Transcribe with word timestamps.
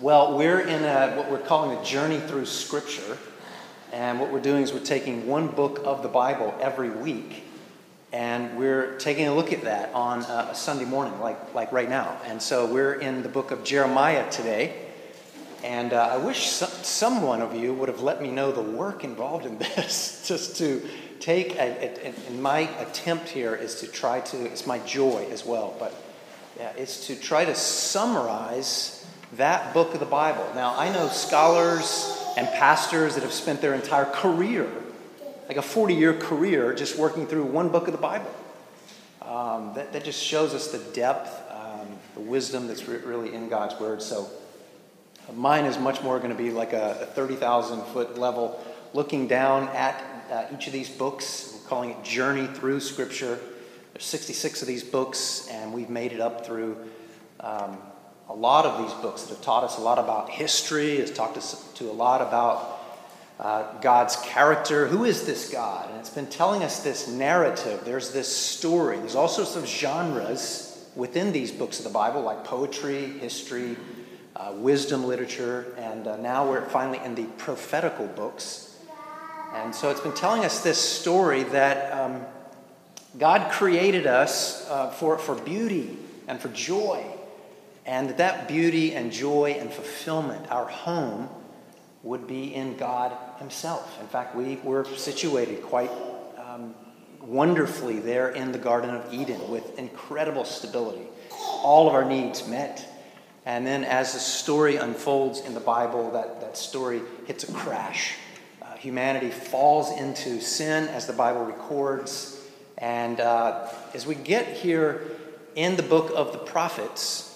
Well, 0.00 0.38
we're 0.38 0.60
in 0.60 0.82
a, 0.82 1.14
what 1.14 1.30
we're 1.30 1.36
calling 1.40 1.76
a 1.76 1.84
journey 1.84 2.20
through 2.20 2.46
Scripture. 2.46 3.18
And 3.92 4.18
what 4.18 4.32
we're 4.32 4.40
doing 4.40 4.62
is 4.62 4.72
we're 4.72 4.80
taking 4.80 5.26
one 5.26 5.48
book 5.48 5.82
of 5.84 6.02
the 6.02 6.08
Bible 6.08 6.54
every 6.58 6.88
week. 6.88 7.44
And 8.10 8.56
we're 8.56 8.96
taking 8.96 9.28
a 9.28 9.34
look 9.34 9.52
at 9.52 9.64
that 9.64 9.92
on 9.92 10.20
a 10.22 10.54
Sunday 10.54 10.86
morning, 10.86 11.20
like, 11.20 11.54
like 11.54 11.70
right 11.70 11.88
now. 11.88 12.18
And 12.24 12.40
so 12.40 12.64
we're 12.64 12.94
in 12.94 13.22
the 13.22 13.28
book 13.28 13.50
of 13.50 13.62
Jeremiah 13.62 14.30
today. 14.30 14.86
And 15.62 15.92
uh, 15.92 16.08
I 16.12 16.16
wish 16.16 16.48
some, 16.48 16.70
someone 16.82 17.42
of 17.42 17.54
you 17.54 17.74
would 17.74 17.90
have 17.90 18.00
let 18.00 18.22
me 18.22 18.30
know 18.30 18.52
the 18.52 18.62
work 18.62 19.04
involved 19.04 19.44
in 19.44 19.58
this, 19.76 20.26
just 20.26 20.56
to 20.56 20.80
take, 21.18 21.56
a, 21.56 22.06
a, 22.06 22.14
and 22.26 22.42
my 22.42 22.60
attempt 22.80 23.28
here 23.28 23.54
is 23.54 23.80
to 23.80 23.86
try 23.86 24.20
to, 24.20 24.46
it's 24.46 24.66
my 24.66 24.78
joy 24.78 25.26
as 25.30 25.44
well, 25.44 25.76
but 25.78 25.94
yeah, 26.56 26.72
it's 26.78 27.06
to 27.08 27.16
try 27.16 27.44
to 27.44 27.54
summarize 27.54 28.99
that 29.32 29.72
book 29.74 29.94
of 29.94 30.00
the 30.00 30.06
Bible. 30.06 30.46
Now, 30.54 30.76
I 30.76 30.92
know 30.92 31.08
scholars 31.08 32.16
and 32.36 32.48
pastors 32.48 33.14
that 33.14 33.22
have 33.22 33.32
spent 33.32 33.60
their 33.60 33.74
entire 33.74 34.04
career, 34.04 34.68
like 35.48 35.56
a 35.56 35.62
40 35.62 35.94
year 35.94 36.14
career, 36.14 36.74
just 36.74 36.98
working 36.98 37.26
through 37.26 37.44
one 37.44 37.68
book 37.68 37.86
of 37.86 37.92
the 37.92 38.00
Bible. 38.00 38.32
Um, 39.22 39.74
that, 39.74 39.92
that 39.92 40.04
just 40.04 40.22
shows 40.22 40.54
us 40.54 40.72
the 40.72 40.78
depth, 40.92 41.30
um, 41.50 41.86
the 42.14 42.20
wisdom 42.20 42.66
that's 42.66 42.88
re- 42.88 42.98
really 42.98 43.32
in 43.32 43.48
God's 43.48 43.78
Word. 43.78 44.02
So, 44.02 44.28
mine 45.34 45.66
is 45.66 45.78
much 45.78 46.02
more 46.02 46.18
going 46.18 46.30
to 46.30 46.42
be 46.42 46.50
like 46.50 46.72
a, 46.72 46.98
a 47.02 47.06
30,000 47.06 47.82
foot 47.92 48.18
level, 48.18 48.60
looking 48.92 49.28
down 49.28 49.68
at 49.68 50.02
uh, 50.32 50.46
each 50.52 50.66
of 50.66 50.72
these 50.72 50.88
books. 50.88 51.52
We're 51.54 51.68
calling 51.68 51.90
it 51.90 52.02
Journey 52.02 52.48
Through 52.48 52.80
Scripture. 52.80 53.38
There's 53.92 54.04
66 54.04 54.62
of 54.62 54.68
these 54.68 54.82
books, 54.82 55.46
and 55.50 55.72
we've 55.72 55.90
made 55.90 56.12
it 56.12 56.20
up 56.20 56.44
through 56.44 56.76
um, 57.38 57.78
a 58.30 58.34
lot 58.34 58.64
of 58.64 58.80
these 58.80 58.94
books 59.02 59.24
that 59.24 59.34
have 59.34 59.42
taught 59.42 59.64
us 59.64 59.76
a 59.76 59.80
lot 59.80 59.98
about 59.98 60.30
history, 60.30 60.98
has 60.98 61.10
talked 61.10 61.36
us 61.36 61.68
to 61.74 61.90
a 61.90 61.92
lot 61.92 62.22
about 62.22 62.80
uh, 63.40 63.80
God's 63.80 64.14
character. 64.22 64.86
Who 64.86 65.04
is 65.04 65.26
this 65.26 65.50
God? 65.50 65.90
And 65.90 65.98
it's 65.98 66.10
been 66.10 66.28
telling 66.28 66.62
us 66.62 66.84
this 66.84 67.08
narrative. 67.08 67.80
There's 67.84 68.12
this 68.12 68.28
story. 68.28 68.98
There's 68.98 69.16
all 69.16 69.26
sorts 69.26 69.56
of 69.56 69.66
genres 69.66 70.88
within 70.94 71.32
these 71.32 71.50
books 71.50 71.78
of 71.78 71.84
the 71.84 71.90
Bible, 71.90 72.20
like 72.20 72.44
poetry, 72.44 73.06
history, 73.18 73.76
uh, 74.36 74.52
wisdom 74.54 75.04
literature, 75.04 75.74
and 75.76 76.06
uh, 76.06 76.16
now 76.18 76.48
we're 76.48 76.64
finally 76.68 77.00
in 77.04 77.16
the 77.16 77.24
prophetical 77.36 78.06
books. 78.06 78.78
And 79.54 79.74
so 79.74 79.90
it's 79.90 80.00
been 80.00 80.14
telling 80.14 80.44
us 80.44 80.62
this 80.62 80.78
story 80.78 81.42
that 81.42 81.92
um, 81.98 82.24
God 83.18 83.50
created 83.50 84.06
us 84.06 84.70
uh, 84.70 84.90
for, 84.90 85.18
for 85.18 85.34
beauty 85.34 85.98
and 86.28 86.40
for 86.40 86.48
joy, 86.50 87.04
and 87.90 88.10
that 88.18 88.46
beauty 88.46 88.94
and 88.94 89.10
joy 89.10 89.56
and 89.58 89.70
fulfillment, 89.70 90.50
our 90.50 90.66
home, 90.66 91.28
would 92.02 92.26
be 92.26 92.54
in 92.54 92.76
God 92.76 93.16
Himself. 93.38 94.00
In 94.00 94.06
fact, 94.06 94.34
we 94.34 94.56
were 94.62 94.84
situated 94.84 95.62
quite 95.62 95.90
um, 96.38 96.74
wonderfully 97.20 97.98
there 97.98 98.30
in 98.30 98.52
the 98.52 98.58
Garden 98.58 98.90
of 98.94 99.12
Eden 99.12 99.50
with 99.50 99.78
incredible 99.78 100.44
stability, 100.44 101.06
all 101.30 101.88
of 101.88 101.94
our 101.94 102.04
needs 102.04 102.46
met. 102.46 102.86
And 103.44 103.66
then 103.66 103.84
as 103.84 104.12
the 104.12 104.20
story 104.20 104.76
unfolds 104.76 105.40
in 105.40 105.54
the 105.54 105.60
Bible, 105.60 106.12
that, 106.12 106.40
that 106.40 106.56
story 106.56 107.02
hits 107.26 107.48
a 107.48 107.52
crash 107.52 108.14
humanity 108.80 109.28
falls 109.28 109.92
into 109.98 110.40
sin, 110.40 110.88
as 110.88 111.06
the 111.06 111.12
Bible 111.12 111.44
records. 111.44 112.42
And 112.78 113.20
uh, 113.20 113.68
as 113.92 114.06
we 114.06 114.14
get 114.14 114.46
here 114.46 115.02
in 115.54 115.76
the 115.76 115.82
book 115.82 116.10
of 116.16 116.32
the 116.32 116.38
prophets, 116.38 117.26
uh, 117.26 117.29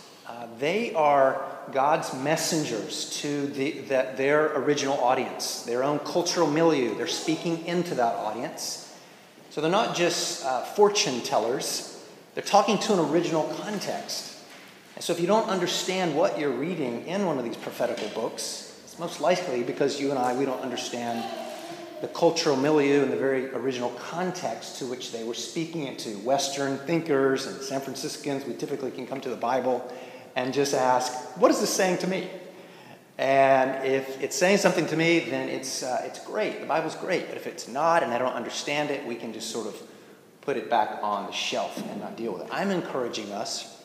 they 0.59 0.95
are 0.95 1.45
God's 1.73 2.13
messengers 2.15 3.19
to 3.21 3.47
the, 3.49 3.81
the, 3.81 4.13
their 4.17 4.57
original 4.57 4.99
audience, 4.99 5.63
their 5.63 5.83
own 5.83 5.99
cultural 6.01 6.49
milieu. 6.49 6.95
They're 6.95 7.07
speaking 7.07 7.67
into 7.67 7.95
that 7.95 8.15
audience. 8.17 8.81
So 9.51 9.61
they're 9.61 9.71
not 9.71 9.95
just 9.95 10.45
uh, 10.45 10.63
fortune 10.63 11.21
tellers, 11.21 11.91
they're 12.35 12.43
talking 12.43 12.79
to 12.79 12.95
an 12.95 12.99
original 12.99 13.45
context. 13.63 14.37
And 14.97 15.05
so 15.05 15.13
if 15.13 15.21
you 15.21 15.27
don't 15.27 15.49
understand 15.49 16.15
what 16.15 16.39
you're 16.39 16.51
reading 16.51 17.07
in 17.07 17.27
one 17.27 17.39
of 17.39 17.45
these 17.45 17.57
prophetical 17.57 18.09
books, 18.09 18.81
it's 18.85 18.99
most 18.99 19.21
likely 19.21 19.63
because 19.63 20.01
you 20.01 20.11
and 20.11 20.19
I, 20.19 20.37
we 20.37 20.45
don't 20.45 20.61
understand 20.61 21.25
the 22.01 22.09
cultural 22.09 22.57
milieu 22.57 23.03
and 23.03 23.13
the 23.13 23.17
very 23.17 23.47
original 23.55 23.91
context 23.91 24.79
to 24.79 24.87
which 24.87 25.13
they 25.13 25.25
were 25.25 25.35
speaking 25.35 25.87
into. 25.87 26.11
Western 26.19 26.77
thinkers 26.79 27.47
and 27.47 27.61
San 27.63 27.81
Franciscans, 27.81 28.45
we 28.45 28.55
typically 28.55 28.91
can 28.91 29.07
come 29.07 29.21
to 29.21 29.31
the 29.31 29.37
Bible 29.37 29.91
and 30.37 30.53
just 30.53 30.75
ask, 30.75 31.13
what 31.39 31.51
is 31.51 31.61
this 31.61 31.71
saying 31.71 31.99
to 31.99 32.07
me? 32.07 32.29
And 33.17 33.87
if 33.87 34.21
it's 34.21 34.35
saying 34.35 34.59
something 34.59 34.87
to 34.87 34.97
me, 34.97 35.21
then 35.21 35.49
it's, 35.49 35.83
uh, 35.83 36.03
it's 36.05 36.25
great. 36.25 36.61
The 36.61 36.67
Bible's 36.67 36.97
great. 36.97 37.29
But 37.29 37.37
if 37.37 37.47
it's 37.47 37.69
not 37.69 38.03
and 38.03 38.13
I 38.13 38.19
don't 38.19 38.33
understand 38.33 38.91
it, 38.91 39.07
we 39.07 39.15
can 39.15 39.33
just 39.33 39.51
sort 39.51 39.69
of 39.69 39.81
put 40.41 40.57
it 40.57 40.69
back 40.69 40.99
on 41.03 41.27
the 41.27 41.33
shelf 41.33 41.77
and 41.91 42.01
not 42.01 42.17
deal 42.17 42.33
with 42.33 42.43
it. 42.43 42.49
I'm 42.51 42.71
encouraging 42.71 43.31
us 43.33 43.83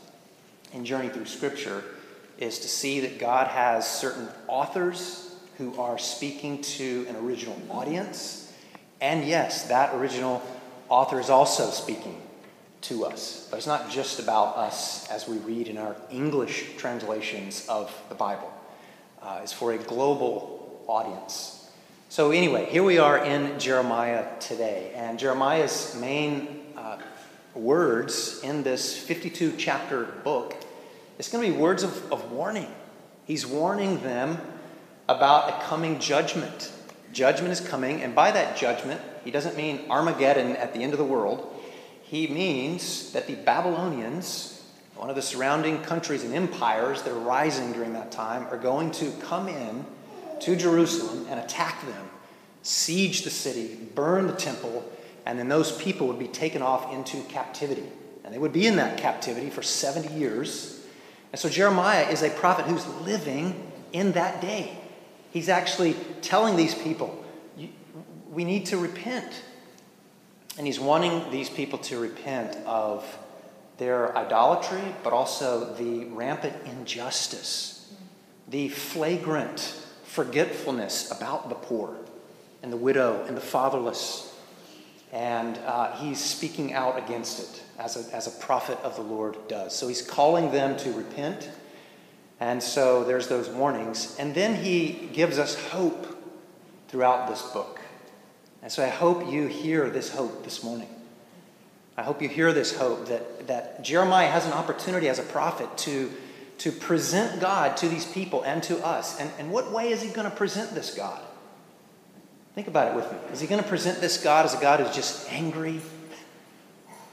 in 0.74 0.84
Journey 0.84 1.10
Through 1.10 1.26
Scripture 1.26 1.84
is 2.40 2.60
to 2.60 2.68
see 2.68 3.02
that 3.02 3.20
God 3.20 3.48
has 3.48 3.88
certain 3.88 4.28
authors 4.48 5.36
who 5.58 5.80
are 5.80 5.98
speaking 5.98 6.62
to 6.62 7.06
an 7.10 7.16
original 7.18 7.60
audience. 7.70 8.52
And 9.02 9.26
yes, 9.26 9.68
that 9.68 9.94
original 9.94 10.42
author 10.88 11.20
is 11.20 11.30
also 11.30 11.70
speaking 11.70 12.20
to 12.82 13.06
us. 13.06 13.48
But 13.50 13.58
it's 13.58 13.68
not 13.68 13.90
just 13.90 14.20
about 14.20 14.58
us 14.58 15.10
as 15.10 15.28
we 15.28 15.38
read 15.38 15.68
in 15.68 15.78
our 15.78 15.96
English 16.12 16.78
translations 16.78 17.68
of 17.68 17.94
the 18.10 18.16
Bible, 18.16 18.52
uh, 19.22 19.40
it's 19.44 19.54
for 19.54 19.74
a 19.74 19.78
global 19.78 20.84
audience. 20.88 21.70
So, 22.10 22.32
anyway, 22.32 22.66
here 22.66 22.84
we 22.84 22.98
are 22.98 23.24
in 23.24 23.60
Jeremiah 23.60 24.26
today. 24.40 24.94
And 24.96 25.20
Jeremiah's 25.20 25.96
main 26.00 26.62
uh, 26.76 26.98
words 27.54 28.42
in 28.44 28.64
this 28.64 28.98
52 28.98 29.56
chapter 29.58 30.06
book 30.24 30.56
it's 31.20 31.30
going 31.30 31.46
to 31.46 31.52
be 31.52 31.58
words 31.58 31.84
of, 31.84 32.14
of 32.14 32.32
warning. 32.32 32.74
He's 33.26 33.46
warning 33.46 34.02
them 34.02 34.40
about 35.10 35.50
a 35.50 35.66
coming 35.66 36.00
judgment. 36.00 36.72
Judgment 37.12 37.52
is 37.52 37.60
coming, 37.60 38.02
and 38.02 38.16
by 38.16 38.32
that 38.32 38.56
judgment, 38.56 39.02
he 39.26 39.30
doesn't 39.30 39.58
mean 39.58 39.82
Armageddon 39.90 40.56
at 40.56 40.74
the 40.74 40.82
end 40.82 40.94
of 40.94 40.98
the 40.98 41.06
world. 41.06 41.59
He 42.10 42.28
means 42.28 43.12
that 43.14 43.28
the 43.28 43.36
Babylonians, 43.36 44.64
one 44.96 45.10
of 45.10 45.16
the 45.16 45.22
surrounding 45.22 45.82
countries 45.82 46.24
and 46.24 46.34
empires 46.34 47.04
that 47.04 47.12
are 47.12 47.20
rising 47.20 47.72
during 47.72 47.94
that 47.94 48.12
time, 48.12 48.48
are 48.48 48.58
going 48.58 48.92
to 48.94 49.12
come 49.22 49.48
in 49.48 49.86
to 50.42 50.56
Jerusalem 50.56 51.28
and 51.30 51.40
attack 51.40 51.86
them, 51.86 52.10
siege 52.64 53.24
the 53.24 53.30
city, 53.30 53.76
burn 53.94 54.28
the 54.28 54.34
temple, 54.34 54.90
and 55.26 55.38
then 55.38 55.50
those 55.50 55.72
people 55.78 56.08
would 56.08 56.20
be 56.20 56.28
taken 56.28 56.62
off 56.62 56.92
into 56.94 57.22
captivity. 57.24 57.86
And 58.24 58.34
they 58.34 58.40
would 58.40 58.54
be 58.54 58.66
in 58.66 58.78
that 58.78 58.98
captivity 58.98 59.50
for 59.50 59.62
70 59.62 60.14
years 60.14 60.80
and 61.32 61.40
so 61.40 61.50
Jeremiah 61.50 62.10
is 62.10 62.24
a 62.24 62.30
prophet 62.30 62.66
who's 62.66 62.88
living 63.02 63.72
in 63.94 64.14
that 64.14 64.42
day. 64.42 64.78
He's 65.32 65.50
actually 65.50 65.96
telling 66.22 66.56
these 66.56 66.74
people, 66.74 67.24
we 68.30 68.44
need 68.44 68.66
to 68.68 68.78
repent. 68.78 69.32
And 70.60 70.68
he's 70.68 70.80
wanting 70.80 71.32
these 71.32 71.50
people 71.50 71.80
to 71.80 71.98
repent 72.00 72.58
of 72.66 73.06
their 73.78 74.14
idolatry, 74.18 74.94
but 75.06 75.14
also 75.14 75.74
the 75.76 76.04
rampant 76.08 76.54
injustice, 76.66 77.90
the 78.50 78.68
flagrant 78.68 79.74
forgetfulness 80.04 81.12
about 81.12 81.48
the 81.48 81.56
poor 81.56 81.96
and 82.62 82.74
the 82.74 82.78
widow 82.78 83.24
and 83.26 83.38
the 83.38 83.42
fatherless. 83.42 84.36
And 85.14 85.58
uh, 85.60 85.96
he's 85.96 86.20
speaking 86.20 86.74
out 86.74 86.98
against 86.98 87.40
it 87.40 87.64
as 87.80 87.96
a, 87.96 88.14
as 88.14 88.28
a 88.28 88.32
prophet 88.32 88.78
of 88.84 88.98
the 88.98 89.02
Lord 89.02 89.38
does. 89.48 89.74
So 89.74 89.88
he's 89.88 90.02
calling 90.02 90.52
them 90.52 90.76
to 90.80 90.92
repent. 90.92 91.50
And 92.42 92.62
so 92.62 93.06
there's 93.06 93.30
those 93.30 93.48
warnings. 93.48 94.14
And 94.20 94.36
then 94.36 94.56
he 94.62 95.10
gives 95.14 95.40
us 95.40 95.56
hope 95.70 96.22
throughout 96.90 97.30
this 97.30 97.44
book. 97.54 97.79
And 98.62 98.72
so 98.72 98.84
I 98.84 98.90
hope 98.90 99.32
you 99.32 99.48
hear 99.48 99.90
this 99.90 100.10
hope 100.14 100.44
this 100.44 100.64
morning. 100.64 100.90
I 101.98 102.04
hope 102.04 102.22
you 102.22 102.30
hear 102.30 102.54
this 102.54 102.78
hope 102.78 103.08
that, 103.08 103.48
that 103.48 103.84
Jeremiah 103.84 104.30
has 104.30 104.46
an 104.46 104.54
opportunity 104.54 105.10
as 105.10 105.20
a 105.20 105.24
prophet 105.24 105.78
to, 105.80 106.12
to 106.60 106.72
present 106.72 107.42
God 107.42 107.78
to 107.78 107.90
these 107.90 108.06
people 108.06 108.44
and 108.44 108.64
to 108.64 108.86
us. 108.86 109.20
And, 109.20 109.30
and 109.38 109.52
what 109.52 109.72
way 109.72 109.92
is 109.92 110.02
he 110.02 110.10
going 110.10 110.30
to 110.30 110.36
present 110.36 110.74
this 110.74 110.94
God? 110.94 111.22
Think 112.56 112.68
about 112.68 112.92
it 112.92 112.96
with 112.96 113.12
me. 113.12 113.18
Is 113.32 113.40
he 113.40 113.48
going 113.48 113.62
to 113.62 113.68
present 113.68 114.02
this 114.02 114.22
God 114.22 114.46
as 114.46 114.54
a 114.54 114.60
God 114.60 114.80
who's 114.80 114.96
just 114.96 115.32
angry 115.32 115.82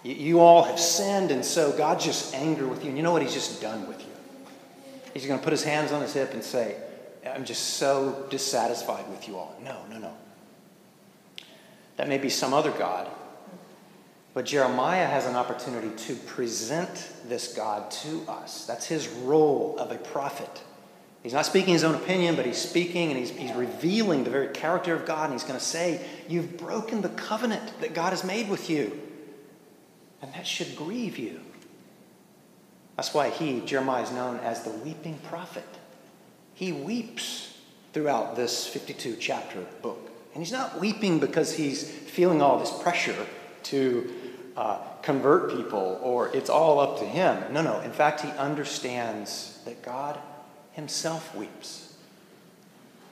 you 0.06 0.40
all 0.40 0.62
have 0.62 0.78
sinned, 0.78 1.30
and 1.32 1.44
so 1.44 1.72
God's 1.76 2.04
just 2.04 2.34
angry 2.34 2.66
with 2.66 2.82
you. 2.82 2.88
And 2.88 2.96
you 2.96 3.02
know 3.02 3.12
what? 3.12 3.22
He's 3.22 3.34
just 3.34 3.60
done 3.60 3.88
with 3.88 4.00
you. 4.00 4.12
He's 5.12 5.26
going 5.26 5.38
to 5.38 5.42
put 5.42 5.52
his 5.52 5.64
hands 5.64 5.92
on 5.92 6.00
his 6.00 6.12
hip 6.12 6.32
and 6.32 6.44
say, 6.44 6.76
I'm 7.26 7.44
just 7.44 7.74
so 7.74 8.26
dissatisfied 8.30 9.08
with 9.10 9.26
you 9.26 9.36
all. 9.36 9.56
No, 9.64 9.84
no, 9.90 9.98
no. 9.98 10.12
That 11.96 12.08
may 12.08 12.18
be 12.18 12.28
some 12.28 12.52
other 12.52 12.70
God. 12.70 13.08
But 14.34 14.44
Jeremiah 14.44 15.06
has 15.06 15.24
an 15.26 15.34
opportunity 15.34 15.90
to 16.04 16.14
present 16.14 17.10
this 17.26 17.54
God 17.54 17.90
to 17.90 18.22
us. 18.28 18.66
That's 18.66 18.86
his 18.86 19.08
role 19.08 19.76
of 19.78 19.90
a 19.90 19.96
prophet. 19.96 20.62
He's 21.22 21.32
not 21.32 21.46
speaking 21.46 21.72
his 21.72 21.84
own 21.84 21.94
opinion, 21.94 22.36
but 22.36 22.44
he's 22.44 22.58
speaking 22.58 23.10
and 23.10 23.18
he's, 23.18 23.30
he's 23.30 23.52
revealing 23.52 24.24
the 24.24 24.30
very 24.30 24.48
character 24.48 24.94
of 24.94 25.06
God. 25.06 25.24
And 25.24 25.32
he's 25.32 25.42
going 25.42 25.58
to 25.58 25.64
say, 25.64 26.06
You've 26.28 26.58
broken 26.58 27.00
the 27.00 27.08
covenant 27.08 27.80
that 27.80 27.94
God 27.94 28.10
has 28.10 28.24
made 28.24 28.48
with 28.48 28.68
you. 28.68 29.00
And 30.22 30.32
that 30.34 30.46
should 30.46 30.76
grieve 30.76 31.18
you. 31.18 31.40
That's 32.96 33.12
why 33.12 33.30
he, 33.30 33.60
Jeremiah, 33.60 34.02
is 34.02 34.12
known 34.12 34.38
as 34.40 34.62
the 34.62 34.70
weeping 34.70 35.18
prophet. 35.24 35.66
He 36.54 36.72
weeps 36.72 37.58
throughout 37.92 38.36
this 38.36 38.66
52 38.66 39.16
chapter 39.16 39.60
book. 39.82 40.05
And 40.36 40.44
he's 40.44 40.52
not 40.52 40.78
weeping 40.78 41.18
because 41.18 41.54
he's 41.54 41.88
feeling 41.88 42.42
all 42.42 42.58
this 42.58 42.70
pressure 42.82 43.16
to 43.62 44.12
uh, 44.54 44.76
convert 45.00 45.56
people 45.56 45.98
or 46.02 46.28
it's 46.36 46.50
all 46.50 46.78
up 46.78 46.98
to 46.98 47.06
him. 47.06 47.42
No, 47.54 47.62
no. 47.62 47.80
In 47.80 47.90
fact, 47.90 48.20
he 48.20 48.28
understands 48.32 49.58
that 49.64 49.80
God 49.80 50.18
himself 50.72 51.34
weeps. 51.34 51.96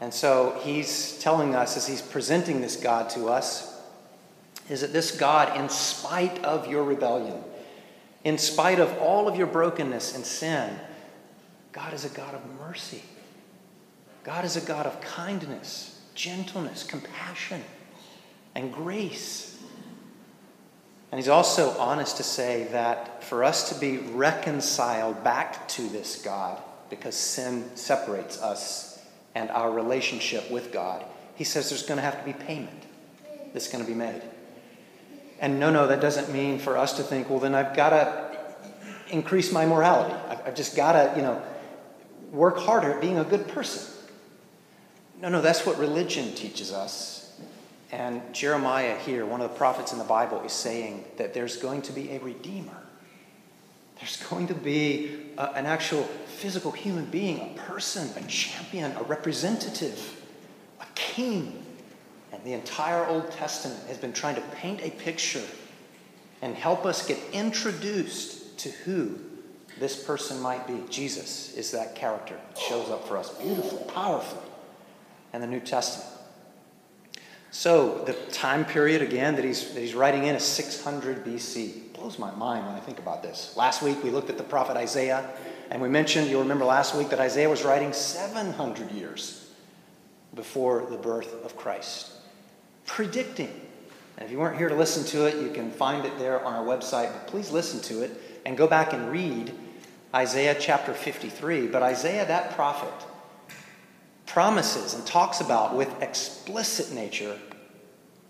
And 0.02 0.12
so 0.12 0.60
he's 0.64 1.18
telling 1.18 1.54
us, 1.54 1.78
as 1.78 1.86
he's 1.86 2.02
presenting 2.02 2.60
this 2.60 2.76
God 2.76 3.08
to 3.12 3.28
us, 3.28 3.74
is 4.68 4.82
that 4.82 4.92
this 4.92 5.10
God, 5.10 5.58
in 5.58 5.70
spite 5.70 6.44
of 6.44 6.68
your 6.68 6.84
rebellion, 6.84 7.42
in 8.22 8.36
spite 8.36 8.80
of 8.80 8.92
all 8.98 9.28
of 9.28 9.36
your 9.36 9.46
brokenness 9.46 10.14
and 10.14 10.26
sin, 10.26 10.78
God 11.72 11.94
is 11.94 12.04
a 12.04 12.10
God 12.10 12.34
of 12.34 12.42
mercy. 12.60 13.02
God 14.24 14.44
is 14.44 14.56
a 14.56 14.60
God 14.60 14.84
of 14.84 15.00
kindness, 15.00 15.93
gentleness, 16.14 16.84
compassion, 16.84 17.62
and 18.54 18.72
grace. 18.72 19.58
And 21.10 21.18
he's 21.20 21.28
also 21.28 21.70
honest 21.78 22.16
to 22.16 22.22
say 22.22 22.64
that 22.72 23.22
for 23.24 23.44
us 23.44 23.68
to 23.68 23.78
be 23.78 23.98
reconciled 23.98 25.22
back 25.22 25.68
to 25.68 25.82
this 25.88 26.22
God, 26.22 26.60
because 26.90 27.14
sin 27.14 27.70
separates 27.76 28.40
us 28.40 29.00
and 29.34 29.50
our 29.50 29.70
relationship 29.70 30.50
with 30.50 30.72
God, 30.72 31.04
he 31.34 31.44
says 31.44 31.68
there's 31.68 31.82
going 31.82 31.98
to 31.98 32.02
have 32.02 32.18
to 32.18 32.24
be 32.24 32.32
payment 32.32 32.84
that's 33.52 33.68
going 33.68 33.84
to 33.84 33.90
be 33.90 33.96
made. 33.96 34.22
And 35.40 35.58
no, 35.58 35.70
no, 35.70 35.86
that 35.88 36.00
doesn't 36.00 36.32
mean 36.32 36.58
for 36.58 36.76
us 36.76 36.94
to 36.94 37.02
think, 37.02 37.28
well, 37.28 37.40
then 37.40 37.54
I've 37.54 37.76
got 37.76 37.90
to 37.90 38.38
increase 39.10 39.52
my 39.52 39.66
morality. 39.66 40.14
I've, 40.28 40.54
just 40.54 40.76
got 40.76 40.92
to, 40.92 41.12
you 41.16 41.22
know, 41.22 41.42
work 42.30 42.58
harder 42.58 42.92
at 42.92 43.00
being 43.00 43.18
a 43.18 43.24
good 43.24 43.48
person. 43.48 43.92
No, 45.20 45.28
no, 45.28 45.40
that's 45.40 45.64
what 45.64 45.78
religion 45.78 46.34
teaches 46.34 46.72
us. 46.72 47.40
And 47.92 48.22
Jeremiah 48.34 48.98
here, 48.98 49.24
one 49.24 49.40
of 49.40 49.50
the 49.50 49.56
prophets 49.56 49.92
in 49.92 49.98
the 49.98 50.04
Bible, 50.04 50.40
is 50.42 50.52
saying 50.52 51.04
that 51.16 51.32
there's 51.32 51.56
going 51.56 51.82
to 51.82 51.92
be 51.92 52.10
a 52.10 52.18
redeemer. 52.18 52.76
There's 54.00 54.16
going 54.28 54.48
to 54.48 54.54
be 54.54 55.30
a, 55.38 55.50
an 55.52 55.66
actual 55.66 56.02
physical 56.02 56.72
human 56.72 57.04
being, 57.06 57.40
a 57.40 57.60
person, 57.60 58.10
a 58.16 58.26
champion, 58.26 58.92
a 58.92 59.02
representative, 59.04 60.20
a 60.80 60.86
king 60.94 61.64
and 62.34 62.42
the 62.42 62.52
entire 62.52 63.06
Old 63.06 63.30
Testament 63.30 63.86
has 63.86 63.96
been 63.96 64.12
trying 64.12 64.34
to 64.34 64.40
paint 64.56 64.80
a 64.82 64.90
picture 64.90 65.44
and 66.42 66.56
help 66.56 66.84
us 66.84 67.06
get 67.06 67.18
introduced 67.32 68.58
to 68.58 68.70
who 68.70 69.20
this 69.78 70.02
person 70.02 70.40
might 70.40 70.66
be. 70.66 70.82
Jesus 70.90 71.54
is 71.54 71.70
that 71.70 71.94
character. 71.94 72.34
It 72.50 72.58
shows 72.58 72.90
up 72.90 73.06
for 73.06 73.16
us 73.16 73.30
beautifully, 73.38 73.84
powerfully 73.92 74.42
in 75.34 75.42
the 75.42 75.46
New 75.46 75.60
Testament. 75.60 76.10
So, 77.50 78.02
the 78.04 78.14
time 78.32 78.64
period 78.64 79.02
again 79.02 79.36
that 79.36 79.44
he's, 79.44 79.74
that 79.74 79.80
he's 79.80 79.94
writing 79.94 80.24
in 80.24 80.34
is 80.34 80.42
600 80.42 81.24
BC. 81.24 81.92
Blows 81.92 82.18
my 82.18 82.30
mind 82.34 82.66
when 82.66 82.74
I 82.74 82.80
think 82.80 82.98
about 82.98 83.22
this. 83.22 83.54
Last 83.56 83.82
week 83.82 84.02
we 84.02 84.10
looked 84.10 84.30
at 84.30 84.38
the 84.38 84.44
prophet 84.44 84.76
Isaiah, 84.76 85.28
and 85.70 85.82
we 85.82 85.88
mentioned, 85.88 86.28
you'll 86.28 86.42
remember 86.42 86.64
last 86.64 86.96
week, 86.96 87.10
that 87.10 87.20
Isaiah 87.20 87.48
was 87.48 87.62
writing 87.62 87.92
700 87.92 88.90
years 88.90 89.50
before 90.34 90.86
the 90.90 90.96
birth 90.96 91.44
of 91.44 91.56
Christ 91.56 92.14
predicting. 92.86 93.48
And 94.16 94.26
if 94.26 94.30
you 94.30 94.38
weren't 94.38 94.58
here 94.58 94.68
to 94.68 94.74
listen 94.74 95.04
to 95.06 95.26
it, 95.26 95.42
you 95.42 95.50
can 95.50 95.70
find 95.70 96.04
it 96.04 96.16
there 96.18 96.44
on 96.44 96.54
our 96.54 96.64
website. 96.64 97.12
But 97.12 97.26
please 97.26 97.50
listen 97.50 97.80
to 97.82 98.02
it 98.02 98.12
and 98.46 98.56
go 98.56 98.66
back 98.66 98.92
and 98.92 99.10
read 99.10 99.52
Isaiah 100.14 100.56
chapter 100.58 100.94
53. 100.94 101.66
But 101.66 101.82
Isaiah, 101.82 102.26
that 102.26 102.52
prophet, 102.52 102.92
promises 104.26 104.94
and 104.94 105.06
talks 105.06 105.40
about 105.40 105.76
with 105.76 106.02
explicit 106.02 106.92
nature 106.92 107.38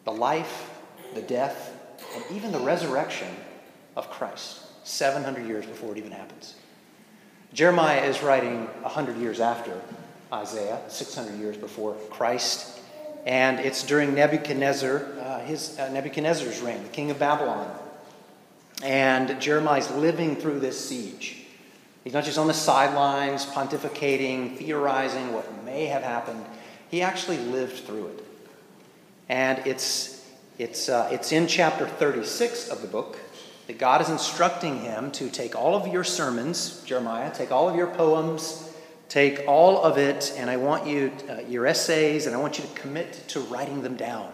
the 0.05 0.13
life, 0.13 0.71
the 1.15 1.23
death, 1.23 1.73
and 2.15 2.25
even 2.37 2.53
the 2.53 2.59
resurrection 2.59 3.29
of 3.97 4.11
Christ 4.11 4.61
700 4.87 5.47
years 5.47 5.65
before 5.65 5.93
it 5.93 5.99
even 5.99 6.13
happens. 6.13 6.55
Jeremiah 7.53 8.03
is 8.03 8.23
writing 8.23 8.67
100 8.83 9.17
years 9.17 9.41
after 9.41 9.81
Isaiah, 10.33 10.81
600 10.89 11.39
years 11.39 11.57
before 11.57 11.95
Christ 12.11 12.75
and 13.25 13.59
it's 13.59 13.83
during 13.83 14.15
Nebuchadnezzar, 14.15 15.07
uh, 15.19 15.41
his 15.41 15.79
uh, 15.79 15.89
Nebuchadnezzar's 15.89 16.61
reign, 16.61 16.83
the 16.83 16.91
king 16.91 17.11
of 17.11 17.19
Babylon. 17.19 17.71
And 18.83 19.41
Jeremiah's 19.41 19.91
living 19.93 20.37
through 20.37 20.61
this 20.61 20.89
siege. 20.89 21.39
He's 22.03 22.13
not 22.13 22.25
just 22.25 22.37
on 22.37 22.49
the 22.49 22.55
sidelines, 22.55 23.47
pontificating, 23.47 24.59
theorizing 24.59 25.33
what 25.33 25.64
may 25.75 25.87
have 25.87 26.03
happened. 26.03 26.45
He 26.91 27.03
actually 27.03 27.39
lived 27.39 27.85
through 27.85 28.07
it. 28.07 28.25
And 29.29 29.59
it's, 29.67 30.25
it's, 30.59 30.89
uh, 30.89 31.09
it's 31.11 31.33
in 31.33 31.47
chapter 31.47 31.87
36 31.87 32.69
of 32.69 32.81
the 32.81 32.87
book 32.87 33.19
that 33.67 33.79
God 33.79 34.01
is 34.01 34.09
instructing 34.09 34.81
him 34.81 35.11
to 35.13 35.29
take 35.31 35.57
all 35.57 35.75
of 35.75 35.93
your 35.93 36.05
sermons, 36.05 36.83
Jeremiah, 36.85 37.35
take 37.35 37.51
all 37.51 37.69
of 37.69 37.77
your 37.77 37.89
poems, 37.89 38.71
Take 39.09 39.45
all 39.47 39.81
of 39.85 39.97
it, 39.97 40.35
and 40.37 40.51
I 40.51 40.57
want 40.57 40.89
you, 40.89 41.13
uh, 41.29 41.43
your 41.49 41.67
essays, 41.67 42.27
and 42.27 42.35
I 42.35 42.39
want 42.41 42.59
you 42.59 42.65
to 42.65 42.71
commit 42.73 43.29
to 43.29 43.41
writing 43.43 43.83
them 43.83 43.97
down. 43.97 44.33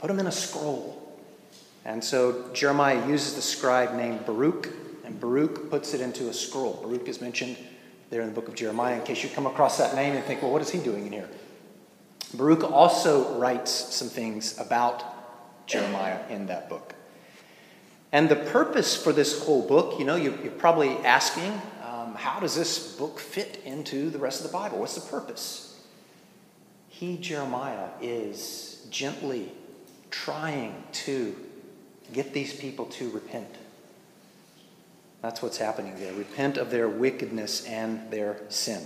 Put 0.00 0.08
them 0.08 0.18
in 0.18 0.26
a 0.26 0.32
scroll. 0.32 1.16
And 1.86 2.04
so 2.04 2.50
Jeremiah 2.52 3.08
uses 3.08 3.34
the 3.36 3.40
scribe 3.40 3.94
named 3.94 4.26
Baruch, 4.26 4.68
and 5.04 5.18
Baruch 5.18 5.70
puts 5.70 5.94
it 5.94 6.02
into 6.02 6.28
a 6.28 6.34
scroll. 6.34 6.74
Baruch 6.82 7.08
is 7.08 7.22
mentioned 7.22 7.56
there 8.12 8.20
in 8.20 8.28
the 8.28 8.34
book 8.34 8.46
of 8.46 8.54
Jeremiah, 8.54 8.96
in 8.96 9.02
case 9.04 9.22
you 9.22 9.30
come 9.30 9.46
across 9.46 9.78
that 9.78 9.94
name 9.94 10.14
and 10.14 10.22
think, 10.26 10.42
well, 10.42 10.52
what 10.52 10.60
is 10.60 10.68
he 10.68 10.78
doing 10.78 11.06
in 11.06 11.12
here? 11.12 11.30
Baruch 12.34 12.62
also 12.62 13.38
writes 13.38 13.70
some 13.70 14.08
things 14.08 14.58
about 14.58 15.66
Jeremiah 15.66 16.20
in 16.28 16.46
that 16.46 16.68
book. 16.68 16.94
And 18.12 18.28
the 18.28 18.36
purpose 18.36 19.02
for 19.02 19.14
this 19.14 19.42
whole 19.42 19.66
book, 19.66 19.98
you 19.98 20.04
know, 20.04 20.16
you're, 20.16 20.34
probably 20.34 20.90
asking, 20.98 21.58
um, 21.82 22.14
how 22.14 22.38
does 22.38 22.54
this 22.54 22.94
book 22.96 23.18
fit 23.18 23.62
into 23.64 24.10
the 24.10 24.18
rest 24.18 24.44
of 24.44 24.50
the 24.50 24.52
Bible? 24.52 24.78
What's 24.78 24.94
the 24.94 25.10
purpose? 25.10 25.80
He, 26.90 27.16
Jeremiah, 27.16 27.88
is 28.02 28.86
gently 28.90 29.50
trying 30.10 30.84
to 30.92 31.34
get 32.12 32.34
these 32.34 32.54
people 32.54 32.84
to 32.86 33.08
repent. 33.08 33.56
That's 35.22 35.40
what's 35.40 35.56
happening 35.56 35.94
there. 36.00 36.12
Repent 36.12 36.58
of 36.58 36.70
their 36.70 36.88
wickedness 36.88 37.64
and 37.66 38.10
their 38.10 38.40
sin. 38.48 38.82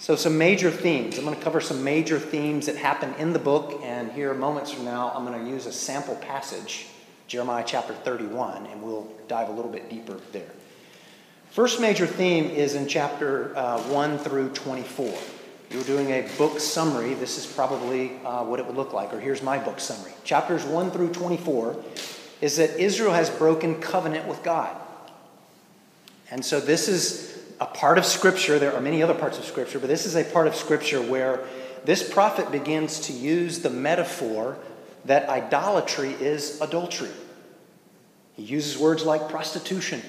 So, 0.00 0.16
some 0.16 0.36
major 0.36 0.70
themes. 0.70 1.16
I'm 1.16 1.24
going 1.24 1.36
to 1.36 1.42
cover 1.42 1.60
some 1.60 1.82
major 1.82 2.18
themes 2.18 2.66
that 2.66 2.76
happen 2.76 3.14
in 3.14 3.32
the 3.32 3.38
book, 3.38 3.80
and 3.82 4.12
here, 4.12 4.34
moments 4.34 4.72
from 4.72 4.84
now, 4.84 5.12
I'm 5.14 5.24
going 5.24 5.44
to 5.44 5.50
use 5.50 5.66
a 5.66 5.72
sample 5.72 6.16
passage, 6.16 6.86
Jeremiah 7.26 7.64
chapter 7.66 7.94
31, 7.94 8.66
and 8.66 8.82
we'll 8.82 9.08
dive 9.26 9.48
a 9.48 9.52
little 9.52 9.70
bit 9.70 9.88
deeper 9.88 10.20
there. 10.32 10.50
First 11.50 11.80
major 11.80 12.06
theme 12.06 12.50
is 12.50 12.74
in 12.74 12.86
chapter 12.86 13.56
uh, 13.56 13.80
1 13.84 14.18
through 14.18 14.50
24. 14.50 15.18
You're 15.70 15.82
doing 15.84 16.10
a 16.10 16.28
book 16.36 16.60
summary. 16.60 17.14
This 17.14 17.36
is 17.36 17.46
probably 17.46 18.20
uh, 18.24 18.44
what 18.44 18.60
it 18.60 18.66
would 18.66 18.76
look 18.76 18.92
like, 18.92 19.12
or 19.12 19.20
here's 19.20 19.42
my 19.42 19.58
book 19.58 19.80
summary. 19.80 20.12
Chapters 20.24 20.64
1 20.64 20.90
through 20.90 21.12
24 21.12 21.76
is 22.40 22.56
that 22.56 22.78
Israel 22.78 23.12
has 23.12 23.30
broken 23.30 23.80
covenant 23.80 24.28
with 24.28 24.42
God. 24.42 24.76
And 26.30 26.44
so 26.44 26.60
this 26.60 26.88
is 26.88 27.38
a 27.60 27.66
part 27.66 27.98
of 27.98 28.04
Scripture. 28.04 28.58
There 28.58 28.74
are 28.74 28.80
many 28.80 29.02
other 29.02 29.14
parts 29.14 29.38
of 29.38 29.44
Scripture, 29.44 29.78
but 29.78 29.88
this 29.88 30.06
is 30.06 30.16
a 30.16 30.24
part 30.24 30.46
of 30.46 30.54
Scripture 30.54 31.00
where 31.00 31.40
this 31.84 32.08
prophet 32.08 32.50
begins 32.52 33.00
to 33.00 33.12
use 33.12 33.60
the 33.60 33.70
metaphor 33.70 34.58
that 35.04 35.28
idolatry 35.28 36.10
is 36.10 36.60
adultery. 36.60 37.10
He 38.36 38.42
uses 38.42 38.78
words 38.78 39.04
like 39.04 39.28
prostitution 39.28 40.02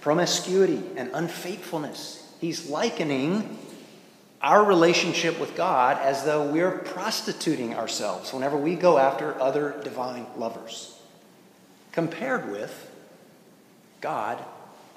promiscuity, 0.00 0.82
and 0.96 1.10
unfaithfulness. 1.12 2.26
He's 2.40 2.68
likening 2.68 3.58
our 4.40 4.64
relationship 4.64 5.38
with 5.38 5.54
God 5.54 5.98
as 5.98 6.24
though 6.24 6.50
we're 6.50 6.78
prostituting 6.78 7.74
ourselves 7.74 8.32
whenever 8.32 8.56
we 8.56 8.74
go 8.74 8.96
after 8.96 9.38
other 9.40 9.78
divine 9.84 10.26
lovers. 10.36 10.98
Compared 11.92 12.50
with 12.50 12.90
God, 14.00 14.42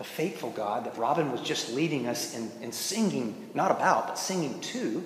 the 0.04 0.10
faithful 0.10 0.50
God 0.50 0.84
that 0.84 0.98
Robin 0.98 1.32
was 1.32 1.40
just 1.40 1.74
leading 1.74 2.08
us 2.08 2.36
in, 2.36 2.52
in 2.62 2.74
singing, 2.74 3.50
not 3.54 3.72
about, 3.72 4.08
but 4.08 4.20
singing 4.20 4.60
to, 4.60 5.02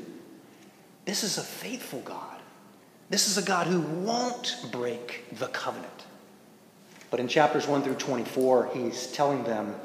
this 1.05 1.23
is 1.23 1.37
a 1.37 1.43
faithful 1.43 1.99
God. 1.99 2.41
This 3.11 3.27
is 3.27 3.37
a 3.37 3.43
God 3.43 3.67
who 3.67 3.79
won't 3.79 4.57
break 4.71 5.25
the 5.37 5.49
covenant. 5.49 6.05
But 7.11 7.19
in 7.19 7.27
chapters 7.27 7.67
1 7.67 7.83
through 7.83 7.93
24, 7.93 8.71
he's 8.73 9.05
telling 9.11 9.43
them 9.43 9.75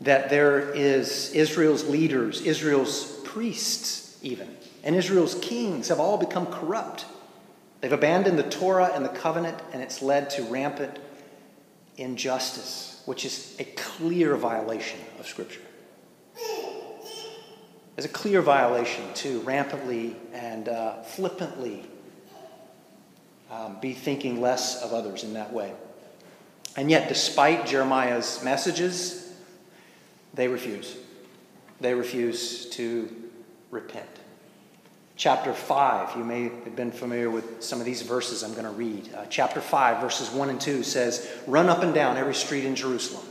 that 0.00 0.30
there 0.30 0.70
is 0.70 1.34
Israel's 1.34 1.84
leaders, 1.86 2.40
Israel's 2.40 3.20
priests, 3.24 4.18
even, 4.22 4.56
and 4.84 4.96
Israel's 4.96 5.34
kings 5.34 5.88
have 5.88 6.00
all 6.00 6.16
become 6.16 6.46
corrupt. 6.46 7.04
They've 7.82 7.92
abandoned 7.92 8.38
the 8.38 8.48
Torah 8.48 8.90
and 8.94 9.04
the 9.04 9.10
covenant, 9.10 9.58
and 9.74 9.82
it's 9.82 10.00
led 10.00 10.30
to 10.30 10.44
rampant 10.44 10.98
injustice, 11.98 12.95
which 13.06 13.24
is 13.24 13.56
a 13.58 13.64
clear 13.64 14.36
violation 14.36 15.00
of 15.18 15.26
Scripture. 15.26 15.62
There's 17.94 18.04
a 18.04 18.08
clear 18.08 18.42
violation 18.42 19.02
to 19.14 19.40
rampantly 19.40 20.16
and 20.34 20.68
uh, 20.68 21.02
flippantly 21.02 21.86
um, 23.50 23.78
be 23.80 23.94
thinking 23.94 24.42
less 24.42 24.82
of 24.82 24.92
others 24.92 25.24
in 25.24 25.32
that 25.32 25.52
way. 25.52 25.72
And 26.76 26.90
yet, 26.90 27.08
despite 27.08 27.66
Jeremiah's 27.66 28.42
messages, 28.44 29.32
they 30.34 30.46
refuse. 30.46 30.94
They 31.80 31.94
refuse 31.94 32.66
to 32.70 33.08
repent. 33.70 34.15
Chapter 35.16 35.54
5, 35.54 36.16
you 36.16 36.24
may 36.24 36.44
have 36.44 36.76
been 36.76 36.92
familiar 36.92 37.30
with 37.30 37.62
some 37.62 37.80
of 37.80 37.86
these 37.86 38.02
verses 38.02 38.42
I'm 38.42 38.52
going 38.52 38.64
to 38.64 38.70
read. 38.70 39.12
Uh, 39.14 39.24
chapter 39.30 39.60
5, 39.62 40.00
verses 40.00 40.30
1 40.30 40.50
and 40.50 40.60
2 40.60 40.82
says, 40.82 41.28
Run 41.46 41.68
up 41.68 41.82
and 41.82 41.94
down 41.94 42.18
every 42.18 42.34
street 42.34 42.64
in 42.64 42.76
Jerusalem, 42.76 43.26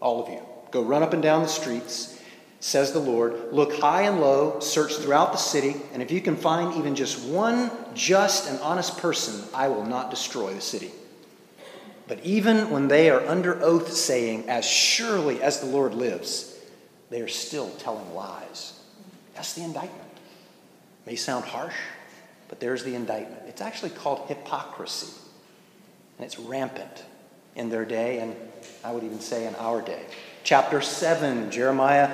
all 0.00 0.22
of 0.22 0.28
you. 0.28 0.42
Go 0.72 0.82
run 0.82 1.02
up 1.02 1.12
and 1.12 1.22
down 1.22 1.42
the 1.42 1.48
streets 1.48 2.20
says 2.60 2.92
the 2.92 3.00
Lord. 3.00 3.52
Look 3.52 3.80
high 3.80 4.02
and 4.02 4.20
low, 4.20 4.60
search 4.60 4.94
throughout 4.96 5.32
the 5.32 5.38
city, 5.38 5.76
and 5.92 6.02
if 6.02 6.10
you 6.10 6.20
can 6.20 6.36
find 6.36 6.76
even 6.76 6.94
just 6.94 7.26
one 7.26 7.70
just 7.94 8.48
and 8.48 8.60
honest 8.60 8.98
person, 8.98 9.42
I 9.54 9.68
will 9.68 9.84
not 9.84 10.10
destroy 10.10 10.52
the 10.54 10.60
city. 10.60 10.92
But 12.06 12.20
even 12.22 12.70
when 12.70 12.88
they 12.88 13.08
are 13.08 13.26
under 13.26 13.62
oath 13.62 13.92
saying, 13.92 14.48
As 14.48 14.64
surely 14.64 15.42
as 15.42 15.60
the 15.60 15.66
Lord 15.66 15.94
lives, 15.94 16.58
they 17.08 17.22
are 17.22 17.28
still 17.28 17.70
telling 17.78 18.14
lies. 18.14 18.78
That's 19.34 19.54
the 19.54 19.62
indictment. 19.62 20.09
It 21.04 21.10
may 21.10 21.16
sound 21.16 21.44
harsh, 21.44 21.74
but 22.48 22.60
there's 22.60 22.84
the 22.84 22.94
indictment. 22.94 23.42
It's 23.46 23.60
actually 23.60 23.90
called 23.90 24.28
hypocrisy, 24.28 25.12
and 26.18 26.24
it's 26.24 26.38
rampant 26.38 27.04
in 27.56 27.70
their 27.70 27.84
day, 27.84 28.20
and 28.20 28.36
I 28.84 28.92
would 28.92 29.04
even 29.04 29.20
say 29.20 29.46
in 29.46 29.54
our 29.56 29.82
day. 29.82 30.04
Chapter 30.44 30.80
7, 30.80 31.50
Jeremiah 31.50 32.10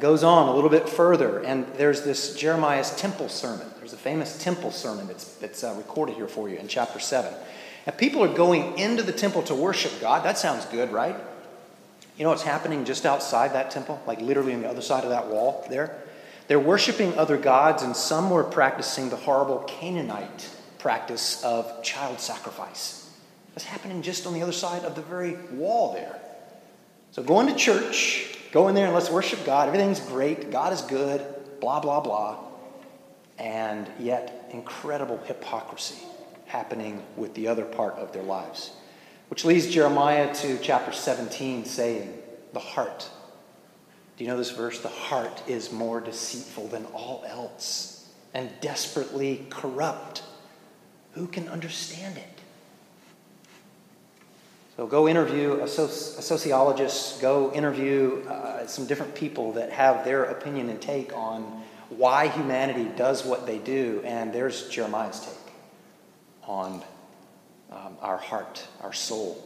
goes 0.00 0.24
on 0.24 0.48
a 0.48 0.54
little 0.54 0.70
bit 0.70 0.88
further, 0.88 1.40
and 1.40 1.66
there's 1.76 2.02
this 2.02 2.34
Jeremiah's 2.36 2.94
temple 2.96 3.28
sermon. 3.28 3.66
There's 3.78 3.92
a 3.92 3.98
famous 3.98 4.42
temple 4.42 4.70
sermon 4.70 5.06
that's, 5.06 5.34
that's 5.36 5.64
uh, 5.64 5.74
recorded 5.76 6.16
here 6.16 6.28
for 6.28 6.48
you 6.48 6.56
in 6.56 6.68
chapter 6.68 6.98
7. 6.98 7.32
And 7.86 7.96
people 7.98 8.24
are 8.24 8.32
going 8.32 8.78
into 8.78 9.02
the 9.02 9.12
temple 9.12 9.42
to 9.44 9.54
worship 9.54 9.92
God. 10.00 10.24
That 10.24 10.38
sounds 10.38 10.64
good, 10.66 10.90
right? 10.90 11.16
You 12.16 12.24
know 12.24 12.30
what's 12.30 12.42
happening 12.42 12.84
just 12.84 13.04
outside 13.04 13.52
that 13.52 13.70
temple, 13.70 14.00
like 14.06 14.20
literally 14.20 14.54
on 14.54 14.62
the 14.62 14.68
other 14.68 14.80
side 14.80 15.04
of 15.04 15.10
that 15.10 15.28
wall 15.28 15.66
there? 15.68 16.03
They're 16.48 16.60
worshiping 16.60 17.16
other 17.18 17.36
gods, 17.36 17.82
and 17.82 17.96
some 17.96 18.30
were 18.30 18.44
practicing 18.44 19.08
the 19.08 19.16
horrible 19.16 19.58
Canaanite 19.66 20.50
practice 20.78 21.42
of 21.42 21.82
child 21.82 22.20
sacrifice. 22.20 23.10
That's 23.54 23.64
happening 23.64 24.02
just 24.02 24.26
on 24.26 24.34
the 24.34 24.42
other 24.42 24.52
side 24.52 24.84
of 24.84 24.94
the 24.94 25.02
very 25.02 25.36
wall 25.52 25.94
there. 25.94 26.18
So 27.12 27.22
going 27.22 27.46
to 27.46 27.54
church 27.54 28.34
Go 28.54 28.68
in 28.68 28.76
there 28.76 28.84
and 28.84 28.94
let's 28.94 29.10
worship 29.10 29.44
God. 29.44 29.66
Everything's 29.66 29.98
great. 29.98 30.52
God 30.52 30.72
is 30.72 30.80
good. 30.82 31.26
Blah, 31.60 31.80
blah, 31.80 31.98
blah. 31.98 32.38
And 33.36 33.90
yet, 33.98 34.48
incredible 34.52 35.18
hypocrisy 35.24 35.98
happening 36.46 37.02
with 37.16 37.34
the 37.34 37.48
other 37.48 37.64
part 37.64 37.94
of 37.94 38.12
their 38.12 38.22
lives. 38.22 38.70
Which 39.28 39.44
leads 39.44 39.66
Jeremiah 39.66 40.32
to 40.36 40.56
chapter 40.58 40.92
17 40.92 41.64
saying, 41.64 42.16
The 42.52 42.60
heart. 42.60 43.10
Do 44.16 44.24
you 44.24 44.30
know 44.30 44.36
this 44.36 44.52
verse? 44.52 44.80
The 44.80 44.88
heart 44.88 45.42
is 45.48 45.72
more 45.72 46.00
deceitful 46.00 46.68
than 46.68 46.84
all 46.86 47.24
else 47.26 48.08
and 48.32 48.50
desperately 48.60 49.46
corrupt. 49.50 50.22
Who 51.12 51.26
can 51.26 51.48
understand 51.48 52.16
it? 52.16 52.34
So 54.76 54.88
go 54.88 55.06
interview 55.06 55.52
a, 55.52 55.66
soci- 55.66 56.18
a 56.18 56.22
sociologist, 56.22 57.20
go 57.20 57.52
interview 57.52 58.24
uh, 58.28 58.66
some 58.66 58.86
different 58.86 59.14
people 59.14 59.52
that 59.52 59.70
have 59.70 60.04
their 60.04 60.24
opinion 60.24 60.68
and 60.68 60.82
take 60.82 61.12
on 61.12 61.62
why 61.90 62.26
humanity 62.26 62.90
does 62.96 63.24
what 63.24 63.46
they 63.46 63.58
do, 63.58 64.02
and 64.04 64.32
there's 64.32 64.68
Jeremiah's 64.68 65.20
take 65.20 65.54
on 66.42 66.82
um, 67.70 67.96
our 68.00 68.16
heart, 68.16 68.66
our 68.80 68.92
soul. 68.92 69.43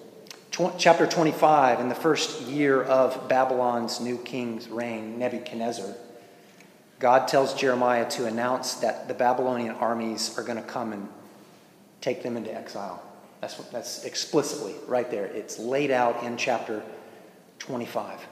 Tw- 0.50 0.76
chapter 0.78 1.06
25, 1.06 1.80
in 1.80 1.88
the 1.88 1.94
first 1.94 2.42
year 2.42 2.82
of 2.82 3.28
Babylon's 3.28 4.00
new 4.00 4.18
king's 4.18 4.68
reign, 4.68 5.18
Nebuchadnezzar, 5.18 5.94
God 6.98 7.28
tells 7.28 7.54
Jeremiah 7.54 8.08
to 8.10 8.26
announce 8.26 8.74
that 8.76 9.06
the 9.06 9.14
Babylonian 9.14 9.76
armies 9.76 10.36
are 10.36 10.42
going 10.42 10.56
to 10.56 10.68
come 10.68 10.92
and 10.92 11.08
take 12.00 12.22
them 12.22 12.36
into 12.36 12.52
exile. 12.52 13.02
That's, 13.40 13.58
what, 13.58 13.70
that's 13.70 14.04
explicitly 14.04 14.74
right 14.86 15.08
there. 15.10 15.26
It's 15.26 15.58
laid 15.58 15.90
out 15.90 16.24
in 16.24 16.36
chapter 16.36 16.82
25. 17.60 18.26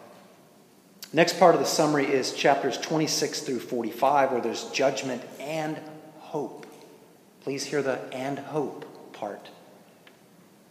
Next 1.12 1.38
part 1.38 1.54
of 1.54 1.60
the 1.60 1.66
summary 1.66 2.06
is 2.06 2.32
chapters 2.32 2.76
26 2.78 3.40
through 3.40 3.60
45, 3.60 4.32
where 4.32 4.40
there's 4.40 4.64
judgment 4.70 5.22
and 5.38 5.78
hope. 6.18 6.66
Please 7.42 7.64
hear 7.64 7.82
the 7.82 8.00
and 8.12 8.38
hope 8.38 9.12
part. 9.12 9.48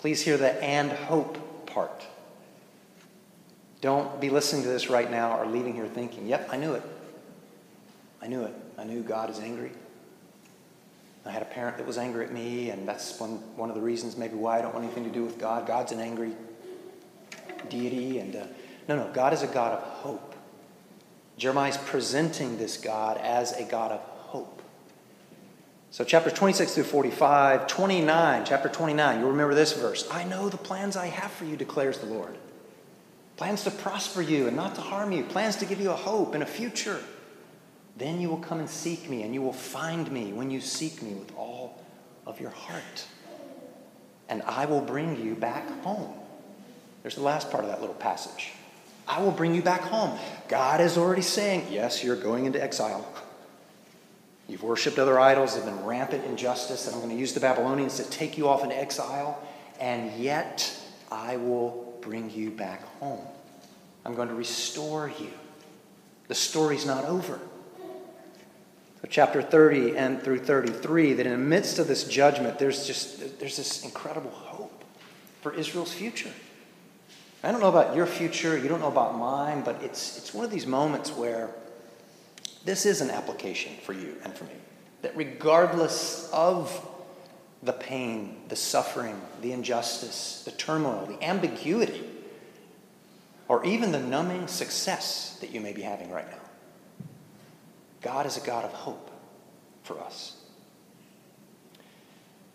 Please 0.05 0.21
hear 0.21 0.37
the 0.37 0.63
and 0.63 0.91
hope 0.91 1.65
part. 1.65 2.05
Don't 3.81 4.21
be 4.21 4.29
listening 4.29 4.61
to 4.61 4.67
this 4.67 4.87
right 4.87 5.09
now 5.09 5.35
or 5.35 5.47
leaving 5.47 5.73
here 5.73 5.87
thinking, 5.87 6.27
yep, 6.27 6.47
I 6.51 6.57
knew 6.57 6.75
it. 6.75 6.83
I 8.21 8.27
knew 8.27 8.43
it. 8.43 8.53
I 8.77 8.83
knew 8.83 9.01
God 9.01 9.31
is 9.31 9.39
angry. 9.39 9.71
I 11.25 11.31
had 11.31 11.41
a 11.41 11.45
parent 11.45 11.77
that 11.77 11.87
was 11.87 11.97
angry 11.97 12.23
at 12.23 12.31
me, 12.31 12.69
and 12.69 12.87
that's 12.87 13.19
one, 13.19 13.37
one 13.55 13.69
of 13.69 13.75
the 13.75 13.81
reasons 13.81 14.15
maybe 14.15 14.35
why 14.35 14.59
I 14.59 14.61
don't 14.61 14.75
want 14.75 14.85
anything 14.85 15.05
to 15.05 15.09
do 15.09 15.23
with 15.23 15.39
God. 15.39 15.65
God's 15.65 15.91
an 15.91 15.99
angry 15.99 16.33
deity. 17.69 18.19
And 18.19 18.35
uh, 18.35 18.45
no, 18.87 18.97
no, 18.97 19.11
God 19.11 19.33
is 19.33 19.41
a 19.41 19.47
God 19.47 19.73
of 19.73 19.81
hope. 19.81 20.35
Jeremiah 21.35 21.71
is 21.71 21.77
presenting 21.77 22.59
this 22.59 22.77
God 22.77 23.17
as 23.17 23.53
a 23.53 23.63
God 23.63 23.93
of. 23.93 24.01
So, 25.95 26.03
chapter 26.03 26.29
26 26.29 26.73
through 26.75 26.83
45, 26.83 27.67
29, 27.67 28.43
chapter 28.43 28.67
29, 28.67 29.17
you'll 29.17 29.29
remember 29.29 29.55
this 29.55 29.71
verse. 29.71 30.05
I 30.11 30.25
know 30.25 30.49
the 30.49 30.57
plans 30.57 30.97
I 30.97 31.05
have 31.05 31.31
for 31.31 31.45
you, 31.45 31.55
declares 31.55 31.99
the 31.99 32.07
Lord. 32.07 32.37
Plans 33.37 33.63
to 33.63 33.71
prosper 33.71 34.21
you 34.21 34.47
and 34.47 34.57
not 34.57 34.75
to 34.75 34.81
harm 34.81 35.13
you, 35.13 35.23
plans 35.23 35.55
to 35.55 35.65
give 35.65 35.79
you 35.79 35.91
a 35.91 35.95
hope 35.95 36.33
and 36.33 36.43
a 36.43 36.45
future. 36.45 36.99
Then 37.95 38.19
you 38.19 38.27
will 38.27 38.39
come 38.39 38.59
and 38.59 38.69
seek 38.69 39.09
me, 39.09 39.23
and 39.23 39.33
you 39.33 39.41
will 39.41 39.53
find 39.53 40.11
me 40.11 40.33
when 40.33 40.51
you 40.51 40.59
seek 40.59 41.01
me 41.01 41.13
with 41.13 41.33
all 41.37 41.81
of 42.25 42.41
your 42.41 42.49
heart. 42.49 43.05
And 44.27 44.41
I 44.41 44.65
will 44.65 44.81
bring 44.81 45.23
you 45.23 45.33
back 45.33 45.65
home. 45.81 46.13
There's 47.03 47.15
the 47.15 47.23
last 47.23 47.51
part 47.51 47.63
of 47.63 47.69
that 47.69 47.79
little 47.79 47.95
passage. 47.95 48.51
I 49.07 49.21
will 49.21 49.31
bring 49.31 49.55
you 49.55 49.61
back 49.61 49.79
home. 49.79 50.19
God 50.49 50.81
is 50.81 50.97
already 50.97 51.21
saying, 51.21 51.67
Yes, 51.71 52.03
you're 52.03 52.17
going 52.17 52.43
into 52.43 52.61
exile. 52.61 53.07
You've 54.47 54.63
worshiped 54.63 54.99
other 54.99 55.19
idols, 55.19 55.55
there's 55.55 55.65
been 55.65 55.83
rampant 55.85 56.23
in 56.23 56.31
injustice, 56.31 56.85
and 56.85 56.95
I'm 56.95 57.01
going 57.01 57.13
to 57.13 57.19
use 57.19 57.33
the 57.33 57.39
Babylonians 57.39 57.97
to 57.97 58.09
take 58.09 58.37
you 58.37 58.47
off 58.47 58.63
in 58.63 58.71
exile, 58.71 59.41
and 59.79 60.11
yet 60.19 60.71
I 61.11 61.37
will 61.37 61.97
bring 62.01 62.29
you 62.29 62.51
back 62.51 62.83
home. 62.99 63.25
I'm 64.05 64.13
going 64.13 64.27
to 64.27 64.35
restore 64.35 65.11
you. 65.19 65.31
The 66.27 66.35
story's 66.35 66.85
not 66.85 67.05
over 67.05 67.39
So 69.01 69.07
chapter 69.09 69.41
30 69.41 69.97
and 69.97 70.21
through 70.21 70.39
33 70.39 71.13
that 71.13 71.25
in 71.25 71.31
the 71.31 71.37
midst 71.37 71.79
of 71.79 71.87
this 71.87 72.03
judgment 72.03 72.57
there's 72.57 72.87
just 72.87 73.39
there's 73.39 73.57
this 73.57 73.83
incredible 73.83 74.31
hope 74.31 74.83
for 75.41 75.53
israel's 75.53 75.93
future 75.93 76.31
i 77.43 77.51
don't 77.51 77.61
know 77.61 77.69
about 77.69 77.95
your 77.95 78.07
future 78.07 78.57
you 78.57 78.67
don't 78.67 78.79
know 78.79 78.87
about 78.87 79.15
mine 79.15 79.61
but 79.63 79.83
it's 79.83 80.17
it's 80.17 80.33
one 80.33 80.43
of 80.43 80.49
these 80.49 80.65
moments 80.65 81.11
where 81.11 81.51
this 82.65 82.85
is 82.85 83.01
an 83.01 83.09
application 83.09 83.73
for 83.83 83.93
you 83.93 84.15
and 84.23 84.33
for 84.33 84.43
me 84.45 84.55
that 85.01 85.15
regardless 85.15 86.29
of 86.33 86.89
the 87.63 87.73
pain 87.73 88.37
the 88.49 88.55
suffering 88.55 89.19
the 89.41 89.51
injustice 89.51 90.43
the 90.45 90.51
turmoil 90.51 91.05
the 91.05 91.23
ambiguity 91.23 92.03
or 93.47 93.63
even 93.63 93.91
the 93.91 93.99
numbing 93.99 94.47
success 94.47 95.37
that 95.41 95.51
you 95.51 95.61
may 95.61 95.71
be 95.71 95.81
having 95.81 96.11
right 96.11 96.29
now 96.29 96.45
God 98.05 98.27
is 98.27 98.37
a 98.37 98.41
God 98.41 98.63
of 98.63 98.71
hope 98.71 99.09
for 99.81 99.99
us. 99.99 100.35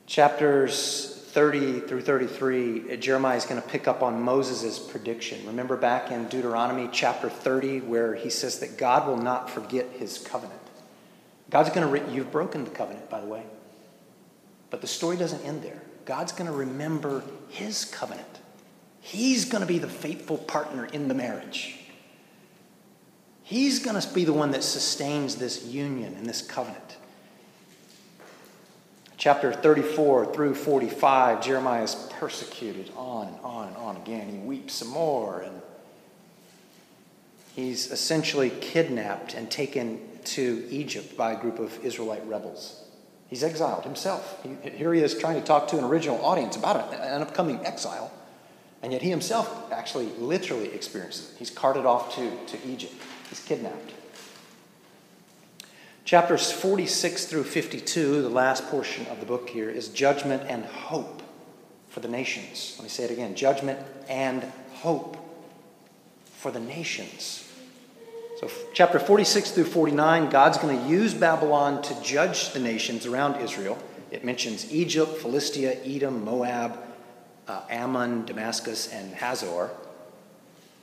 Chapters 0.07 1.20
30 1.31 1.81
through 1.81 2.01
33, 2.01 2.97
Jeremiah 2.97 3.37
is 3.37 3.45
going 3.45 3.63
to 3.63 3.69
pick 3.69 3.87
up 3.87 4.03
on 4.03 4.21
Moses' 4.21 4.81
prediction. 4.81 5.47
Remember 5.47 5.77
back 5.77 6.11
in 6.11 6.27
Deuteronomy 6.27 6.89
chapter 6.93 7.31
30, 7.31 7.83
where 7.83 8.17
he 8.17 8.29
says 8.29 8.59
that 8.59 8.77
God 8.77 9.07
will 9.07 9.17
not 9.17 9.49
forget 9.49 9.89
his 9.93 10.19
covenant. 10.19 10.61
God's 11.49 11.71
going 11.71 11.87
to, 11.87 11.93
re- 11.93 12.13
you've 12.13 12.33
broken 12.33 12.65
the 12.65 12.71
covenant, 12.71 13.09
by 13.09 13.21
the 13.21 13.27
way. 13.27 13.45
But 14.71 14.81
the 14.81 14.89
story 14.89 15.17
doesn't 15.17 15.45
end 15.45 15.63
there. 15.63 15.81
God's 16.05 16.33
going 16.33 16.51
to 16.51 16.57
remember 16.57 17.23
his 17.49 17.85
covenant. 17.85 18.41
He's 19.01 19.45
going 19.45 19.63
to 19.63 19.69
be 19.69 19.79
the 19.79 19.89
faithful 19.89 20.37
partner 20.37 20.85
in 20.87 21.07
the 21.07 21.15
marriage. 21.15 21.77
He's 23.45 23.79
going 23.79 24.01
to 24.01 24.15
be 24.15 24.25
the 24.25 24.33
one 24.33 24.51
that 24.51 24.65
sustains 24.65 25.37
this 25.37 25.65
union 25.65 26.15
and 26.15 26.27
this 26.27 26.43
covenant. 26.43 26.97
Chapter 29.21 29.53
34 29.53 30.33
through 30.33 30.55
45, 30.55 31.45
Jeremiah 31.45 31.83
is 31.83 31.95
persecuted 32.19 32.91
on 32.97 33.29
and 33.29 33.37
on 33.41 33.69
and 33.69 33.77
on 33.77 33.97
again. 33.99 34.31
He 34.31 34.39
weeps 34.39 34.73
some 34.73 34.89
more, 34.89 35.43
and 35.43 35.61
he's 37.55 37.91
essentially 37.91 38.49
kidnapped 38.49 39.35
and 39.35 39.50
taken 39.50 40.00
to 40.25 40.67
Egypt 40.71 41.19
by 41.19 41.33
a 41.33 41.39
group 41.39 41.59
of 41.59 41.85
Israelite 41.85 42.27
rebels. 42.27 42.83
He's 43.29 43.45
exiled 43.45 43.85
himself. 43.85 44.43
He, 44.43 44.71
here 44.71 44.95
he 44.95 45.03
is 45.03 45.19
trying 45.19 45.39
to 45.39 45.47
talk 45.47 45.69
to 45.69 45.77
an 45.77 45.85
original 45.85 46.25
audience 46.25 46.57
about 46.57 46.91
an 46.95 47.21
upcoming 47.21 47.67
exile, 47.67 48.11
and 48.83 48.91
yet 48.91 49.03
he 49.03 49.11
himself 49.11 49.71
actually 49.71 50.07
literally 50.17 50.73
experiences 50.73 51.33
it. 51.33 51.39
He's 51.39 51.50
carted 51.50 51.85
off 51.85 52.15
to, 52.15 52.31
to 52.47 52.67
Egypt, 52.67 52.95
he's 53.29 53.41
kidnapped. 53.41 53.93
Chapters 56.11 56.50
46 56.50 57.26
through 57.26 57.45
52, 57.45 58.23
the 58.23 58.29
last 58.29 58.67
portion 58.67 59.07
of 59.12 59.21
the 59.21 59.26
book 59.26 59.49
here, 59.49 59.71
is 59.71 59.90
judgment 59.90 60.43
and 60.49 60.64
hope 60.64 61.23
for 61.87 62.00
the 62.00 62.09
nations. 62.09 62.75
Let 62.76 62.83
me 62.83 62.88
say 62.88 63.05
it 63.05 63.12
again 63.12 63.37
judgment 63.37 63.79
and 64.09 64.43
hope 64.73 65.17
for 66.25 66.50
the 66.50 66.59
nations. 66.59 67.49
So, 68.40 68.50
chapter 68.75 68.99
46 68.99 69.52
through 69.52 69.67
49, 69.67 70.31
God's 70.31 70.59
going 70.59 70.83
to 70.83 70.88
use 70.88 71.14
Babylon 71.14 71.81
to 71.83 72.02
judge 72.02 72.50
the 72.55 72.59
nations 72.59 73.07
around 73.07 73.40
Israel. 73.40 73.79
It 74.11 74.25
mentions 74.25 74.73
Egypt, 74.73 75.19
Philistia, 75.19 75.79
Edom, 75.85 76.25
Moab, 76.25 76.76
uh, 77.47 77.62
Ammon, 77.71 78.25
Damascus, 78.25 78.93
and 78.93 79.14
Hazor. 79.14 79.71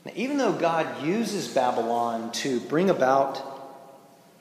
Now, 0.05 0.13
even 0.15 0.37
though 0.37 0.53
God 0.53 1.03
uses 1.03 1.49
Babylon 1.49 2.31
to 2.31 2.61
bring 2.61 2.89
about 2.89 3.56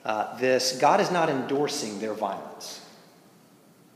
uh, 0.05 0.37
this 0.37 0.77
God 0.79 0.99
is 1.01 1.11
not 1.11 1.29
endorsing 1.29 1.99
their 1.99 2.13
violence. 2.13 2.81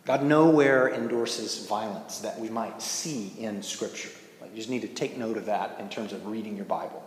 God 0.06 0.24
nowhere 0.24 0.94
endorses 0.94 1.68
violence 1.68 2.20
that 2.20 2.40
we 2.40 2.50
might 2.50 2.82
see 2.82 3.34
in 3.38 3.62
Scripture. 3.62 4.10
you 4.42 4.56
just 4.56 4.70
need 4.70 4.82
to 4.82 4.88
take 4.88 5.18
note 5.18 5.38
of 5.38 5.46
that 5.46 5.78
in 5.80 5.90
terms 5.90 6.12
of 6.12 6.26
reading 6.26 6.56
your 6.56 6.66
Bible. 6.66 7.04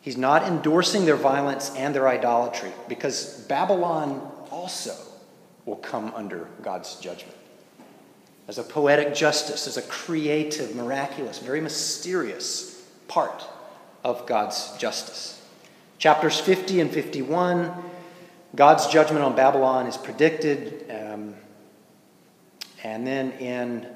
He's 0.00 0.16
not 0.16 0.42
endorsing 0.42 1.04
their 1.04 1.16
violence 1.16 1.70
and 1.76 1.94
their 1.94 2.08
idolatry 2.08 2.72
because 2.88 3.40
Babylon 3.48 4.30
also 4.50 4.96
will 5.64 5.76
come 5.76 6.12
under 6.14 6.48
God's 6.62 6.96
judgment. 6.96 7.36
As 8.48 8.58
a 8.58 8.62
poetic 8.62 9.14
justice, 9.14 9.66
as 9.66 9.76
a 9.76 9.82
creative, 9.82 10.74
miraculous, 10.74 11.38
very 11.38 11.60
mysterious 11.60 12.86
part 13.06 13.44
of 14.02 14.26
God's 14.26 14.76
justice. 14.78 15.42
Chapters 15.98 16.40
50 16.40 16.80
and 16.80 16.90
51 16.90 17.72
God's 18.54 18.86
judgment 18.86 19.24
on 19.24 19.36
Babylon 19.36 19.86
is 19.86 19.96
predicted. 19.96 20.90
Um, 20.90 21.34
and 22.82 23.06
then 23.06 23.32
in, 23.32 23.86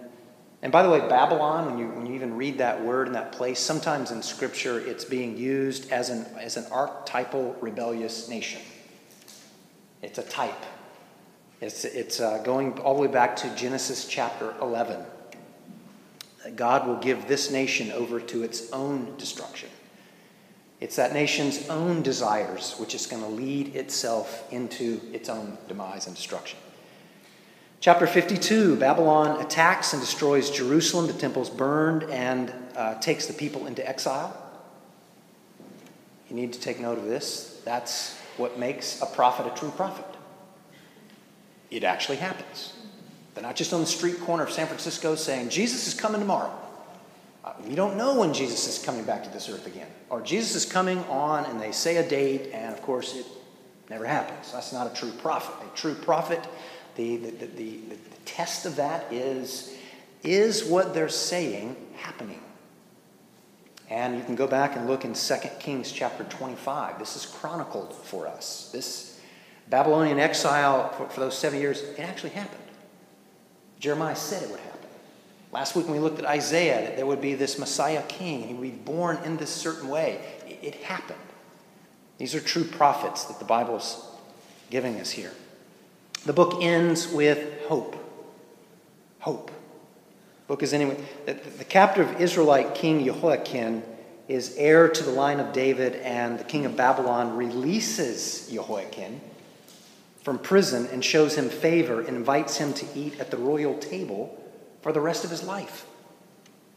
and 0.63 0.71
by 0.71 0.83
the 0.83 0.91
way, 0.91 1.01
Babylon, 1.01 1.67
when 1.67 1.79
you, 1.79 1.89
when 1.89 2.07
you 2.07 2.15
even 2.15 2.37
read 2.37 2.59
that 2.59 2.85
word 2.85 3.07
in 3.07 3.15
that 3.15 3.33
place, 3.33 3.59
sometimes 3.59 4.11
in 4.11 4.23
Scripture 4.23 4.79
it's 4.79 5.05
being 5.05 5.37
used 5.37 5.91
as 5.91 6.11
an, 6.11 6.27
as 6.39 6.57
an 6.57 6.67
archetypal 6.71 7.57
rebellious 7.61 8.29
nation. 8.29 8.61
It's 10.03 10.19
a 10.19 10.23
type. 10.23 10.65
It's, 11.61 11.85
it's 11.85 12.21
uh, 12.21 12.39
going 12.39 12.79
all 12.81 12.97
the 12.97 13.03
way 13.03 13.09
back 13.09 13.37
to 13.37 13.55
Genesis 13.55 14.07
chapter 14.07 14.55
11. 14.61 15.01
God 16.57 16.89
will 16.89 16.97
give 16.97 17.29
this 17.29 17.53
nation 17.53 17.93
over 17.93 18.21
to 18.21 18.43
its 18.43 18.71
own 18.73 19.17
destruction. 19.17 19.69
It's 20.83 20.97
that 20.97 21.13
nation's 21.13 21.69
own 21.69 22.03
desires 22.03 22.75
which 22.77 22.93
is 22.93 23.07
going 23.07 23.23
to 23.23 23.29
lead 23.29 23.77
itself 23.77 24.53
into 24.53 25.01
its 25.13 25.29
own 25.29 25.57
demise 25.69 26.09
and 26.09 26.17
destruction. 26.17 26.59
Chapter 27.79 28.05
52 28.05 28.75
Babylon 28.75 29.41
attacks 29.41 29.93
and 29.93 30.03
destroys 30.03 30.51
Jerusalem. 30.51 31.07
The 31.07 31.13
temple's 31.13 31.51
burned 31.51 32.03
and 32.11 32.53
uh, 32.75 32.97
takes 32.97 33.27
the 33.27 33.33
people 33.33 33.69
into 33.69 33.89
exile. 33.89 34.37
You 36.29 36.35
need 36.35 36.53
to 36.53 36.59
take 36.59 36.81
note 36.81 36.99
of 36.99 37.05
this. 37.05 37.63
That's 37.65 38.19
what 38.37 38.59
makes 38.59 39.01
a 39.01 39.07
prophet 39.07 39.47
a 39.47 39.51
true 39.51 39.71
prophet. 39.71 40.05
It 41.71 41.85
actually 41.85 42.17
happens. 42.17 42.73
They're 43.35 43.45
not 43.45 43.55
just 43.55 43.73
on 43.73 43.83
the 43.83 43.87
street 43.87 44.19
corner 44.19 44.43
of 44.43 44.51
San 44.51 44.67
Francisco 44.67 45.15
saying, 45.15 45.51
Jesus 45.51 45.87
is 45.87 45.95
coming 45.95 46.21
tomorrow. 46.21 46.53
Uh, 47.45 47.53
we 47.67 47.75
don't 47.75 47.97
know 47.97 48.19
when 48.19 48.33
Jesus 48.33 48.69
is 48.69 48.85
coming 48.85 49.05
back 49.05 49.25
to 49.25 49.31
this 49.31 49.49
earth 49.49 49.67
again. 49.67 49.89
Or 50.11 50.21
Jesus 50.21 50.55
is 50.55 50.71
coming 50.71 50.99
on 51.05 51.45
and 51.47 51.61
they 51.61 51.73
say 51.73 51.97
a 51.97 52.09
date, 52.09 52.51
and 52.53 52.73
of 52.73 52.83
course 52.83 53.17
it 53.17 53.27
never 53.91 54.07
happens. 54.07 54.53
That's 54.53 54.73
not 54.73 54.91
a 54.91 54.95
true 54.95 55.11
prophet. 55.11 55.55
A 55.67 55.77
true 55.77 55.95
prophet, 55.95 56.41
the, 56.95 57.17
the, 57.17 57.31
the, 57.31 57.47
the, 57.47 57.77
the 57.89 58.17
test 58.25 58.67
of 58.67 58.77
that 58.77 59.13
is 59.13 59.77
is 60.23 60.65
what 60.65 60.95
they're 60.95 61.09
saying 61.09 61.77
happening? 61.97 62.41
And 63.91 64.17
you 64.17 64.25
can 64.25 64.37
go 64.37 64.47
back 64.47 64.77
and 64.77 64.87
look 64.87 65.05
in 65.05 65.15
2 65.15 65.35
Kings 65.59 65.93
chapter 65.93 66.25
25. 66.25 66.99
This 66.99 67.17
is 67.17 67.27
chronicled 67.27 67.93
for 67.93 68.27
us. 68.27 68.71
This 68.73 69.21
Babylonian 69.69 70.19
exile 70.19 70.91
for, 70.91 71.09
for 71.09 71.21
those 71.21 71.37
seven 71.37 71.61
years, 71.61 71.83
it 71.83 72.01
actually 72.01 72.31
happened. 72.31 72.63
Jeremiah 73.81 74.17
said 74.17 74.43
it 74.45 74.51
would 74.51 74.61
happen. 74.61 74.82
Last 75.53 75.77
week, 75.77 75.85
when 75.85 75.95
we 75.95 76.01
looked 76.01 76.19
at 76.19 76.25
Isaiah, 76.25 76.81
that 76.81 76.97
there 76.97 77.05
would 77.05 77.21
be 77.21 77.35
this 77.35 77.59
Messiah 77.59 78.03
king, 78.09 78.49
he 78.49 78.55
would 78.55 78.63
be 78.63 78.71
born 78.71 79.19
in 79.23 79.37
this 79.37 79.51
certain 79.51 79.91
way. 79.91 80.19
It 80.47 80.77
happened. 80.77 81.19
These 82.17 82.35
are 82.35 82.41
true 82.41 82.65
prophets 82.65 83.25
that 83.27 83.39
the 83.39 83.45
Bible 83.45 83.77
is 83.77 84.03
giving 84.71 84.99
us 84.99 85.11
here. 85.11 85.33
The 86.25 86.33
book 86.33 86.63
ends 86.63 87.07
with 87.07 87.61
hope. 87.67 87.97
Hope. 89.21 89.49
The 89.49 90.47
book 90.49 90.63
is 90.63 90.73
anyway. 90.73 90.97
The, 91.27 91.35
the 91.35 91.65
captive 91.65 92.19
Israelite 92.19 92.75
king 92.75 93.05
Jehoiakim 93.05 93.83
is 94.29 94.55
heir 94.57 94.89
to 94.89 95.03
the 95.03 95.11
line 95.11 95.39
of 95.39 95.53
David, 95.53 95.97
and 95.97 96.39
the 96.39 96.45
king 96.45 96.65
of 96.65 96.77
Babylon 96.77 97.37
releases 97.37 98.49
Jehoiakim 98.51 99.21
from 100.23 100.39
prison 100.39 100.89
and 100.93 101.05
shows 101.05 101.35
him 101.35 101.51
favor 101.51 102.01
and 102.01 102.17
invites 102.17 102.57
him 102.57 102.73
to 102.73 102.87
eat 102.95 103.21
at 103.21 103.31
the 103.31 103.37
royal 103.37 103.77
table 103.77 104.42
for 104.83 104.93
the 104.93 105.01
rest 105.01 105.25
of 105.25 105.31
his 105.31 105.43
life. 105.43 105.87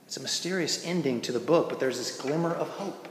It's 0.06 0.18
a 0.18 0.22
mysterious 0.22 0.86
ending 0.86 1.22
to 1.22 1.32
the 1.32 1.39
book, 1.39 1.70
but 1.70 1.80
there's 1.80 1.98
this 1.98 2.18
glimmer 2.18 2.54
of 2.54 2.70
hope. 2.70 3.08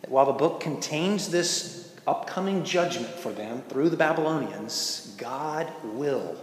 That 0.00 0.10
while 0.10 0.26
the 0.26 0.32
book 0.32 0.60
contains 0.60 1.28
this 1.28 1.94
upcoming 2.06 2.64
judgment 2.64 3.14
for 3.14 3.32
them 3.32 3.62
through 3.68 3.90
the 3.90 3.96
Babylonians, 3.96 5.14
God 5.18 5.70
will 5.84 6.36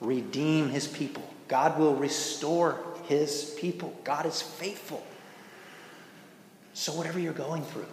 redeem 0.00 0.70
his 0.70 0.88
people. 0.88 1.22
God 1.48 1.78
will 1.78 1.94
restore 1.94 2.80
his 3.04 3.54
people. 3.58 3.94
God 4.04 4.24
is 4.24 4.40
faithful. 4.40 5.04
So, 6.72 6.94
whatever 6.94 7.18
you're 7.18 7.34
going 7.34 7.62
through, 7.62 7.86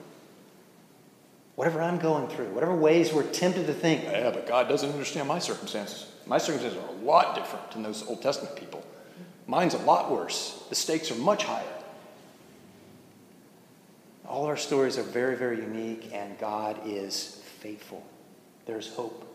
whatever 1.60 1.82
I'm 1.82 1.98
going 1.98 2.26
through, 2.30 2.46
whatever 2.52 2.74
ways 2.74 3.12
we're 3.12 3.30
tempted 3.34 3.68
to 3.68 3.74
think, 3.74 4.06
yeah, 4.06 4.32
but 4.32 4.48
God 4.48 4.70
doesn't 4.70 4.90
understand 4.92 5.28
my 5.28 5.40
circumstances. 5.40 6.10
My 6.26 6.38
circumstances 6.38 6.80
are 6.82 6.88
a 6.88 7.06
lot 7.06 7.36
different 7.36 7.72
than 7.72 7.84
those 7.84 8.08
Old 8.08 8.22
Testament 8.22 8.56
people. 8.56 8.82
Mine's 9.46 9.74
a 9.74 9.80
lot 9.80 10.10
worse. 10.10 10.64
The 10.70 10.76
stakes 10.76 11.12
are 11.12 11.16
much 11.16 11.44
higher. 11.44 11.68
All 14.26 14.46
our 14.46 14.56
stories 14.56 14.98
are 14.98 15.04
very, 15.04 15.36
very 15.36 15.58
unique, 15.58 16.12
and 16.14 16.40
God 16.40 16.80
is 16.86 17.42
faithful. 17.60 18.08
There's 18.66 18.94
hope. 18.94 19.26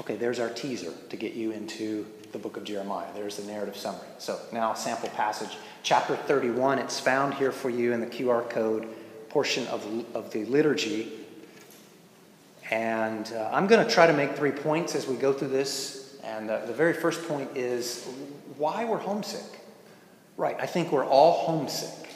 Okay, 0.00 0.16
there's 0.16 0.40
our 0.40 0.50
teaser 0.50 0.92
to 1.10 1.16
get 1.16 1.34
you 1.34 1.52
into 1.52 2.08
the 2.32 2.38
book 2.38 2.56
of 2.56 2.64
Jeremiah. 2.64 3.06
There's 3.14 3.36
the 3.36 3.44
narrative 3.44 3.76
summary. 3.76 4.08
So 4.18 4.36
now, 4.52 4.74
sample 4.74 5.10
passage, 5.10 5.56
chapter 5.84 6.16
31. 6.16 6.80
It's 6.80 6.98
found 6.98 7.34
here 7.34 7.52
for 7.52 7.70
you 7.70 7.92
in 7.92 8.00
the 8.00 8.08
QR 8.08 8.50
code 8.50 8.88
portion 9.30 9.66
of, 9.68 9.86
of 10.14 10.32
the 10.32 10.44
liturgy. 10.44 11.10
And 12.70 13.32
uh, 13.32 13.50
I'm 13.52 13.66
going 13.66 13.84
to 13.84 13.92
try 13.92 14.06
to 14.06 14.12
make 14.12 14.36
three 14.36 14.52
points 14.52 14.94
as 14.94 15.06
we 15.06 15.16
go 15.16 15.32
through 15.32 15.48
this. 15.48 16.18
And 16.22 16.50
uh, 16.50 16.66
the 16.66 16.72
very 16.72 16.92
first 16.92 17.26
point 17.26 17.56
is 17.56 18.06
why 18.58 18.84
we're 18.84 18.98
homesick. 18.98 19.60
Right, 20.36 20.56
I 20.58 20.66
think 20.66 20.90
we're 20.90 21.04
all 21.04 21.44
homesick, 21.44 22.08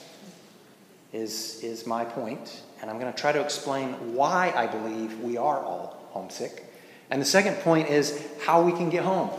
is, 1.12 1.60
is 1.62 1.86
my 1.86 2.04
point. 2.04 2.62
And 2.80 2.90
I'm 2.90 2.98
going 2.98 3.12
to 3.12 3.18
try 3.18 3.32
to 3.32 3.40
explain 3.40 4.14
why 4.14 4.52
I 4.56 4.66
believe 4.66 5.18
we 5.20 5.36
are 5.36 5.58
all 5.58 5.98
homesick. 6.10 6.64
And 7.10 7.20
the 7.20 7.26
second 7.26 7.56
point 7.56 7.88
is 7.88 8.26
how 8.44 8.62
we 8.62 8.72
can 8.72 8.88
get 8.88 9.04
home. 9.04 9.30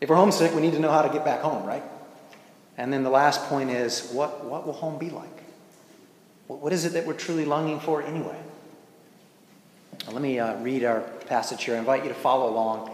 If 0.00 0.10
we're 0.10 0.16
homesick, 0.16 0.54
we 0.54 0.60
need 0.60 0.72
to 0.72 0.78
know 0.78 0.90
how 0.90 1.02
to 1.02 1.08
get 1.08 1.24
back 1.24 1.40
home, 1.40 1.66
right? 1.66 1.82
And 2.76 2.92
then 2.92 3.02
the 3.02 3.10
last 3.10 3.44
point 3.44 3.70
is 3.70 4.10
what, 4.12 4.44
what 4.44 4.66
will 4.66 4.74
home 4.74 4.98
be 4.98 5.10
like? 5.10 5.37
What 6.48 6.72
is 6.72 6.86
it 6.86 6.94
that 6.94 7.06
we're 7.06 7.12
truly 7.12 7.44
longing 7.44 7.78
for 7.78 8.02
anyway? 8.02 8.38
Let 10.10 10.22
me 10.22 10.38
uh, 10.38 10.56
read 10.60 10.82
our 10.82 11.00
passage 11.26 11.64
here. 11.64 11.76
I 11.76 11.78
invite 11.78 12.02
you 12.04 12.08
to 12.08 12.14
follow 12.14 12.48
along. 12.50 12.90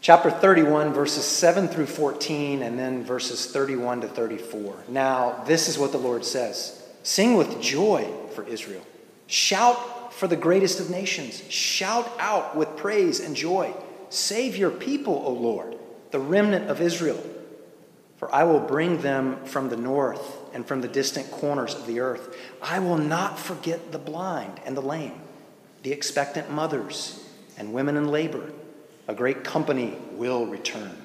Chapter 0.00 0.30
31, 0.30 0.92
verses 0.92 1.24
7 1.24 1.68
through 1.68 1.86
14, 1.86 2.62
and 2.62 2.76
then 2.76 3.04
verses 3.04 3.46
31 3.46 4.00
to 4.00 4.08
34. 4.08 4.84
Now, 4.88 5.44
this 5.46 5.68
is 5.68 5.78
what 5.78 5.92
the 5.92 5.98
Lord 5.98 6.24
says 6.24 6.82
Sing 7.04 7.36
with 7.36 7.60
joy 7.60 8.10
for 8.34 8.44
Israel. 8.44 8.82
Shout 9.28 10.12
for 10.12 10.26
the 10.26 10.36
greatest 10.36 10.80
of 10.80 10.90
nations. 10.90 11.42
Shout 11.48 12.10
out 12.18 12.56
with 12.56 12.76
praise 12.76 13.20
and 13.20 13.36
joy. 13.36 13.72
Save 14.10 14.56
your 14.56 14.70
people, 14.70 15.22
O 15.24 15.32
Lord, 15.32 15.76
the 16.10 16.18
remnant 16.18 16.68
of 16.68 16.80
Israel. 16.80 17.22
For 18.16 18.34
I 18.34 18.42
will 18.42 18.58
bring 18.58 19.00
them 19.00 19.44
from 19.44 19.68
the 19.68 19.76
north 19.76 20.37
and 20.52 20.66
from 20.66 20.80
the 20.80 20.88
distant 20.88 21.30
corners 21.30 21.74
of 21.74 21.86
the 21.86 22.00
earth. 22.00 22.36
I 22.62 22.78
will 22.78 22.98
not 22.98 23.38
forget 23.38 23.92
the 23.92 23.98
blind 23.98 24.60
and 24.64 24.76
the 24.76 24.82
lame, 24.82 25.20
the 25.82 25.92
expectant 25.92 26.50
mothers 26.50 27.24
and 27.56 27.72
women 27.72 27.96
in 27.96 28.08
labor. 28.08 28.52
A 29.06 29.14
great 29.14 29.44
company 29.44 29.96
will 30.12 30.46
return. 30.46 30.96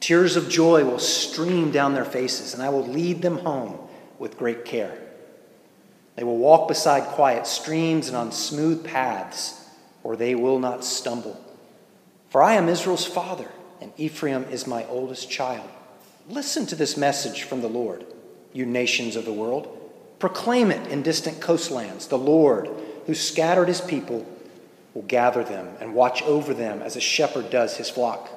Tears 0.00 0.36
of 0.36 0.48
joy 0.48 0.84
will 0.84 0.98
stream 0.98 1.70
down 1.70 1.94
their 1.94 2.04
faces, 2.04 2.52
and 2.52 2.62
I 2.62 2.68
will 2.68 2.86
lead 2.86 3.22
them 3.22 3.38
home 3.38 3.78
with 4.18 4.36
great 4.36 4.64
care. 4.64 4.98
They 6.16 6.24
will 6.24 6.36
walk 6.36 6.68
beside 6.68 7.04
quiet 7.04 7.46
streams 7.46 8.08
and 8.08 8.16
on 8.16 8.30
smooth 8.30 8.84
paths, 8.84 9.66
or 10.02 10.16
they 10.16 10.34
will 10.34 10.58
not 10.58 10.84
stumble. 10.84 11.42
For 12.28 12.42
I 12.42 12.54
am 12.54 12.68
Israel's 12.68 13.06
father, 13.06 13.48
and 13.80 13.92
Ephraim 13.96 14.44
is 14.50 14.66
my 14.66 14.84
oldest 14.86 15.30
child. 15.30 15.68
Listen 16.28 16.66
to 16.66 16.76
this 16.76 16.96
message 16.96 17.42
from 17.42 17.60
the 17.60 17.68
Lord, 17.68 18.04
you 18.54 18.64
nations 18.64 19.16
of 19.16 19.26
the 19.26 19.32
world. 19.32 19.68
Proclaim 20.18 20.70
it 20.70 20.90
in 20.90 21.02
distant 21.02 21.42
coastlands. 21.42 22.06
The 22.06 22.16
Lord, 22.16 22.70
who 23.04 23.14
scattered 23.14 23.68
his 23.68 23.82
people, 23.82 24.26
will 24.94 25.02
gather 25.02 25.44
them 25.44 25.68
and 25.80 25.94
watch 25.94 26.22
over 26.22 26.54
them 26.54 26.80
as 26.80 26.96
a 26.96 27.00
shepherd 27.00 27.50
does 27.50 27.76
his 27.76 27.90
flock. 27.90 28.30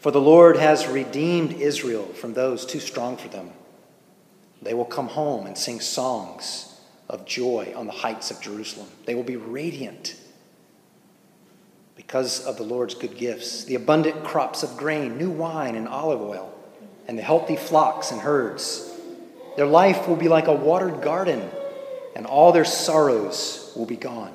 For 0.00 0.10
the 0.10 0.20
Lord 0.20 0.56
has 0.56 0.88
redeemed 0.88 1.52
Israel 1.52 2.06
from 2.06 2.34
those 2.34 2.66
too 2.66 2.80
strong 2.80 3.16
for 3.16 3.28
them. 3.28 3.50
They 4.60 4.74
will 4.74 4.84
come 4.84 5.08
home 5.08 5.46
and 5.46 5.56
sing 5.56 5.80
songs 5.80 6.78
of 7.08 7.24
joy 7.24 7.72
on 7.76 7.86
the 7.86 7.92
heights 7.92 8.30
of 8.30 8.40
Jerusalem. 8.40 8.88
They 9.06 9.14
will 9.14 9.22
be 9.22 9.36
radiant 9.36 10.16
because 11.94 12.44
of 12.44 12.56
the 12.56 12.62
Lord's 12.64 12.94
good 12.94 13.16
gifts, 13.16 13.64
the 13.64 13.76
abundant 13.76 14.24
crops 14.24 14.62
of 14.62 14.76
grain, 14.76 15.18
new 15.18 15.30
wine 15.30 15.76
and 15.76 15.86
olive 15.86 16.20
oil, 16.20 16.51
and 17.12 17.18
the 17.18 17.22
healthy 17.22 17.56
flocks 17.56 18.10
and 18.10 18.22
herds. 18.22 18.90
Their 19.58 19.66
life 19.66 20.08
will 20.08 20.16
be 20.16 20.28
like 20.28 20.46
a 20.46 20.54
watered 20.54 21.02
garden, 21.02 21.46
and 22.16 22.24
all 22.24 22.52
their 22.52 22.64
sorrows 22.64 23.70
will 23.76 23.84
be 23.84 23.98
gone. 23.98 24.34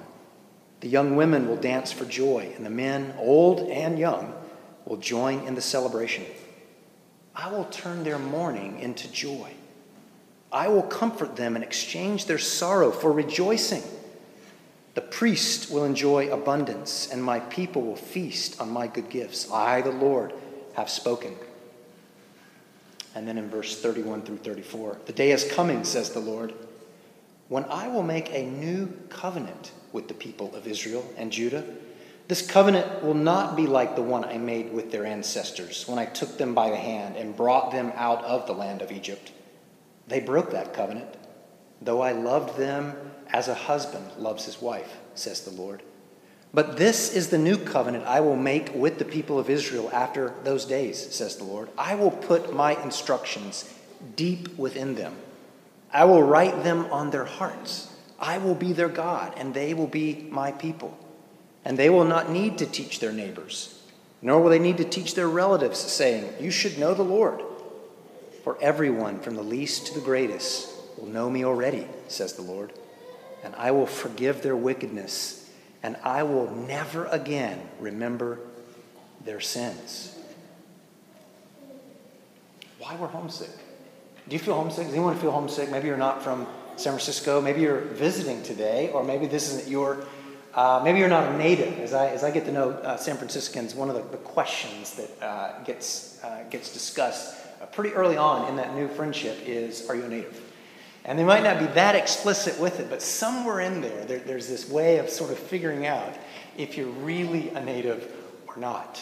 The 0.82 0.88
young 0.88 1.16
women 1.16 1.48
will 1.48 1.56
dance 1.56 1.92
for 1.92 2.06
joy, 2.06 2.54
and 2.56 2.63
the 2.63 2.70
men, 2.70 3.16
old 3.18 3.62
and 3.72 3.98
young, 3.98 4.32
will 4.86 4.98
join 4.98 5.40
in 5.48 5.56
the 5.56 5.62
celebration. 5.62 6.24
I 7.36 7.50
will 7.50 7.66
turn 7.66 8.04
their 8.04 8.20
mourning 8.20 8.80
into 8.80 9.12
joy. 9.12 9.54
I 10.52 10.68
will 10.68 10.84
comfort 10.84 11.36
them 11.36 11.56
and 11.56 11.66
exchange 11.66 12.28
their 12.28 12.38
sorrow 12.38 12.92
for 12.92 13.12
rejoicing. 13.12 13.82
The 14.94 15.02
priest 15.02 15.72
will 15.72 15.84
enjoy 15.84 16.32
abundance, 16.32 17.10
and 17.12 17.24
my 17.24 17.40
people 17.40 17.82
will 17.82 17.96
feast 17.96 18.62
on 18.62 18.70
my 18.70 18.86
good 18.86 19.10
gifts. 19.10 19.52
I, 19.52 19.82
the 19.82 19.90
Lord, 19.90 20.32
have 20.76 20.92
spoken. 20.92 21.34
And 23.17 23.27
then 23.27 23.39
in 23.39 23.49
verse 23.49 23.75
31 23.82 24.21
through 24.21 24.38
34, 24.38 24.99
the 25.08 25.12
day 25.12 25.32
is 25.32 25.51
coming, 25.51 25.84
says 25.84 26.12
the 26.12 26.19
Lord, 26.19 26.53
when 27.47 27.65
I 27.65 27.88
will 27.88 28.03
make 28.03 28.32
a 28.32 28.45
new 28.45 28.93
covenant 29.10 29.71
with 29.91 30.08
the 30.08 30.13
people 30.13 30.53
of 30.56 30.67
Israel 30.67 31.03
and 31.17 31.32
Judah. 31.32 31.65
This 32.27 32.45
covenant 32.45 33.03
will 33.03 33.15
not 33.15 33.56
be 33.56 33.65
like 33.65 33.95
the 33.95 34.03
one 34.03 34.23
I 34.23 34.38
made 34.38 34.71
with 34.71 34.91
their 34.91 35.03
ancestors 35.03 35.88
when 35.88 35.97
I 35.97 36.06
took 36.06 36.38
them 36.38 36.53
by 36.53 36.69
the 36.69 36.75
hand 36.75 37.15
and 37.15 37.36
brought 37.36 37.71
them 37.71 37.91
out 37.95 38.23
of 38.23 38.45
the 38.45 38.53
land 38.53 38.84
of 38.84 38.91
Egypt. 38.91 39.32
They 40.08 40.19
broke 40.19 40.51
that 40.51 40.75
covenant, 40.75 41.17
though 41.82 42.01
I 42.01 42.12
loved 42.12 42.56
them 42.56 42.93
as 43.30 43.47
a 43.47 43.56
husband 43.56 44.12
loves 44.19 44.45
his 44.45 44.62
wife, 44.62 44.95
says 45.15 45.41
the 45.41 45.60
Lord. 45.60 45.82
But 46.53 46.77
this 46.77 47.13
is 47.13 47.29
the 47.29 47.38
new 47.38 47.57
covenant 47.57 48.05
I 48.05 48.21
will 48.21 48.36
make 48.36 48.73
with 48.73 48.99
the 48.99 49.05
people 49.05 49.38
of 49.38 49.49
Israel 49.49 49.89
after 49.91 50.33
those 50.43 50.65
days, 50.65 51.13
says 51.13 51.36
the 51.36 51.43
Lord. 51.43 51.69
I 51.77 51.95
will 51.95 52.12
put 52.12 52.53
my 52.53 52.81
instructions 52.83 53.71
deep 54.15 54.57
within 54.57 54.95
them, 54.95 55.15
I 55.91 56.05
will 56.05 56.23
write 56.23 56.63
them 56.63 56.86
on 56.91 57.10
their 57.10 57.25
hearts. 57.25 57.93
I 58.19 58.39
will 58.39 58.55
be 58.55 58.73
their 58.73 58.89
God, 58.89 59.33
and 59.38 59.53
they 59.53 59.73
will 59.73 59.88
be 59.88 60.27
my 60.31 60.51
people. 60.51 60.97
And 61.63 61.77
they 61.77 61.89
will 61.89 62.05
not 62.05 62.31
need 62.31 62.57
to 62.57 62.65
teach 62.65 62.99
their 62.99 63.12
neighbors, 63.12 63.79
nor 64.21 64.41
will 64.41 64.49
they 64.49 64.60
need 64.60 64.77
to 64.77 64.83
teach 64.83 65.13
their 65.13 65.27
relatives, 65.29 65.79
saying, 65.79 66.33
You 66.39 66.49
should 66.49 66.79
know 66.79 66.93
the 66.93 67.03
Lord. 67.03 67.41
For 68.43 68.57
everyone, 68.62 69.19
from 69.19 69.36
the 69.36 69.43
least 69.43 69.88
to 69.88 69.93
the 69.93 70.05
greatest, 70.05 70.73
will 70.97 71.07
know 71.07 71.29
me 71.29 71.43
already, 71.43 71.88
says 72.07 72.33
the 72.33 72.41
Lord. 72.41 72.73
And 73.43 73.53
I 73.55 73.71
will 73.71 73.86
forgive 73.86 74.41
their 74.41 74.55
wickedness, 74.55 75.37
and 75.88 75.95
I 76.04 76.23
will 76.23 76.54
never 76.54 77.06
again 77.06 77.62
remember 77.80 78.39
their 79.23 79.39
sins. 79.39 80.13
Why 82.78 82.97
we're 82.97 83.08
homesick? 83.08 83.52
Do 84.28 84.34
you 84.36 84.39
feel 84.39 84.56
homesick? 84.56 84.88
Does 84.88 84.93
anyone 84.93 85.17
feel 85.17 85.32
homesick? 85.32 85.71
Maybe 85.71 85.88
you're 85.88 85.95
not 85.95 86.21
from 86.23 86.45
San 86.76 86.91
Francisco. 86.91 87.39
Maybe 87.39 87.62
you're 87.62 87.80
visiting 87.80 88.43
today, 88.43 88.89
or 88.89 89.02
maybe 89.02 89.28
this 89.28 89.50
isn't 89.54 89.69
your, 89.69 90.06
uh, 90.54 90.82
maybe 90.84 91.00
you're 91.00 91.08
not 91.08 91.23
a 91.34 91.38
native. 91.38 91.80
As 91.80 91.93
I, 91.93 92.10
as 92.10 92.21
I 92.21 92.32
get 92.32 92.43
to 92.47 92.52
know 92.52 92.71
uh, 92.71 92.97
San 92.97 93.15
Franciscans, 93.15 93.73
one 93.73 93.88
of 93.88 93.95
the, 93.95 94.02
the 94.12 94.21
questions 94.23 94.95
that 94.95 95.26
uh, 95.26 95.63
gets, 95.63 96.21
uh, 96.21 96.43
gets 96.50 96.73
discussed 96.73 97.34
uh, 97.62 97.65
pretty 97.67 97.95
early 97.95 98.17
on 98.17 98.50
in 98.50 98.58
that 98.58 98.76
new 98.76 98.89
friendship 98.89 99.38
is 99.45 99.89
Are 99.89 99.95
you 99.95 100.04
a 100.04 100.10
native? 100.10 100.46
And 101.08 101.17
they 101.17 101.24
might 101.24 101.43
not 101.43 101.58
be 101.58 101.67
that 101.67 101.96
explicit 101.96 102.60
with 102.60 102.82
it, 102.82 102.89
but 102.89 103.02
somewhere 103.02 103.62
in 103.62 103.80
there, 103.80 104.04
there 104.04 104.20
there's 104.20 104.50
this 104.50 104.70
way 104.70 104.98
of 104.98 105.10
sort 105.10 105.32
of 105.32 105.39
figuring 105.39 105.88
out 105.88 106.13
if 106.58 106.78
you're 106.78 106.88
really 106.88 107.48
a 107.52 107.63
native 107.63 108.12
or 108.46 108.58
not. 108.58 109.02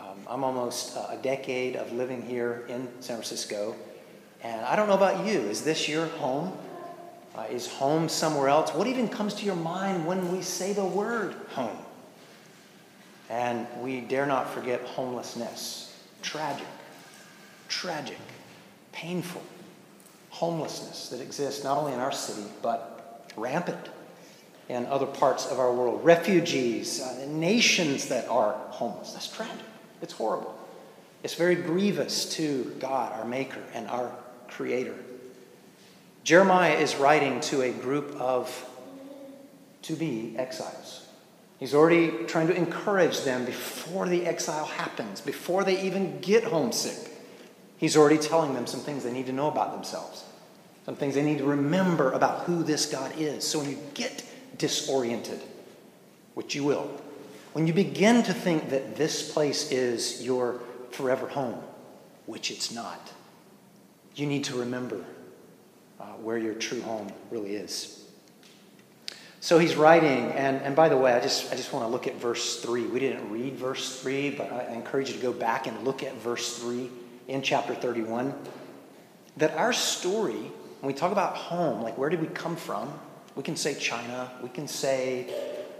Um, 0.00 0.18
I'm 0.28 0.42
almost 0.42 0.96
uh, 0.96 1.06
a 1.10 1.16
decade 1.16 1.76
of 1.76 1.92
living 1.92 2.22
here 2.22 2.64
in 2.68 2.88
San 3.00 3.16
Francisco. 3.16 3.76
And 4.42 4.66
I 4.66 4.74
don't 4.74 4.88
know 4.88 4.94
about 4.94 5.24
you. 5.24 5.38
Is 5.38 5.62
this 5.62 5.88
your 5.88 6.06
home? 6.06 6.58
Uh, 7.36 7.46
is 7.48 7.68
home 7.68 8.08
somewhere 8.08 8.48
else? 8.48 8.74
What 8.74 8.88
even 8.88 9.08
comes 9.08 9.34
to 9.34 9.46
your 9.46 9.56
mind 9.56 10.06
when 10.06 10.32
we 10.32 10.42
say 10.42 10.72
the 10.72 10.84
word 10.84 11.34
home? 11.50 11.78
And 13.30 13.66
we 13.80 14.00
dare 14.00 14.26
not 14.26 14.52
forget 14.52 14.82
homelessness. 14.82 15.96
Tragic, 16.20 16.66
tragic, 17.68 18.18
painful 18.92 19.42
homelessness 20.34 21.10
that 21.10 21.20
exists 21.20 21.62
not 21.62 21.78
only 21.78 21.92
in 21.92 22.00
our 22.00 22.10
city, 22.10 22.48
but 22.60 23.30
rampant 23.36 23.88
in 24.68 24.84
other 24.86 25.06
parts 25.06 25.46
of 25.46 25.60
our 25.60 25.72
world. 25.72 26.04
Refugees, 26.04 27.00
uh, 27.00 27.24
nations 27.28 28.08
that 28.08 28.28
are 28.28 28.54
homeless. 28.70 29.12
That's 29.12 29.28
tragic. 29.28 29.64
It's 30.02 30.12
horrible. 30.12 30.58
It's 31.22 31.34
very 31.34 31.54
grievous 31.54 32.28
to 32.34 32.64
God, 32.80 33.12
our 33.12 33.24
Maker, 33.24 33.62
and 33.74 33.86
our 33.86 34.10
Creator. 34.48 34.96
Jeremiah 36.24 36.74
is 36.74 36.96
writing 36.96 37.38
to 37.42 37.62
a 37.62 37.70
group 37.70 38.20
of 38.20 38.68
to 39.82 39.94
be 39.94 40.34
exiles. 40.36 41.06
He's 41.60 41.74
already 41.74 42.24
trying 42.24 42.48
to 42.48 42.56
encourage 42.56 43.20
them 43.20 43.44
before 43.44 44.08
the 44.08 44.26
exile 44.26 44.64
happens, 44.64 45.20
before 45.20 45.62
they 45.62 45.80
even 45.82 46.18
get 46.20 46.42
homesick. 46.42 47.13
He's 47.84 47.98
already 47.98 48.16
telling 48.16 48.54
them 48.54 48.66
some 48.66 48.80
things 48.80 49.04
they 49.04 49.12
need 49.12 49.26
to 49.26 49.32
know 49.32 49.48
about 49.48 49.74
themselves, 49.74 50.24
some 50.86 50.96
things 50.96 51.14
they 51.14 51.22
need 51.22 51.36
to 51.36 51.44
remember 51.44 52.12
about 52.12 52.44
who 52.44 52.62
this 52.62 52.86
God 52.86 53.12
is. 53.18 53.46
So 53.46 53.58
when 53.58 53.68
you 53.68 53.76
get 53.92 54.24
disoriented, 54.56 55.42
which 56.32 56.54
you 56.54 56.64
will, 56.64 56.90
when 57.52 57.66
you 57.66 57.74
begin 57.74 58.22
to 58.22 58.32
think 58.32 58.70
that 58.70 58.96
this 58.96 59.30
place 59.30 59.70
is 59.70 60.24
your 60.24 60.60
forever 60.92 61.28
home, 61.28 61.62
which 62.24 62.50
it's 62.50 62.72
not, 62.72 63.12
you 64.14 64.24
need 64.24 64.44
to 64.44 64.56
remember 64.56 65.04
uh, 66.00 66.04
where 66.22 66.38
your 66.38 66.54
true 66.54 66.80
home 66.80 67.12
really 67.30 67.54
is. 67.54 68.02
So 69.40 69.58
he's 69.58 69.76
writing, 69.76 70.32
and, 70.32 70.56
and 70.62 70.74
by 70.74 70.88
the 70.88 70.96
way, 70.96 71.12
I 71.12 71.20
just, 71.20 71.52
I 71.52 71.56
just 71.56 71.70
want 71.74 71.84
to 71.84 71.90
look 71.90 72.06
at 72.06 72.14
verse 72.14 72.62
3. 72.62 72.86
We 72.86 72.98
didn't 72.98 73.30
read 73.30 73.56
verse 73.56 74.00
3, 74.00 74.30
but 74.30 74.50
I 74.50 74.72
encourage 74.72 75.10
you 75.10 75.16
to 75.16 75.22
go 75.22 75.34
back 75.34 75.66
and 75.66 75.84
look 75.84 76.02
at 76.02 76.14
verse 76.14 76.58
3 76.60 76.88
in 77.28 77.42
chapter 77.42 77.74
31. 77.74 78.34
That 79.36 79.56
our 79.56 79.72
story, 79.72 80.34
when 80.80 80.92
we 80.92 80.94
talk 80.94 81.12
about 81.12 81.36
home, 81.36 81.82
like 81.82 81.98
where 81.98 82.10
did 82.10 82.20
we 82.20 82.28
come 82.28 82.56
from? 82.56 82.92
We 83.34 83.42
can 83.42 83.56
say 83.56 83.74
China, 83.74 84.30
we 84.42 84.48
can 84.48 84.68
say 84.68 85.32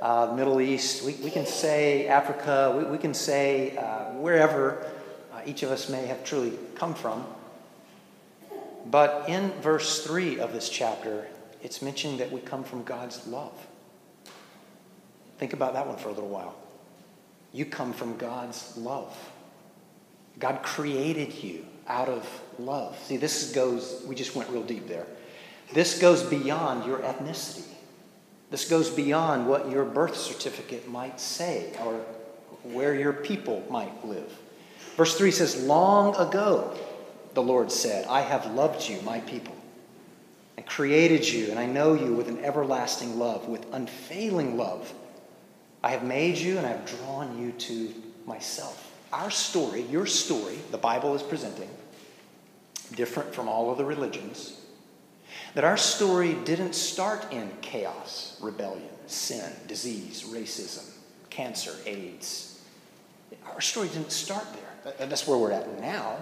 uh, 0.02 0.34
Middle 0.36 0.60
East, 0.60 1.04
we, 1.04 1.14
we 1.14 1.30
can 1.30 1.46
say 1.46 2.08
Africa, 2.08 2.74
we, 2.76 2.84
we 2.84 2.98
can 2.98 3.14
say 3.14 3.76
uh, 3.76 4.12
wherever 4.12 4.90
uh, 5.32 5.40
each 5.46 5.62
of 5.62 5.70
us 5.70 5.88
may 5.88 6.06
have 6.06 6.24
truly 6.24 6.52
come 6.74 6.94
from. 6.94 7.24
But 8.90 9.28
in 9.28 9.50
verse 9.62 10.04
3 10.04 10.40
of 10.40 10.52
this 10.52 10.68
chapter, 10.68 11.26
it's 11.62 11.80
mentioning 11.80 12.18
that 12.18 12.30
we 12.30 12.40
come 12.40 12.64
from 12.64 12.82
God's 12.82 13.26
love. 13.26 13.66
Think 15.38 15.52
about 15.52 15.72
that 15.74 15.86
one 15.86 15.96
for 15.96 16.08
a 16.08 16.12
little 16.12 16.28
while. 16.28 16.54
You 17.52 17.64
come 17.64 17.92
from 17.92 18.16
God's 18.16 18.76
love. 18.76 19.16
God 20.38 20.62
created 20.62 21.32
you 21.42 21.64
out 21.86 22.08
of 22.08 22.26
love. 22.58 22.98
See, 23.04 23.16
this 23.16 23.52
goes, 23.52 24.02
we 24.06 24.14
just 24.14 24.34
went 24.34 24.50
real 24.50 24.62
deep 24.62 24.88
there. 24.88 25.06
This 25.72 25.98
goes 25.98 26.22
beyond 26.22 26.86
your 26.86 26.98
ethnicity. 26.98 27.64
This 28.50 28.68
goes 28.68 28.90
beyond 28.90 29.48
what 29.48 29.70
your 29.70 29.84
birth 29.84 30.16
certificate 30.16 30.88
might 30.88 31.20
say 31.20 31.72
or 31.84 31.94
where 32.62 32.94
your 32.94 33.12
people 33.12 33.64
might 33.70 34.06
live. 34.06 34.30
Verse 34.96 35.16
3 35.16 35.30
says, 35.30 35.64
Long 35.64 36.14
ago, 36.16 36.72
the 37.34 37.42
Lord 37.42 37.70
said, 37.72 38.06
I 38.06 38.20
have 38.20 38.54
loved 38.54 38.88
you, 38.88 39.00
my 39.02 39.20
people, 39.20 39.56
and 40.56 40.64
created 40.66 41.28
you, 41.28 41.50
and 41.50 41.58
I 41.58 41.66
know 41.66 41.94
you 41.94 42.14
with 42.14 42.28
an 42.28 42.44
everlasting 42.44 43.18
love, 43.18 43.48
with 43.48 43.66
unfailing 43.72 44.56
love. 44.56 44.92
I 45.82 45.90
have 45.90 46.04
made 46.04 46.38
you, 46.38 46.56
and 46.56 46.66
I 46.66 46.70
have 46.70 46.86
drawn 46.86 47.38
you 47.38 47.52
to 47.52 47.94
myself. 48.24 48.83
Our 49.14 49.30
story, 49.30 49.82
your 49.82 50.06
story, 50.06 50.58
the 50.72 50.76
Bible 50.76 51.14
is 51.14 51.22
presenting, 51.22 51.70
different 52.96 53.32
from 53.32 53.46
all 53.46 53.70
other 53.70 53.84
religions, 53.84 54.60
that 55.54 55.62
our 55.62 55.76
story 55.76 56.34
didn't 56.44 56.74
start 56.74 57.32
in 57.32 57.48
chaos, 57.60 58.36
rebellion, 58.42 58.90
sin, 59.06 59.52
disease, 59.68 60.24
racism, 60.24 60.90
cancer, 61.30 61.76
AIDS. 61.86 62.60
Our 63.46 63.60
story 63.60 63.86
didn't 63.86 64.10
start 64.10 64.46
there. 64.52 65.06
That's 65.06 65.28
where 65.28 65.38
we're 65.38 65.52
at 65.52 65.80
now. 65.80 66.16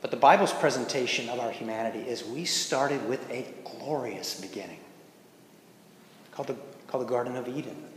But 0.00 0.12
the 0.12 0.16
Bible's 0.16 0.52
presentation 0.52 1.28
of 1.28 1.40
our 1.40 1.50
humanity 1.50 1.98
is 1.98 2.24
we 2.24 2.44
started 2.44 3.08
with 3.08 3.28
a 3.28 3.52
glorious 3.64 4.40
beginning 4.40 4.78
called 6.30 6.46
the, 6.46 6.56
called 6.86 7.04
the 7.06 7.10
Garden 7.10 7.34
of 7.34 7.48
Eden. 7.48 7.89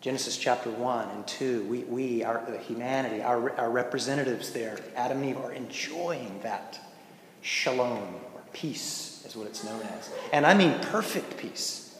Genesis 0.00 0.38
chapter 0.38 0.70
1 0.70 1.10
and 1.10 1.26
2, 1.26 1.64
we, 1.64 1.80
we 1.80 2.24
our 2.24 2.42
humanity, 2.66 3.22
our, 3.22 3.54
our 3.58 3.70
representatives 3.70 4.50
there, 4.50 4.78
Adam 4.96 5.18
and 5.18 5.26
Eve, 5.26 5.36
are 5.36 5.52
enjoying 5.52 6.40
that 6.42 6.80
shalom, 7.42 8.14
or 8.34 8.40
peace, 8.54 9.22
is 9.26 9.36
what 9.36 9.46
it's 9.46 9.62
known 9.62 9.82
as. 9.82 10.10
And 10.32 10.46
I 10.46 10.54
mean 10.54 10.78
perfect 10.80 11.36
peace. 11.36 11.98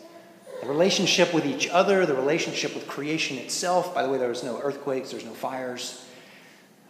The 0.62 0.66
relationship 0.66 1.34
with 1.34 1.44
each 1.44 1.68
other, 1.68 2.06
the 2.06 2.14
relationship 2.14 2.74
with 2.74 2.86
creation 2.88 3.36
itself. 3.36 3.94
By 3.94 4.02
the 4.02 4.08
way, 4.08 4.16
there 4.16 4.30
was 4.30 4.44
no 4.44 4.58
earthquakes, 4.62 5.10
there's 5.10 5.24
no 5.26 5.34
fires, 5.34 6.06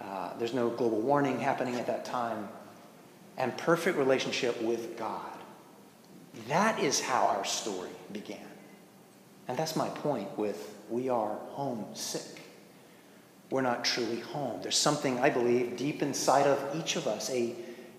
uh, 0.01 0.37
there's 0.38 0.55
no 0.55 0.70
global 0.70 1.01
warming 1.01 1.40
happening 1.40 1.75
at 1.75 1.88
that 1.88 2.05
time. 2.05 2.49
And 3.37 3.57
perfect 3.59 3.99
relationship 3.99 4.61
with 4.62 4.96
God. 4.96 5.27
That 6.46 6.79
is 6.79 7.01
how 7.01 7.27
our 7.27 7.44
story 7.44 7.90
began. 8.12 8.38
And 9.49 9.59
that's 9.59 9.75
my 9.75 9.88
point 9.88 10.38
with 10.38 10.77
we 10.90 11.09
are 11.09 11.38
homesick. 11.50 12.42
We're 13.50 13.62
not 13.62 13.85
truly 13.85 14.20
home. 14.20 14.61
There's 14.62 14.76
something, 14.76 15.18
I 15.18 15.31
believe, 15.31 15.76
deep 15.76 16.03
inside 16.03 16.46
of 16.46 16.76
each 16.76 16.96
of 16.96 17.07
us, 17.07 17.31
a, 17.31 17.55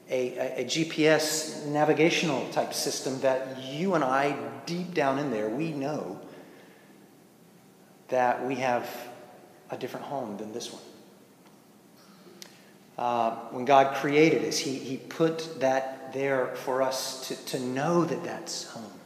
a, 0.10 0.62
a, 0.62 0.66
GPS 0.66 1.66
navigational 1.66 2.48
type 2.50 2.74
system 2.74 3.20
that 3.22 3.62
you 3.64 3.96
and 3.96 4.04
I, 4.04 4.38
deep 4.66 4.94
down 4.94 5.20
in 5.20 5.32
there, 5.32 5.50
we 5.50 5.72
know 5.72 6.20
that 8.10 8.46
we 8.46 8.56
have 8.56 8.90
a 9.70 9.78
different 9.78 10.06
home 10.06 10.38
than 10.38 10.54
this 10.54 10.72
one. 10.72 10.82
Uh, 12.98 13.36
when 13.52 13.66
God 13.66 13.96
created 13.96 14.46
us, 14.46 14.58
he, 14.58 14.76
he 14.76 14.98
put 14.98 15.60
that 15.60 16.14
there 16.14 16.48
for 16.56 16.82
us 16.82 17.28
to, 17.28 17.36
to 17.58 17.60
know 17.60 18.06
that 18.06 18.24
that's 18.24 18.66
home. 18.66 19.01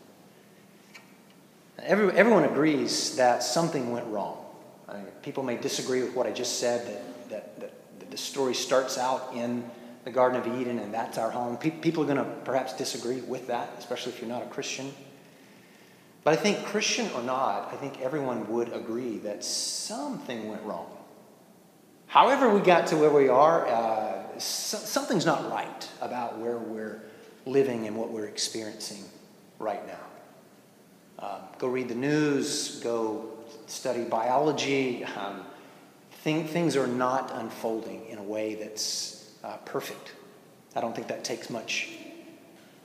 Every, 1.86 2.12
everyone 2.18 2.46
agrees 2.46 3.16
that 3.18 3.44
something 3.44 3.92
went 3.92 4.08
wrong. 4.08 4.44
I 4.88 4.94
mean, 4.98 5.06
people 5.22 5.44
may 5.44 5.58
disagree 5.58 6.02
with 6.02 6.16
what 6.16 6.26
I 6.26 6.32
just 6.32 6.60
said, 6.60 6.88
that, 6.88 7.30
that, 7.30 7.60
that, 7.60 8.00
that 8.00 8.12
the 8.12 8.18
story 8.18 8.56
starts 8.56 8.98
out 8.98 9.32
in 9.34 9.70
the 10.04 10.12
Garden 10.12 10.40
of 10.40 10.60
Eden 10.60 10.80
and 10.80 10.94
that's 10.94 11.18
our 11.18 11.30
home. 11.30 11.58
Pe- 11.58 11.70
people 11.70 12.04
are 12.04 12.08
going 12.08 12.18
to 12.18 12.32
perhaps 12.44 12.74
disagree 12.74 13.22
with 13.22 13.48
that, 13.48 13.70
especially 13.78 14.14
if 14.14 14.20
you're 14.20 14.30
not 14.30 14.42
a 14.42 14.48
Christian. 14.48 14.92
But 16.24 16.34
I 16.34 16.38
think, 16.38 16.66
Christian 16.66 17.10
or 17.12 17.22
not, 17.22 17.72
I 17.72 17.76
think 17.76 18.02
everyone 18.02 18.48
would 18.50 18.74
agree 18.74 19.20
that 19.20 19.44
something 19.44 20.48
went 20.48 20.64
wrong. 20.64 20.90
However, 22.08 22.50
we 22.50 22.62
got 22.62 22.88
to 22.88 22.98
where 22.98 23.12
we 23.12 23.30
are, 23.30 23.68
uh, 23.68 24.40
so, 24.40 24.78
something's 24.78 25.26
not 25.26 25.52
right 25.52 25.90
about 26.02 26.40
where 26.40 26.58
we're 26.58 27.02
living 27.46 27.86
and 27.86 27.96
what 27.96 28.10
we're 28.10 28.26
experiencing 28.26 29.04
right 29.60 29.86
now. 29.86 30.00
Uh, 31.18 31.40
go 31.60 31.68
read 31.68 31.88
the 31.88 31.96
news, 31.96 32.80
go 32.82 33.30
study 33.68 34.04
biology. 34.04 35.04
Um, 35.04 35.46
thing, 36.12 36.48
things 36.48 36.76
are 36.76 36.88
not 36.88 37.32
unfolding 37.34 38.06
in 38.08 38.18
a 38.18 38.24
way 38.24 38.56
that's 38.56 39.32
uh, 39.44 39.58
perfect. 39.58 40.14
I 40.76 40.82
don't 40.82 40.96
think 40.96 41.08
that 41.08 41.24
takes 41.24 41.50
much 41.50 41.90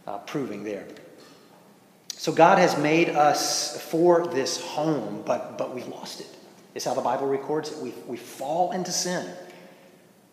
uh, 0.06 0.18
proving 0.18 0.62
there. 0.62 0.86
So 2.12 2.32
God 2.32 2.58
has 2.58 2.76
made 2.78 3.08
us 3.08 3.80
for 3.80 4.26
this 4.26 4.60
home, 4.60 5.22
but, 5.24 5.56
but 5.56 5.74
we've 5.74 5.88
lost 5.88 6.20
it. 6.20 6.26
Is 6.74 6.84
how 6.84 6.94
the 6.94 7.00
Bible 7.00 7.26
records 7.26 7.72
it. 7.72 7.78
We, 7.78 7.92
we 8.06 8.16
fall 8.16 8.72
into 8.72 8.92
sin. 8.92 9.28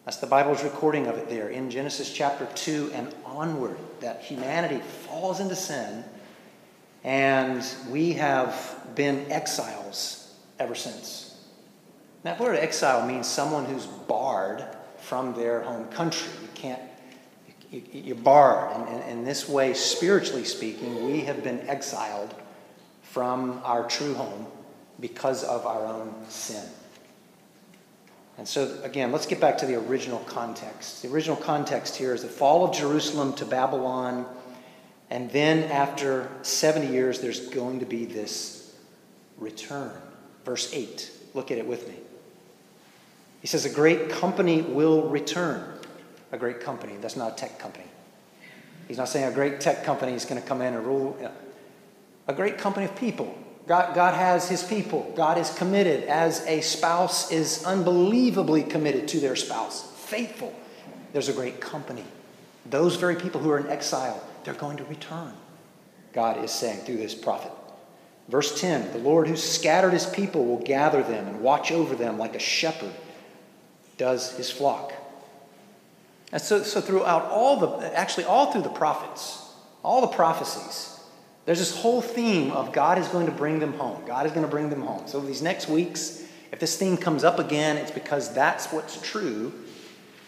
That's 0.06 0.18
the 0.18 0.28
Bible's 0.28 0.64
recording 0.64 1.08
of 1.08 1.18
it 1.18 1.30
there 1.30 1.50
in 1.50 1.70
Genesis 1.70 2.14
chapter 2.14 2.48
2 2.56 2.92
and 2.94 3.14
onward, 3.26 3.78
that 4.02 4.22
humanity 4.22 4.80
falls 4.80 5.40
into 5.40 5.56
sin 5.56 6.04
and 7.04 7.64
we 7.90 8.14
have 8.14 8.78
been 8.96 9.32
exiles 9.32 10.36
ever 10.60 10.76
since. 10.76 11.36
The 12.24 12.36
word 12.40 12.58
exile 12.58 13.08
means 13.08 13.28
someone 13.28 13.66
who's 13.66 13.86
barred 13.86 14.66
from 14.98 15.34
their 15.34 15.62
home 15.62 15.88
country. 15.90 16.30
You 16.42 16.50
can't, 16.54 16.82
you, 17.72 18.14
are 18.14 18.16
barred. 18.16 18.88
And 18.90 19.10
in 19.10 19.24
this 19.24 19.48
way, 19.48 19.74
spiritually 19.74 20.44
speaking, 20.44 21.06
we 21.06 21.22
have 21.22 21.44
been 21.44 21.62
exiled 21.70 22.34
from 23.04 23.62
our 23.64 23.88
true 23.88 24.14
home 24.14 24.48
because 25.00 25.44
of 25.44 25.66
our 25.66 25.86
own 25.86 26.14
sin. 26.28 26.64
And 28.38 28.48
so, 28.48 28.80
again, 28.84 29.12
let's 29.12 29.26
get 29.26 29.40
back 29.40 29.58
to 29.60 29.66
the 29.66 29.76
original 29.76 30.20
context. 30.20 31.02
The 31.02 31.10
original 31.10 31.38
context 31.38 31.96
here 31.96 32.14
is 32.14 32.22
the 32.22 32.28
fall 32.28 32.66
of 32.66 32.76
Jerusalem 32.76 33.34
to 33.34 33.46
Babylon 33.46 34.26
and 35.10 35.32
then 35.32 35.64
after 35.72 36.30
70 36.42 36.92
years, 36.92 37.22
there's 37.22 37.48
going 37.48 37.80
to 37.80 37.86
be 37.86 38.06
this 38.06 38.76
return. 39.38 39.92
Verse 40.44 40.74
8. 40.74 41.12
Look 41.34 41.52
at 41.52 41.58
it 41.58 41.68
with 41.68 41.88
me. 41.88 41.96
He 43.42 43.48
says, 43.48 43.66
A 43.66 43.70
great 43.70 44.10
company 44.10 44.62
will 44.62 45.10
return. 45.10 45.64
A 46.32 46.38
great 46.38 46.60
company. 46.60 46.98
That's 47.00 47.16
not 47.16 47.34
a 47.34 47.36
tech 47.36 47.58
company. 47.58 47.86
He's 48.88 48.98
not 48.98 49.10
saying 49.10 49.26
a 49.26 49.32
great 49.32 49.60
tech 49.62 49.84
company 49.84 50.14
is 50.14 50.26
going 50.26 50.42
to 50.42 50.48
come 50.48 50.62
in 50.62 50.74
and 50.74 50.86
rule. 50.86 51.18
A 52.28 52.34
great 52.34 52.58
company 52.58 52.86
of 52.86 52.96
people. 52.96 53.38
God, 53.68 53.96
God 53.96 54.14
has 54.14 54.48
his 54.48 54.64
people. 54.64 55.12
God 55.16 55.38
is 55.38 55.54
committed 55.54 56.06
as 56.06 56.46
a 56.48 56.62
spouse 56.62 57.32
is 57.32 57.66
unbelievably 57.66 58.64
committed 58.64 59.10
to 59.10 59.20
their 59.20 59.36
spouse, 59.36 59.92
faithful. 59.98 60.54
There's 61.12 61.28
a 61.28 61.34
great 61.34 61.60
company. 61.60 62.06
Those 62.66 62.96
very 62.96 63.16
people 63.16 63.42
who 63.42 63.50
are 63.52 63.60
in 63.60 63.68
exile 63.68 64.24
they're 64.48 64.56
going 64.56 64.78
to 64.78 64.86
return, 64.86 65.34
God 66.14 66.42
is 66.42 66.52
saying 66.52 66.86
through 66.86 66.96
this 66.96 67.14
prophet. 67.14 67.52
Verse 68.30 68.62
10 68.62 68.94
The 68.94 69.00
Lord 69.00 69.28
who 69.28 69.36
scattered 69.36 69.92
his 69.92 70.06
people 70.06 70.46
will 70.46 70.64
gather 70.64 71.04
them 71.04 71.28
and 71.28 71.42
watch 71.42 71.70
over 71.70 71.96
them 71.96 72.18
like 72.18 72.34
a 72.34 72.40
shepherd 72.40 72.94
does 73.98 74.38
his 74.38 74.50
flock. 74.50 74.94
And 76.32 76.42
so, 76.42 76.64
so 76.64 76.80
throughout 76.80 77.26
all 77.26 77.58
the, 77.58 77.98
actually, 78.00 78.24
all 78.24 78.54
through 78.54 78.62
the 78.62 78.70
prophets, 78.70 79.52
all 79.84 80.00
the 80.00 80.08
prophecies, 80.08 80.98
there's 81.44 81.60
this 81.60 81.76
whole 81.76 82.02
theme 82.02 82.52
of 82.54 82.72
God 82.72 82.98
is 82.98 83.10
going 83.10 83.26
to 83.26 83.34
bring 83.34 83.60
them 83.60 83.74
home. 83.74 84.02
God 84.06 84.26
is 84.26 84.32
going 84.32 84.46
to 84.46 84.52
bring 84.52 84.70
them 84.70 84.82
home. 84.82 85.10
So 85.10 85.20
these 85.20 85.42
next 85.42 85.68
weeks, 85.68 86.24
if 86.54 86.60
this 86.60 86.78
theme 86.78 86.96
comes 86.96 87.26
up 87.26 87.38
again, 87.38 87.76
it's 87.76 87.92
because 87.92 88.34
that's 88.34 88.72
what's 88.72 89.02
true 89.02 89.52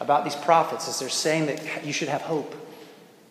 about 0.02 0.26
these 0.26 0.36
prophets, 0.36 0.90
is 0.90 1.00
they're 1.00 1.08
saying 1.08 1.46
that 1.46 1.86
you 1.86 1.94
should 1.94 2.10
have 2.10 2.22
hope. 2.22 2.54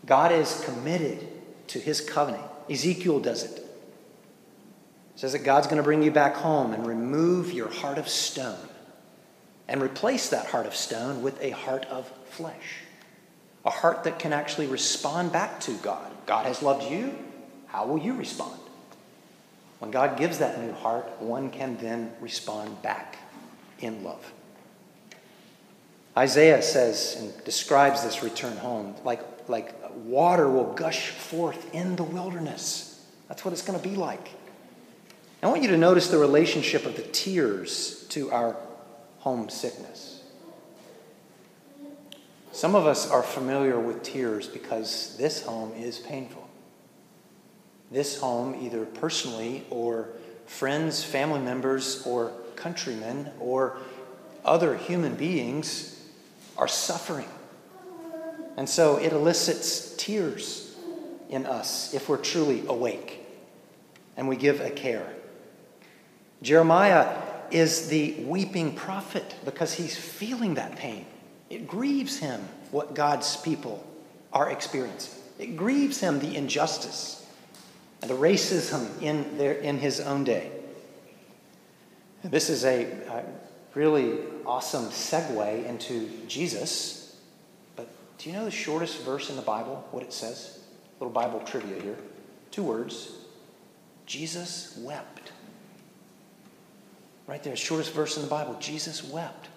God 0.09 0.33
is 0.33 0.63
committed 0.65 1.29
to 1.69 1.79
his 1.79 2.01
covenant. 2.01 2.45
Ezekiel 2.71 3.21
does 3.21 3.45
it. 3.45 3.59
it 3.59 3.67
says 5.17 5.33
that 5.33 5.41
God's 5.41 5.67
going 5.67 5.77
to 5.77 5.83
bring 5.83 6.03
you 6.03 6.11
back 6.11 6.35
home 6.35 6.73
and 6.73 6.87
remove 6.87 7.53
your 7.53 7.69
heart 7.69 7.99
of 7.99 8.09
stone 8.09 8.69
and 9.69 9.83
replace 9.83 10.31
that 10.31 10.47
heart 10.47 10.65
of 10.65 10.75
stone 10.75 11.23
with 11.23 11.41
a 11.43 11.51
heart 11.51 11.85
of 11.87 12.11
flesh. 12.31 12.81
A 13.67 13.71
heart 13.71 14.05
that 14.05 14.19
can 14.19 14.33
actually 14.33 14.67
respond 14.67 15.31
back 15.31 15.61
to 15.61 15.73
God. 15.75 16.11
God 16.25 16.47
has 16.47 16.63
loved 16.63 16.91
you. 16.91 17.15
How 17.67 17.85
will 17.87 17.99
you 17.99 18.15
respond? 18.15 18.59
When 19.79 19.91
God 19.91 20.17
gives 20.19 20.39
that 20.39 20.59
new 20.59 20.73
heart, 20.73 21.21
one 21.21 21.51
can 21.51 21.77
then 21.77 22.13
respond 22.21 22.81
back 22.81 23.19
in 23.81 24.03
love. 24.05 24.33
Isaiah 26.17 26.63
says 26.63 27.17
and 27.21 27.45
describes 27.45 28.03
this 28.03 28.23
return 28.23 28.57
home 28.57 28.95
like, 29.05 29.21
like 29.49 29.75
water 30.09 30.49
will 30.49 30.73
gush 30.73 31.11
forth 31.11 31.75
in 31.75 31.97
the 31.97 32.03
wilderness. 32.03 33.05
That's 33.29 33.45
what 33.45 33.53
it's 33.53 33.63
going 33.63 33.79
to 33.79 33.87
be 33.87 33.95
like. 33.95 34.31
I 35.43 35.47
want 35.47 35.63
you 35.63 35.69
to 35.69 35.77
notice 35.77 36.09
the 36.09 36.19
relationship 36.19 36.87
of 36.87 36.97
the 36.97 37.03
tears 37.03 38.07
to 38.09 38.33
our 38.33 38.57
homesickness. 39.19 40.23
Some 42.51 42.75
of 42.75 42.87
us 42.87 43.09
are 43.09 43.23
familiar 43.23 43.79
with 43.79 44.03
tears 44.03 44.49
because 44.49 45.17
this 45.17 45.43
home 45.45 45.73
is 45.75 45.99
painful. 45.99 46.49
this 47.91 48.21
home, 48.21 48.55
either 48.65 48.85
personally 48.85 49.65
or 49.71 50.09
friends, 50.47 51.03
family 51.03 51.41
members, 51.41 52.03
or 52.07 52.33
countrymen, 52.57 53.31
or 53.41 53.79
other 54.45 54.77
human 54.77 55.15
beings, 55.15 56.03
are 56.57 56.69
suffering. 56.69 57.29
And 58.59 58.69
so 58.69 58.97
it 58.97 59.13
elicits 59.13 59.95
tears 59.97 60.75
in 61.29 61.47
us 61.47 61.95
if 61.95 62.09
we're 62.09 62.17
truly 62.17 62.65
awake 62.67 63.25
and 64.17 64.27
we 64.27 64.35
give 64.35 64.61
a 64.61 64.69
care. 64.69 65.09
Jeremiah 66.43 67.23
is 67.53 67.89
the 67.89 68.15
weeping 68.25 68.75
prophet 68.75 69.37
because 69.45 69.75
he's 69.75 69.97
feeling 69.97 70.55
that 70.55 70.75
pain. 70.75 71.07
It 71.49 71.69
grieves 71.69 72.19
him 72.19 72.41
what 72.73 72.97
God's 72.97 73.37
people 73.37 73.87
are 74.33 74.51
experiencing. 74.51 75.23
It 75.39 75.57
grieves 75.57 76.01
him 76.01 76.19
the 76.19 76.35
injustice 76.35 77.25
and 78.03 78.11
the 78.11 78.17
racism 78.17 78.89
in, 79.01 79.39
their, 79.39 79.53
in 79.53 79.79
his 79.79 80.01
own 80.01 80.25
day. 80.25 80.51
This 82.25 82.51
is 82.51 82.65
a, 82.65 82.87
a 82.87 83.25
really 83.77 84.19
awesome 84.45 84.87
segue 84.87 85.65
into 85.65 86.11
Jesus. 86.27 86.98
Do 88.19 88.29
you 88.29 88.37
know 88.37 88.45
the 88.45 88.51
shortest 88.51 89.01
verse 89.03 89.31
in 89.31 89.37
the 89.37 89.43
Bible, 89.43 89.87
what 89.93 90.03
it 90.03 90.13
says? 90.13 90.59
Little 90.99 91.13
Bible 91.13 91.41
trivia 91.41 91.81
here. 91.81 91.97
Two 92.51 92.65
words 92.65 93.13
Jesus 94.07 94.77
wept. 94.79 95.33
Right 97.27 97.43
there, 97.43 97.55
shortest 97.55 97.93
verse 97.93 98.17
in 98.17 98.23
the 98.23 98.29
Bible. 98.29 98.57
Jesus 98.59 99.05
wept. 99.05 99.49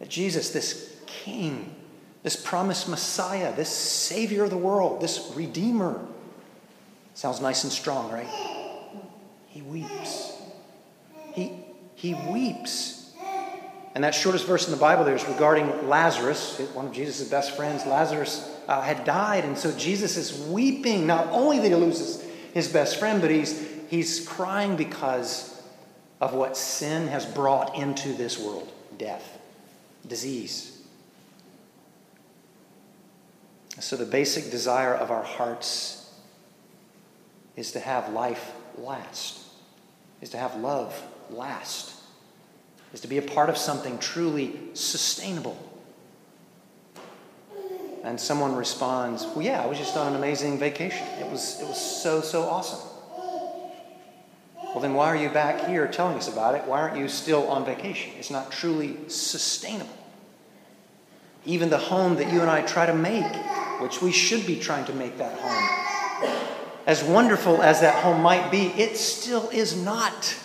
That 0.00 0.08
Jesus, 0.08 0.50
this 0.50 0.96
king, 1.06 1.74
this 2.22 2.36
promised 2.36 2.88
Messiah, 2.88 3.54
this 3.54 3.70
Savior 3.70 4.44
of 4.44 4.50
the 4.50 4.56
world, 4.56 5.00
this 5.00 5.32
Redeemer, 5.34 6.04
sounds 7.14 7.40
nice 7.40 7.64
and 7.64 7.72
strong, 7.72 8.10
right? 8.10 8.26
He 9.46 9.62
weeps. 9.62 10.32
He, 11.32 11.52
he 11.94 12.14
weeps. 12.14 12.99
And 13.94 14.04
that 14.04 14.14
shortest 14.14 14.46
verse 14.46 14.66
in 14.66 14.72
the 14.72 14.78
Bible 14.78 15.04
there 15.04 15.16
is 15.16 15.26
regarding 15.26 15.88
Lazarus, 15.88 16.60
one 16.74 16.86
of 16.86 16.92
Jesus' 16.92 17.28
best 17.28 17.56
friends. 17.56 17.84
Lazarus 17.86 18.48
uh, 18.68 18.80
had 18.80 19.04
died, 19.04 19.44
and 19.44 19.58
so 19.58 19.76
Jesus 19.76 20.16
is 20.16 20.46
weeping. 20.46 21.06
Not 21.06 21.26
only 21.30 21.58
that 21.58 21.68
he 21.68 21.74
loses 21.74 22.24
his 22.54 22.68
best 22.68 22.98
friend, 22.98 23.20
but 23.20 23.30
he's, 23.30 23.68
he's 23.88 24.26
crying 24.26 24.76
because 24.76 25.60
of 26.20 26.34
what 26.34 26.56
sin 26.56 27.08
has 27.08 27.26
brought 27.26 27.76
into 27.76 28.12
this 28.12 28.38
world 28.38 28.72
death, 28.96 29.38
disease. 30.06 30.80
So, 33.80 33.96
the 33.96 34.04
basic 34.04 34.50
desire 34.50 34.94
of 34.94 35.10
our 35.10 35.22
hearts 35.22 36.12
is 37.56 37.72
to 37.72 37.80
have 37.80 38.12
life 38.12 38.52
last, 38.76 39.40
is 40.20 40.30
to 40.30 40.36
have 40.36 40.56
love 40.56 41.02
last, 41.30 41.94
is 42.92 43.00
to 43.00 43.08
be 43.08 43.18
a 43.18 43.22
part 43.22 43.48
of 43.48 43.56
something 43.56 43.98
truly 43.98 44.58
sustainable. 44.74 45.56
And 48.02 48.18
someone 48.18 48.56
responds, 48.56 49.24
Well, 49.26 49.42
yeah, 49.42 49.62
I 49.62 49.66
was 49.66 49.78
just 49.78 49.96
on 49.96 50.08
an 50.08 50.16
amazing 50.16 50.58
vacation. 50.58 51.06
It 51.18 51.30
was, 51.30 51.60
it 51.60 51.66
was 51.66 51.78
so, 51.78 52.20
so 52.20 52.42
awesome. 52.42 52.80
Well, 54.62 54.80
then 54.80 54.94
why 54.94 55.06
are 55.06 55.16
you 55.16 55.28
back 55.28 55.66
here 55.66 55.86
telling 55.88 56.16
us 56.16 56.28
about 56.28 56.54
it? 56.54 56.64
Why 56.64 56.80
aren't 56.80 56.96
you 56.96 57.08
still 57.08 57.48
on 57.48 57.64
vacation? 57.64 58.12
It's 58.18 58.30
not 58.30 58.52
truly 58.52 58.96
sustainable. 59.08 59.96
Even 61.44 61.70
the 61.70 61.78
home 61.78 62.16
that 62.16 62.32
you 62.32 62.40
and 62.40 62.48
I 62.48 62.62
try 62.62 62.86
to 62.86 62.94
make, 62.94 63.34
which 63.80 64.00
we 64.00 64.12
should 64.12 64.46
be 64.46 64.58
trying 64.58 64.84
to 64.84 64.92
make 64.92 65.18
that 65.18 65.38
home, 65.40 65.90
as 66.86 67.02
wonderful 67.02 67.62
as 67.62 67.80
that 67.80 68.02
home 68.02 68.22
might 68.22 68.50
be, 68.50 68.66
it 68.68 68.96
still 68.96 69.48
is 69.50 69.76
not 69.76 70.36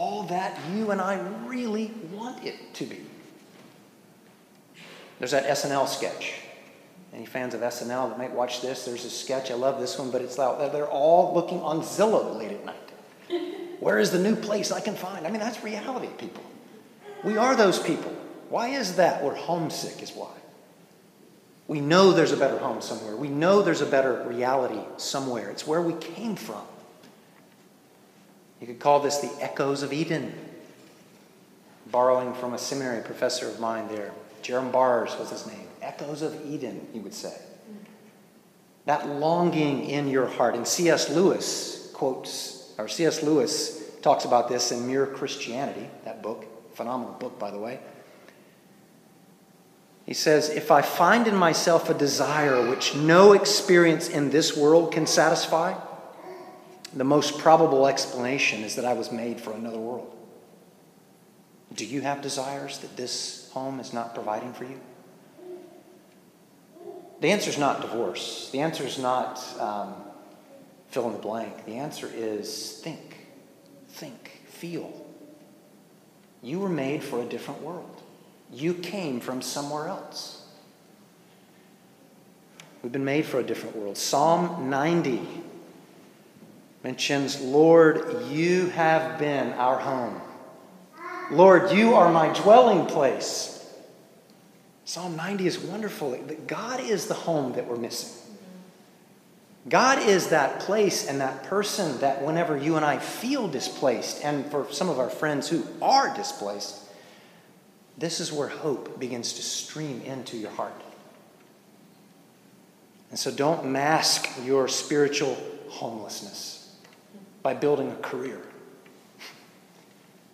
all 0.00 0.22
that 0.22 0.58
you 0.72 0.92
and 0.92 0.98
I 0.98 1.20
really 1.44 1.92
want 2.14 2.42
it 2.42 2.72
to 2.72 2.86
be. 2.86 3.00
There's 5.18 5.32
that 5.32 5.44
SNL 5.44 5.86
sketch. 5.86 6.36
Any 7.12 7.26
fans 7.26 7.52
of 7.52 7.60
SNL 7.60 8.08
that 8.08 8.16
might 8.16 8.32
watch 8.32 8.62
this? 8.62 8.86
There's 8.86 9.04
a 9.04 9.10
sketch. 9.10 9.50
I 9.50 9.54
love 9.54 9.78
this 9.78 9.98
one, 9.98 10.10
but 10.10 10.22
it's 10.22 10.38
like 10.38 10.72
they're 10.72 10.88
all 10.88 11.34
looking 11.34 11.60
on 11.60 11.82
Zillow 11.82 12.34
late 12.38 12.52
at 12.52 12.64
night. 12.64 13.76
Where 13.80 13.98
is 13.98 14.10
the 14.10 14.18
new 14.18 14.36
place 14.36 14.72
I 14.72 14.80
can 14.80 14.94
find? 14.94 15.26
I 15.26 15.30
mean, 15.30 15.40
that's 15.40 15.62
reality, 15.62 16.08
people. 16.16 16.44
We 17.22 17.36
are 17.36 17.54
those 17.54 17.78
people. 17.78 18.16
Why 18.48 18.68
is 18.68 18.96
that? 18.96 19.22
We're 19.22 19.34
homesick, 19.34 20.02
is 20.02 20.12
why. 20.12 20.32
We 21.68 21.82
know 21.82 22.12
there's 22.12 22.32
a 22.32 22.38
better 22.38 22.58
home 22.58 22.80
somewhere. 22.80 23.16
We 23.16 23.28
know 23.28 23.60
there's 23.60 23.82
a 23.82 23.86
better 23.86 24.24
reality 24.26 24.80
somewhere. 24.96 25.50
It's 25.50 25.66
where 25.66 25.82
we 25.82 25.92
came 25.92 26.36
from. 26.36 26.62
You 28.60 28.66
could 28.66 28.78
call 28.78 29.00
this 29.00 29.18
the 29.18 29.32
echoes 29.40 29.82
of 29.82 29.92
Eden. 29.92 30.32
Borrowing 31.90 32.34
from 32.34 32.54
a 32.54 32.58
seminary 32.58 33.02
professor 33.02 33.48
of 33.48 33.58
mine 33.58 33.88
there, 33.88 34.12
Jerram 34.42 34.70
Barrs 34.70 35.16
was 35.18 35.30
his 35.30 35.46
name. 35.46 35.66
Echoes 35.82 36.22
of 36.22 36.46
Eden, 36.46 36.86
he 36.92 37.00
would 37.00 37.14
say. 37.14 37.34
That 38.84 39.08
longing 39.08 39.84
in 39.84 40.08
your 40.08 40.26
heart. 40.26 40.54
And 40.54 40.66
C.S. 40.66 41.10
Lewis 41.10 41.90
quotes 41.94 42.72
or 42.78 42.88
C.S. 42.88 43.22
Lewis 43.22 43.82
talks 44.02 44.24
about 44.24 44.48
this 44.48 44.72
in 44.72 44.86
Mere 44.86 45.06
Christianity, 45.06 45.88
that 46.04 46.22
book, 46.22 46.46
phenomenal 46.74 47.14
book, 47.14 47.38
by 47.38 47.50
the 47.50 47.58
way. 47.58 47.80
He 50.06 50.14
says, 50.14 50.48
If 50.48 50.70
I 50.70 50.82
find 50.82 51.26
in 51.26 51.36
myself 51.36 51.90
a 51.90 51.94
desire 51.94 52.68
which 52.68 52.94
no 52.94 53.32
experience 53.32 54.08
in 54.08 54.30
this 54.30 54.56
world 54.56 54.92
can 54.92 55.06
satisfy, 55.06 55.74
the 56.94 57.04
most 57.04 57.38
probable 57.38 57.86
explanation 57.86 58.62
is 58.64 58.76
that 58.76 58.84
I 58.84 58.94
was 58.94 59.12
made 59.12 59.40
for 59.40 59.52
another 59.52 59.78
world. 59.78 60.16
Do 61.74 61.86
you 61.86 62.00
have 62.00 62.20
desires 62.20 62.78
that 62.78 62.96
this 62.96 63.48
home 63.52 63.78
is 63.78 63.92
not 63.92 64.14
providing 64.14 64.52
for 64.52 64.64
you? 64.64 64.80
The 67.20 67.30
answer 67.30 67.50
is 67.50 67.58
not 67.58 67.80
divorce. 67.80 68.50
The 68.50 68.60
answer 68.60 68.82
is 68.82 68.98
not 68.98 69.40
um, 69.60 69.94
fill 70.88 71.06
in 71.06 71.12
the 71.12 71.18
blank? 71.18 71.64
The 71.66 71.76
answer 71.76 72.10
is 72.12 72.80
think, 72.82 73.28
think, 73.88 74.40
feel. 74.46 75.06
You 76.42 76.58
were 76.58 76.68
made 76.68 77.04
for 77.04 77.20
a 77.20 77.24
different 77.24 77.62
world. 77.62 78.02
You 78.52 78.74
came 78.74 79.20
from 79.20 79.42
somewhere 79.42 79.86
else. 79.86 80.44
We've 82.82 82.90
been 82.90 83.04
made 83.04 83.26
for 83.26 83.38
a 83.38 83.44
different 83.44 83.76
world. 83.76 83.96
Psalm 83.96 84.70
90 84.70 85.20
mentions, 86.82 87.40
Lord, 87.40 88.26
you 88.28 88.68
have 88.70 89.18
been 89.18 89.52
our 89.52 89.78
home. 89.78 90.20
Lord, 91.30 91.72
you 91.72 91.94
are 91.94 92.10
my 92.10 92.32
dwelling 92.32 92.86
place. 92.86 93.56
Psalm 94.84 95.14
90 95.16 95.46
is 95.46 95.58
wonderful. 95.58 96.16
God 96.46 96.80
is 96.80 97.06
the 97.06 97.14
home 97.14 97.52
that 97.52 97.66
we're 97.66 97.76
missing. 97.76 98.16
God 99.68 99.98
is 99.98 100.28
that 100.28 100.60
place 100.60 101.06
and 101.06 101.20
that 101.20 101.44
person 101.44 102.00
that 102.00 102.24
whenever 102.24 102.56
you 102.56 102.76
and 102.76 102.84
I 102.84 102.98
feel 102.98 103.46
displaced, 103.46 104.24
and 104.24 104.50
for 104.50 104.66
some 104.72 104.88
of 104.88 104.98
our 104.98 105.10
friends 105.10 105.48
who 105.48 105.64
are 105.82 106.14
displaced, 106.16 106.82
this 107.98 108.20
is 108.20 108.32
where 108.32 108.48
hope 108.48 108.98
begins 108.98 109.34
to 109.34 109.42
stream 109.42 110.00
into 110.00 110.38
your 110.38 110.50
heart. 110.52 110.80
And 113.10 113.18
so 113.18 113.30
don't 113.30 113.66
mask 113.66 114.30
your 114.44 114.66
spiritual 114.66 115.36
homelessness 115.68 116.59
by 117.42 117.54
building 117.54 117.90
a 117.90 117.96
career. 117.96 118.40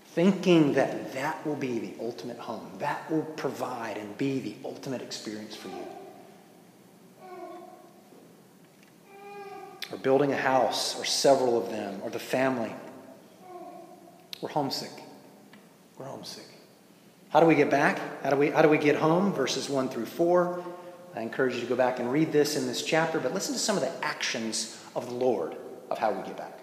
Thinking 0.07 0.75
that 0.75 1.12
that 1.12 1.47
will 1.47 1.57
be 1.57 1.79
the 1.79 1.95
ultimate 2.01 2.38
home, 2.38 2.71
that 2.79 3.11
will 3.11 3.23
provide 3.37 3.99
and 3.99 4.16
be 4.16 4.40
the 4.40 4.57
ultimate 4.64 5.03
experience 5.03 5.55
for 5.55 5.69
you. 5.69 5.87
or 9.92 9.98
building 9.98 10.33
a 10.33 10.37
house, 10.37 10.98
or 10.98 11.04
several 11.04 11.57
of 11.63 11.71
them, 11.71 12.00
or 12.02 12.11
the 12.11 12.19
family. 12.19 12.73
We're 14.40 14.48
homesick. 14.48 14.90
We're 15.96 16.07
homesick. 16.07 16.44
How 17.31 17.40
do 17.40 17.46
we 17.46 17.54
get 17.54 17.71
back? 17.71 18.00
How 18.23 18.31
do 18.31 18.37
we, 18.37 18.50
how 18.50 18.63
do 18.63 18.69
we 18.69 18.79
get 18.79 18.96
home? 18.96 19.33
Verses 19.33 19.69
1 19.69 19.88
through 19.88 20.07
4. 20.07 20.65
I 21.15 21.21
encourage 21.21 21.54
you 21.54 21.61
to 21.61 21.67
go 21.67 21.77
back 21.77 21.98
and 21.98 22.13
read 22.13 22.33
this 22.33 22.57
in 22.57 22.67
this 22.67 22.83
chapter, 22.83 23.19
but 23.19 23.33
listen 23.33 23.54
to 23.54 23.61
some 23.61 23.77
of 23.77 23.83
the 23.83 24.04
actions 24.04 24.83
of 24.94 25.07
the 25.07 25.15
Lord 25.15 25.57
of 25.90 25.98
how 25.98 26.13
we 26.13 26.23
get 26.27 26.37
back. 26.37 26.59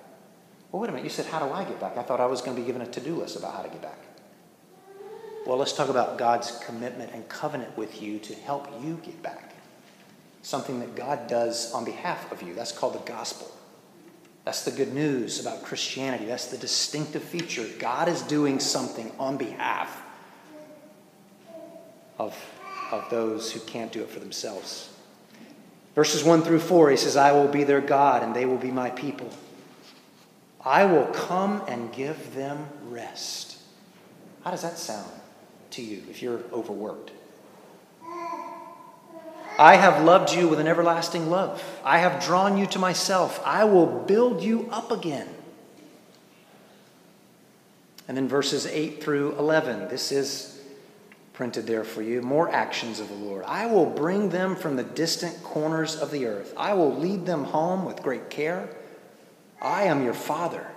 Well, 0.73 0.81
wait 0.81 0.89
a 0.89 0.91
minute. 0.91 1.03
You 1.03 1.11
said, 1.11 1.27
How 1.27 1.45
do 1.45 1.53
I 1.53 1.63
get 1.63 1.79
back? 1.79 1.97
I 1.97 2.01
thought 2.01 2.19
I 2.19 2.25
was 2.25 2.41
going 2.41 2.57
to 2.57 2.61
be 2.61 2.65
given 2.65 2.81
a 2.81 2.87
to 2.87 2.99
do 2.99 3.15
list 3.15 3.37
about 3.37 3.53
how 3.53 3.61
to 3.61 3.69
get 3.69 3.81
back. 3.81 3.99
Well, 5.45 5.57
let's 5.57 5.73
talk 5.73 5.89
about 5.89 6.17
God's 6.17 6.59
commitment 6.65 7.11
and 7.13 7.29
covenant 7.29 7.77
with 7.77 8.01
you 8.01 8.17
to 8.19 8.33
help 8.33 8.67
you 8.83 8.99
get 9.03 9.21
back 9.21 9.53
something 10.41 10.79
that 10.79 10.95
God 10.95 11.27
does 11.27 11.71
on 11.73 11.85
behalf 11.85 12.31
of 12.31 12.41
you. 12.41 12.55
That's 12.55 12.71
called 12.71 12.95
the 12.95 13.11
gospel. 13.11 13.49
That's 14.45 14.65
the 14.65 14.71
good 14.71 14.93
news 14.93 15.39
about 15.39 15.63
Christianity. 15.63 16.25
That's 16.25 16.47
the 16.47 16.57
distinctive 16.57 17.23
feature. 17.23 17.65
God 17.79 18.09
is 18.09 18.21
doing 18.23 18.59
something 18.59 19.11
on 19.17 19.37
behalf 19.37 20.01
of, 22.17 22.35
of 22.91 23.09
those 23.09 23.51
who 23.51 23.59
can't 23.61 23.91
do 23.91 24.01
it 24.01 24.09
for 24.09 24.19
themselves. 24.19 24.89
Verses 25.95 26.23
1 26.23 26.41
through 26.41 26.59
4, 26.59 26.89
he 26.89 26.97
says, 26.97 27.15
I 27.15 27.31
will 27.31 27.47
be 27.47 27.63
their 27.63 27.79
God 27.79 28.23
and 28.23 28.35
they 28.35 28.45
will 28.45 28.57
be 28.57 28.71
my 28.71 28.89
people. 28.89 29.29
I 30.65 30.85
will 30.85 31.05
come 31.07 31.61
and 31.67 31.91
give 31.91 32.33
them 32.35 32.67
rest. 32.89 33.57
How 34.43 34.51
does 34.51 34.61
that 34.61 34.77
sound 34.77 35.11
to 35.71 35.81
you 35.81 36.03
if 36.09 36.21
you're 36.21 36.41
overworked? 36.51 37.11
I 39.59 39.75
have 39.75 40.03
loved 40.03 40.33
you 40.33 40.47
with 40.47 40.59
an 40.59 40.67
everlasting 40.67 41.29
love. 41.29 41.63
I 41.83 41.99
have 41.99 42.23
drawn 42.23 42.57
you 42.57 42.65
to 42.67 42.79
myself. 42.79 43.41
I 43.45 43.65
will 43.65 43.85
build 43.85 44.41
you 44.41 44.67
up 44.71 44.91
again. 44.91 45.27
And 48.07 48.17
then 48.17 48.27
verses 48.27 48.65
8 48.65 49.03
through 49.03 49.37
11. 49.37 49.89
This 49.89 50.11
is 50.11 50.61
printed 51.33 51.67
there 51.67 51.83
for 51.83 52.01
you. 52.01 52.21
More 52.21 52.49
actions 52.49 52.99
of 52.99 53.09
the 53.09 53.15
Lord. 53.15 53.43
I 53.45 53.65
will 53.67 53.85
bring 53.85 54.29
them 54.29 54.55
from 54.55 54.75
the 54.75 54.83
distant 54.83 55.41
corners 55.43 55.95
of 55.95 56.11
the 56.11 56.25
earth. 56.25 56.53
I 56.57 56.73
will 56.73 56.95
lead 56.95 57.25
them 57.25 57.43
home 57.43 57.85
with 57.85 58.01
great 58.01 58.29
care. 58.29 58.69
I 59.63 59.83
am 59.83 60.03
your 60.03 60.13
father. 60.13 60.67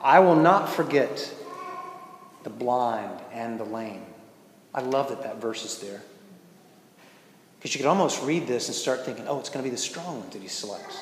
I 0.00 0.20
will 0.20 0.36
not 0.36 0.68
forget 0.70 1.34
the 2.44 2.50
blind 2.50 3.20
and 3.32 3.58
the 3.58 3.64
lame. 3.64 4.06
I 4.72 4.80
love 4.80 5.08
that 5.08 5.22
that 5.24 5.40
verse 5.40 5.64
is 5.64 5.78
there. 5.78 6.00
Because 7.58 7.74
you 7.74 7.78
could 7.78 7.88
almost 7.88 8.22
read 8.22 8.46
this 8.46 8.68
and 8.68 8.74
start 8.74 9.04
thinking, 9.04 9.28
oh, 9.28 9.38
it's 9.38 9.50
going 9.50 9.62
to 9.62 9.68
be 9.68 9.74
the 9.74 9.80
strong 9.80 10.20
ones 10.20 10.32
that 10.32 10.40
he 10.40 10.48
selects. 10.48 10.98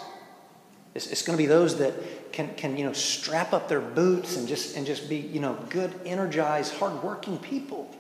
It's, 0.95 1.07
it's 1.07 1.23
going 1.23 1.37
to 1.37 1.43
be 1.43 1.47
those 1.47 1.79
that 1.79 2.33
can, 2.33 2.53
can 2.57 2.77
you 2.77 2.85
know, 2.85 2.93
strap 2.93 3.53
up 3.53 3.69
their 3.69 3.81
boots 3.81 4.37
and 4.37 4.49
just, 4.49 4.77
and 4.77 4.85
just 4.85 5.09
be 5.09 5.19
you 5.19 5.39
know, 5.39 5.57
good, 5.69 5.95
energized, 6.05 6.75
hardworking 6.75 7.39
people. 7.39 7.95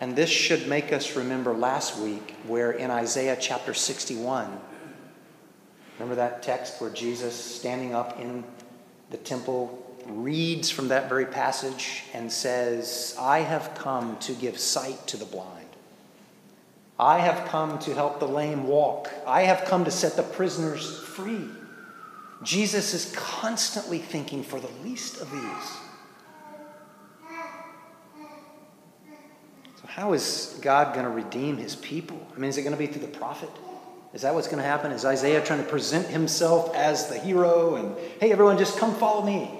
And 0.00 0.16
this 0.16 0.30
should 0.30 0.66
make 0.68 0.92
us 0.92 1.16
remember 1.16 1.52
last 1.52 1.98
week 1.98 2.34
where 2.46 2.72
in 2.72 2.90
Isaiah 2.90 3.36
chapter 3.38 3.74
61, 3.74 4.58
remember 5.94 6.16
that 6.16 6.42
text 6.42 6.80
where 6.80 6.90
Jesus, 6.90 7.34
standing 7.34 7.94
up 7.94 8.18
in 8.20 8.44
the 9.10 9.16
temple, 9.18 9.80
reads 10.06 10.70
from 10.70 10.88
that 10.88 11.08
very 11.08 11.26
passage 11.26 12.02
and 12.12 12.30
says, 12.30 13.16
I 13.18 13.40
have 13.40 13.74
come 13.74 14.18
to 14.18 14.32
give 14.32 14.58
sight 14.58 15.06
to 15.08 15.16
the 15.16 15.24
blind. 15.24 15.64
I 16.98 17.18
have 17.18 17.48
come 17.48 17.78
to 17.80 17.94
help 17.94 18.20
the 18.20 18.28
lame 18.28 18.66
walk. 18.66 19.10
I 19.26 19.42
have 19.42 19.64
come 19.64 19.84
to 19.84 19.90
set 19.90 20.16
the 20.16 20.22
prisoners 20.22 21.00
free. 21.00 21.48
Jesus 22.42 22.94
is 22.94 23.12
constantly 23.16 23.98
thinking 23.98 24.42
for 24.42 24.60
the 24.60 24.70
least 24.84 25.20
of 25.20 25.30
these. 25.30 25.70
So, 29.80 29.86
how 29.86 30.12
is 30.12 30.58
God 30.60 30.94
going 30.94 31.06
to 31.06 31.10
redeem 31.10 31.56
his 31.56 31.74
people? 31.74 32.24
I 32.34 32.38
mean, 32.38 32.50
is 32.50 32.58
it 32.58 32.62
going 32.62 32.74
to 32.74 32.78
be 32.78 32.86
through 32.86 33.06
the 33.06 33.18
prophet? 33.18 33.50
Is 34.14 34.22
that 34.22 34.32
what's 34.32 34.46
going 34.46 34.62
to 34.62 34.68
happen? 34.68 34.92
Is 34.92 35.04
Isaiah 35.04 35.44
trying 35.44 35.62
to 35.62 35.68
present 35.68 36.06
himself 36.06 36.74
as 36.74 37.08
the 37.08 37.18
hero 37.18 37.74
and, 37.74 37.96
hey, 38.20 38.30
everyone, 38.30 38.56
just 38.56 38.78
come 38.78 38.94
follow 38.94 39.26
me? 39.26 39.50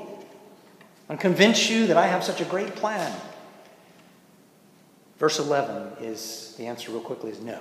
I'm 1.11 1.19
convince 1.19 1.69
you 1.69 1.89
that 1.89 1.97
I 1.97 2.07
have 2.07 2.23
such 2.23 2.41
a 2.41 2.45
great 2.45 2.77
plan. 2.77 3.13
Verse 5.19 5.41
11 5.41 6.05
is 6.05 6.55
the 6.57 6.67
answer, 6.67 6.93
real 6.93 7.01
quickly, 7.01 7.31
is 7.31 7.41
no. 7.41 7.61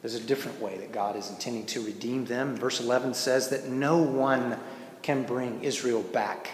There's 0.00 0.14
a 0.14 0.20
different 0.20 0.60
way 0.60 0.78
that 0.78 0.92
God 0.92 1.14
is 1.14 1.30
intending 1.30 1.66
to 1.66 1.84
redeem 1.84 2.24
them. 2.24 2.56
Verse 2.56 2.80
11 2.80 3.14
says 3.14 3.50
that 3.50 3.68
no 3.68 3.98
one 3.98 4.58
can 5.02 5.24
bring 5.24 5.62
Israel 5.62 6.02
back, 6.02 6.50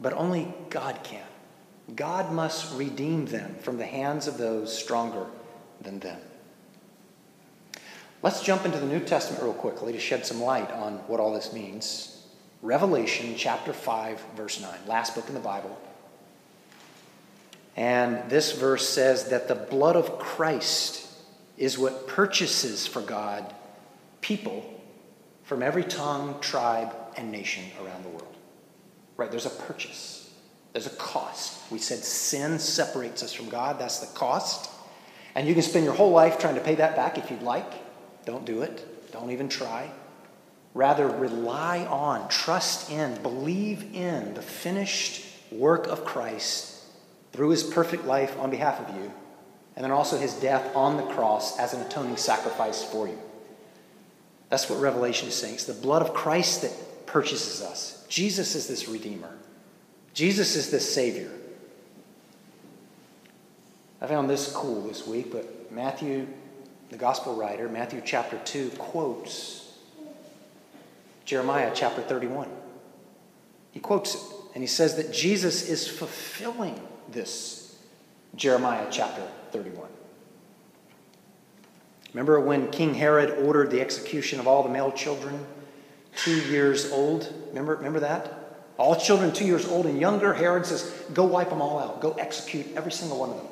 but 0.00 0.12
only 0.12 0.54
God 0.70 1.00
can. 1.02 1.24
God 1.94 2.32
must 2.32 2.76
redeem 2.76 3.26
them 3.26 3.56
from 3.60 3.76
the 3.76 3.86
hands 3.86 4.26
of 4.26 4.38
those 4.38 4.76
stronger 4.76 5.26
than 5.80 5.98
them. 6.00 6.20
Let's 8.26 8.42
jump 8.42 8.64
into 8.64 8.78
the 8.78 8.86
New 8.86 8.98
Testament 8.98 9.40
real 9.40 9.52
quickly 9.52 9.92
to 9.92 10.00
shed 10.00 10.26
some 10.26 10.42
light 10.42 10.68
on 10.72 10.94
what 11.06 11.20
all 11.20 11.32
this 11.32 11.52
means. 11.52 12.26
Revelation 12.60 13.36
chapter 13.36 13.72
5, 13.72 14.20
verse 14.34 14.60
9, 14.60 14.74
last 14.88 15.14
book 15.14 15.28
in 15.28 15.34
the 15.34 15.38
Bible. 15.38 15.78
And 17.76 18.28
this 18.28 18.50
verse 18.50 18.88
says 18.88 19.28
that 19.28 19.46
the 19.46 19.54
blood 19.54 19.94
of 19.94 20.18
Christ 20.18 21.06
is 21.56 21.78
what 21.78 22.08
purchases 22.08 22.84
for 22.84 23.00
God 23.00 23.54
people 24.22 24.74
from 25.44 25.62
every 25.62 25.84
tongue, 25.84 26.40
tribe, 26.40 26.96
and 27.16 27.30
nation 27.30 27.62
around 27.80 28.04
the 28.04 28.08
world. 28.08 28.36
Right? 29.16 29.30
There's 29.30 29.46
a 29.46 29.50
purchase, 29.50 30.34
there's 30.72 30.88
a 30.88 30.96
cost. 30.96 31.70
We 31.70 31.78
said 31.78 32.00
sin 32.00 32.58
separates 32.58 33.22
us 33.22 33.32
from 33.32 33.48
God, 33.50 33.78
that's 33.78 34.00
the 34.00 34.12
cost. 34.18 34.68
And 35.36 35.46
you 35.46 35.54
can 35.54 35.62
spend 35.62 35.84
your 35.84 35.94
whole 35.94 36.10
life 36.10 36.40
trying 36.40 36.56
to 36.56 36.60
pay 36.60 36.74
that 36.74 36.96
back 36.96 37.18
if 37.18 37.30
you'd 37.30 37.42
like. 37.42 37.85
Don't 38.26 38.44
do 38.44 38.60
it, 38.60 39.12
don't 39.12 39.30
even 39.30 39.48
try. 39.48 39.90
Rather, 40.74 41.08
rely 41.08 41.86
on, 41.86 42.28
trust 42.28 42.90
in, 42.90 43.22
believe 43.22 43.94
in 43.94 44.34
the 44.34 44.42
finished 44.42 45.24
work 45.50 45.86
of 45.86 46.04
Christ 46.04 46.82
through 47.32 47.50
his 47.50 47.62
perfect 47.62 48.04
life 48.04 48.38
on 48.38 48.50
behalf 48.50 48.80
of 48.80 48.94
you, 48.94 49.10
and 49.74 49.82
then 49.82 49.90
also 49.90 50.18
his 50.18 50.34
death 50.34 50.76
on 50.76 50.98
the 50.98 51.02
cross 51.14 51.58
as 51.58 51.72
an 51.72 51.80
atoning 51.80 52.18
sacrifice 52.18 52.84
for 52.84 53.08
you. 53.08 53.18
That's 54.50 54.68
what 54.68 54.80
Revelation 54.80 55.28
is 55.28 55.34
saying. 55.34 55.54
It's 55.54 55.64
the 55.64 55.72
blood 55.72 56.02
of 56.02 56.12
Christ 56.12 56.62
that 56.62 57.06
purchases 57.06 57.62
us. 57.62 58.04
Jesus 58.08 58.54
is 58.54 58.66
this 58.68 58.88
Redeemer, 58.88 59.32
Jesus 60.12 60.56
is 60.56 60.70
this 60.70 60.92
Savior. 60.92 61.30
I 64.00 64.06
found 64.08 64.28
this 64.28 64.52
cool 64.52 64.82
this 64.82 65.06
week, 65.06 65.32
but 65.32 65.72
Matthew, 65.72 66.26
the 66.90 66.96
gospel 66.96 67.34
writer, 67.34 67.68
Matthew 67.68 68.02
chapter 68.04 68.38
2, 68.44 68.70
quotes 68.78 69.72
Jeremiah 71.24 71.72
chapter 71.74 72.02
31. 72.02 72.48
He 73.72 73.80
quotes 73.80 74.14
it, 74.14 74.20
and 74.54 74.62
he 74.62 74.68
says 74.68 74.96
that 74.96 75.12
Jesus 75.12 75.68
is 75.68 75.86
fulfilling 75.88 76.80
this 77.10 77.76
Jeremiah 78.34 78.86
chapter 78.90 79.26
31. 79.50 79.88
Remember 82.14 82.40
when 82.40 82.70
King 82.70 82.94
Herod 82.94 83.44
ordered 83.44 83.70
the 83.70 83.80
execution 83.80 84.40
of 84.40 84.46
all 84.46 84.62
the 84.62 84.70
male 84.70 84.92
children 84.92 85.44
two 86.14 86.40
years 86.48 86.90
old? 86.90 87.30
Remember, 87.48 87.76
remember 87.76 88.00
that? 88.00 88.32
All 88.78 88.94
children 88.96 89.32
two 89.32 89.44
years 89.44 89.66
old 89.66 89.86
and 89.86 90.00
younger, 90.00 90.32
Herod 90.32 90.64
says, 90.64 90.90
go 91.12 91.24
wipe 91.24 91.50
them 91.50 91.60
all 91.60 91.78
out. 91.78 92.00
Go 92.00 92.12
execute 92.12 92.66
every 92.76 92.92
single 92.92 93.18
one 93.18 93.30
of 93.30 93.36
them. 93.36 93.46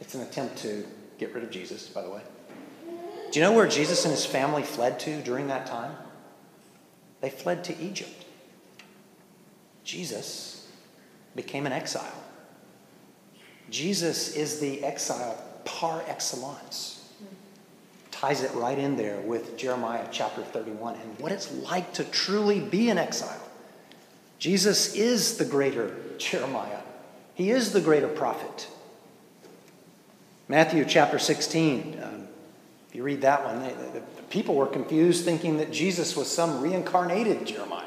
It's 0.00 0.14
an 0.14 0.22
attempt 0.22 0.58
to 0.58 0.86
get 1.18 1.34
rid 1.34 1.42
of 1.42 1.50
Jesus, 1.50 1.88
by 1.88 2.02
the 2.02 2.10
way. 2.10 2.20
Do 3.30 3.38
you 3.38 3.44
know 3.44 3.52
where 3.52 3.68
Jesus 3.68 4.04
and 4.04 4.12
his 4.12 4.24
family 4.24 4.62
fled 4.62 4.98
to 5.00 5.20
during 5.22 5.48
that 5.48 5.66
time? 5.66 5.94
They 7.20 7.30
fled 7.30 7.64
to 7.64 7.78
Egypt. 7.78 8.24
Jesus 9.84 10.68
became 11.34 11.66
an 11.66 11.72
exile. 11.72 12.24
Jesus 13.70 14.34
is 14.34 14.60
the 14.60 14.84
exile 14.84 15.42
par 15.64 16.02
excellence. 16.08 17.10
Ties 18.10 18.42
it 18.42 18.52
right 18.54 18.78
in 18.78 18.96
there 18.96 19.20
with 19.20 19.56
Jeremiah 19.56 20.08
chapter 20.10 20.42
31 20.42 20.94
and 20.96 21.18
what 21.20 21.30
it's 21.30 21.52
like 21.52 21.92
to 21.94 22.04
truly 22.04 22.60
be 22.60 22.90
an 22.90 22.98
exile. 22.98 23.40
Jesus 24.38 24.94
is 24.94 25.36
the 25.38 25.44
greater 25.44 25.96
Jeremiah, 26.18 26.80
he 27.34 27.50
is 27.50 27.72
the 27.72 27.80
greater 27.80 28.08
prophet. 28.08 28.68
Matthew 30.48 30.84
chapter 30.84 31.18
16, 31.18 32.00
um, 32.02 32.27
if 32.88 32.94
you 32.94 33.02
read 33.02 33.20
that 33.20 33.44
one, 33.44 33.62
the, 33.62 34.00
the 34.00 34.22
people 34.30 34.54
were 34.54 34.66
confused 34.66 35.24
thinking 35.24 35.58
that 35.58 35.70
Jesus 35.70 36.16
was 36.16 36.30
some 36.30 36.62
reincarnated 36.62 37.46
Jeremiah. 37.46 37.84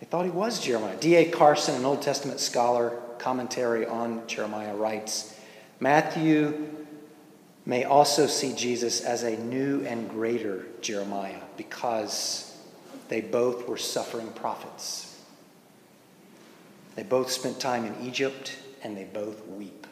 They 0.00 0.06
thought 0.06 0.24
he 0.24 0.30
was 0.30 0.60
Jeremiah. 0.60 0.96
D.A. 0.96 1.30
Carson, 1.30 1.76
an 1.76 1.84
Old 1.84 2.02
Testament 2.02 2.40
scholar, 2.40 3.00
commentary 3.18 3.86
on 3.86 4.26
Jeremiah 4.26 4.74
writes 4.74 5.38
Matthew 5.80 6.68
may 7.64 7.84
also 7.84 8.26
see 8.26 8.54
Jesus 8.54 9.00
as 9.00 9.22
a 9.22 9.36
new 9.36 9.84
and 9.84 10.08
greater 10.08 10.66
Jeremiah 10.80 11.40
because 11.56 12.56
they 13.08 13.20
both 13.20 13.66
were 13.68 13.76
suffering 13.76 14.28
prophets. 14.28 15.20
They 16.94 17.02
both 17.02 17.30
spent 17.30 17.60
time 17.60 17.84
in 17.84 18.06
Egypt 18.06 18.56
and 18.82 18.96
they 18.96 19.04
both 19.04 19.46
weep. 19.48 19.85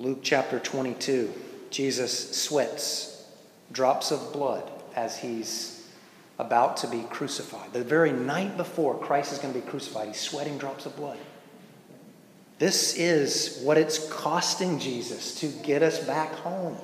Luke 0.00 0.20
chapter 0.22 0.58
22, 0.58 1.30
Jesus 1.68 2.34
sweats 2.34 3.22
drops 3.70 4.10
of 4.10 4.32
blood 4.32 4.68
as 4.96 5.18
he's 5.18 5.86
about 6.38 6.78
to 6.78 6.86
be 6.86 7.02
crucified. 7.10 7.74
The 7.74 7.84
very 7.84 8.10
night 8.10 8.56
before 8.56 8.96
Christ 8.96 9.30
is 9.30 9.38
going 9.38 9.52
to 9.52 9.60
be 9.60 9.66
crucified, 9.66 10.08
he's 10.08 10.18
sweating 10.18 10.56
drops 10.56 10.86
of 10.86 10.96
blood. 10.96 11.18
This 12.58 12.96
is 12.96 13.60
what 13.62 13.76
it's 13.76 14.10
costing 14.10 14.78
Jesus 14.78 15.34
to 15.40 15.48
get 15.48 15.82
us 15.82 16.02
back 16.06 16.32
home, 16.32 16.78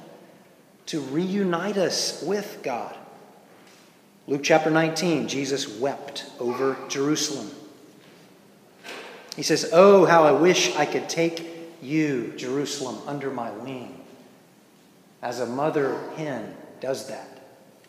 to 0.85 1.01
reunite 1.01 1.79
us 1.79 2.23
with 2.23 2.61
God. 2.63 2.95
Luke 4.27 4.43
chapter 4.45 4.71
19, 4.71 5.27
Jesus 5.27 5.67
wept 5.79 6.27
over 6.39 6.77
Jerusalem. 6.89 7.51
He 9.37 9.43
says, 9.43 9.71
Oh, 9.73 10.05
how 10.05 10.25
I 10.25 10.33
wish 10.33 10.77
I 10.77 10.85
could 10.85 11.09
take 11.09 11.56
you, 11.87 12.33
Jerusalem, 12.37 12.99
under 13.07 13.31
my 13.31 13.51
wing. 13.51 14.01
As 15.23 15.41
a 15.41 15.47
mother 15.47 15.99
hen 16.17 16.55
does 16.81 17.09
that, 17.09 17.43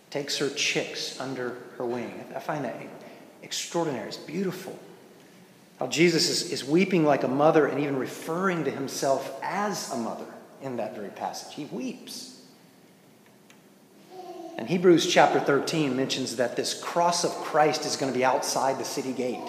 takes 0.10 0.38
her 0.38 0.50
chicks 0.50 1.20
under 1.20 1.58
her 1.78 1.86
wing. 1.86 2.24
I 2.36 2.39
find 2.39 2.64
that 2.66 2.76
extraordinary. 3.43 4.08
It's 4.08 4.18
beautiful. 4.18 4.78
How 5.80 5.88
Jesus 5.88 6.30
is, 6.30 6.52
is 6.52 6.64
weeping 6.64 7.06
like 7.06 7.24
a 7.24 7.28
mother 7.28 7.68
and 7.68 7.80
even 7.80 7.98
referring 7.98 8.64
to 8.64 8.72
himself 8.72 9.39
as 9.43 9.91
a 9.91 9.98
mother 9.98 10.26
in 10.62 10.78
that 10.78 10.95
very 10.95 11.10
passage. 11.10 11.54
He 11.54 11.66
weeps. 11.66 12.41
And 14.58 14.68
Hebrews 14.68 15.06
chapter 15.06 15.39
13 15.39 15.95
mentions 15.95 16.38
that 16.38 16.56
this 16.56 16.74
cross 16.82 17.24
of 17.24 17.32
Christ 17.32 17.86
is 17.86 17.95
going 17.95 18.12
to 18.12 18.18
be 18.18 18.26
outside 18.26 18.80
the 18.80 18.86
city 18.86 19.14
gate. 19.14 19.39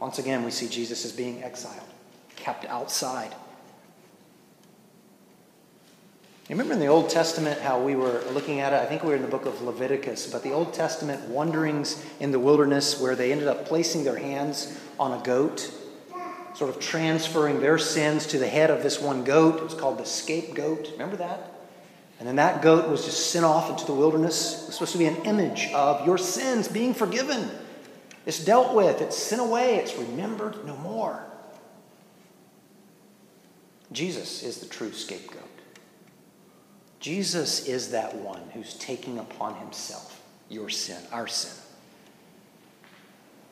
Once 0.00 0.18
again, 0.18 0.44
we 0.44 0.50
see 0.50 0.68
Jesus 0.68 1.04
as 1.04 1.12
being 1.12 1.44
exiled, 1.44 1.86
kept 2.34 2.64
outside. 2.64 3.32
Remember 6.52 6.74
in 6.74 6.80
the 6.80 6.86
Old 6.88 7.08
Testament 7.08 7.62
how 7.62 7.80
we 7.80 7.96
were 7.96 8.22
looking 8.34 8.60
at 8.60 8.74
it? 8.74 8.76
I 8.76 8.84
think 8.84 9.02
we 9.02 9.08
were 9.08 9.16
in 9.16 9.22
the 9.22 9.28
book 9.28 9.46
of 9.46 9.62
Leviticus, 9.62 10.30
but 10.30 10.42
the 10.42 10.52
Old 10.52 10.74
Testament 10.74 11.26
wanderings 11.30 12.04
in 12.20 12.30
the 12.30 12.38
wilderness 12.38 13.00
where 13.00 13.16
they 13.16 13.32
ended 13.32 13.48
up 13.48 13.64
placing 13.64 14.04
their 14.04 14.18
hands 14.18 14.78
on 15.00 15.18
a 15.18 15.24
goat, 15.24 15.72
sort 16.54 16.68
of 16.68 16.78
transferring 16.78 17.60
their 17.60 17.78
sins 17.78 18.26
to 18.26 18.38
the 18.38 18.46
head 18.46 18.68
of 18.68 18.82
this 18.82 19.00
one 19.00 19.24
goat. 19.24 19.56
It 19.56 19.62
was 19.62 19.72
called 19.72 19.96
the 19.96 20.04
scapegoat. 20.04 20.90
Remember 20.92 21.16
that? 21.16 21.54
And 22.18 22.28
then 22.28 22.36
that 22.36 22.60
goat 22.60 22.86
was 22.86 23.06
just 23.06 23.30
sent 23.30 23.46
off 23.46 23.70
into 23.70 23.86
the 23.86 23.94
wilderness. 23.94 24.64
It 24.64 24.66
was 24.66 24.74
supposed 24.74 24.92
to 24.92 24.98
be 24.98 25.06
an 25.06 25.22
image 25.24 25.70
of 25.72 26.04
your 26.04 26.18
sins 26.18 26.68
being 26.68 26.92
forgiven. 26.92 27.50
It's 28.26 28.44
dealt 28.44 28.74
with, 28.74 29.00
it's 29.00 29.16
sent 29.16 29.40
away, 29.40 29.76
it's 29.76 29.96
remembered 29.96 30.66
no 30.66 30.76
more. 30.76 31.24
Jesus 33.90 34.42
is 34.42 34.58
the 34.58 34.66
true 34.66 34.92
scapegoat. 34.92 35.48
Jesus 37.02 37.66
is 37.66 37.90
that 37.90 38.14
one 38.14 38.42
who's 38.54 38.74
taking 38.74 39.18
upon 39.18 39.56
himself 39.56 40.22
your 40.48 40.68
sin, 40.68 41.02
our 41.10 41.26
sin. 41.26 41.52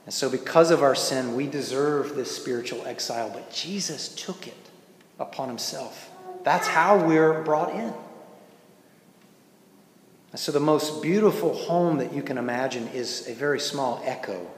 And 0.07 0.14
so, 0.14 0.30
because 0.30 0.70
of 0.70 0.84
our 0.84 0.94
sin, 0.94 1.34
we 1.34 1.48
deserve 1.48 2.14
this 2.14 2.34
spiritual 2.34 2.86
exile, 2.86 3.28
but 3.28 3.53
Jesus 3.53 4.09
took 4.14 4.46
it 4.46 4.70
upon 5.18 5.48
himself. 5.48 6.11
That's 6.44 6.68
how 6.68 7.05
we're 7.05 7.42
brought 7.42 7.74
in. 7.74 7.92
And 10.30 10.38
so, 10.38 10.53
the 10.53 10.61
most 10.61 11.03
beautiful 11.03 11.53
home 11.53 11.98
that 11.98 12.12
you 12.14 12.22
can 12.22 12.38
imagine 12.38 12.86
is 12.88 13.26
a 13.26 13.34
very 13.34 13.59
small 13.59 14.01
echo 14.05 14.48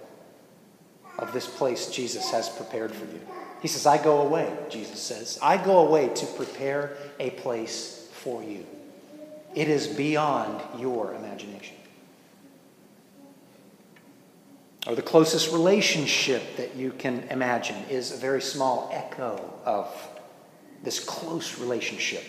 of 1.18 1.32
this 1.32 1.46
place 1.46 1.86
Jesus 1.90 2.30
has 2.30 2.50
prepared 2.50 2.92
for 2.92 3.06
you. 3.06 3.20
He 3.62 3.68
says, 3.68 3.86
I 3.86 4.02
go 4.02 4.20
away, 4.20 4.54
Jesus 4.68 5.00
says. 5.00 5.38
I 5.40 5.56
go 5.56 5.86
away 5.86 6.08
to 6.08 6.26
prepare 6.26 6.96
a 7.18 7.30
place 7.30 8.10
for 8.12 8.42
you. 8.42 8.66
It 9.54 9.68
is 9.68 9.86
beyond 9.86 10.62
your 10.80 11.14
imagination. 11.14 11.76
Or 14.86 14.94
the 14.94 15.02
closest 15.02 15.52
relationship 15.52 16.56
that 16.56 16.74
you 16.74 16.90
can 16.90 17.24
imagine 17.30 17.76
is 17.88 18.12
a 18.12 18.16
very 18.16 18.42
small 18.42 18.90
echo 18.92 19.54
of 19.64 19.88
this 20.82 20.98
close 20.98 21.58
relationship 21.58 22.24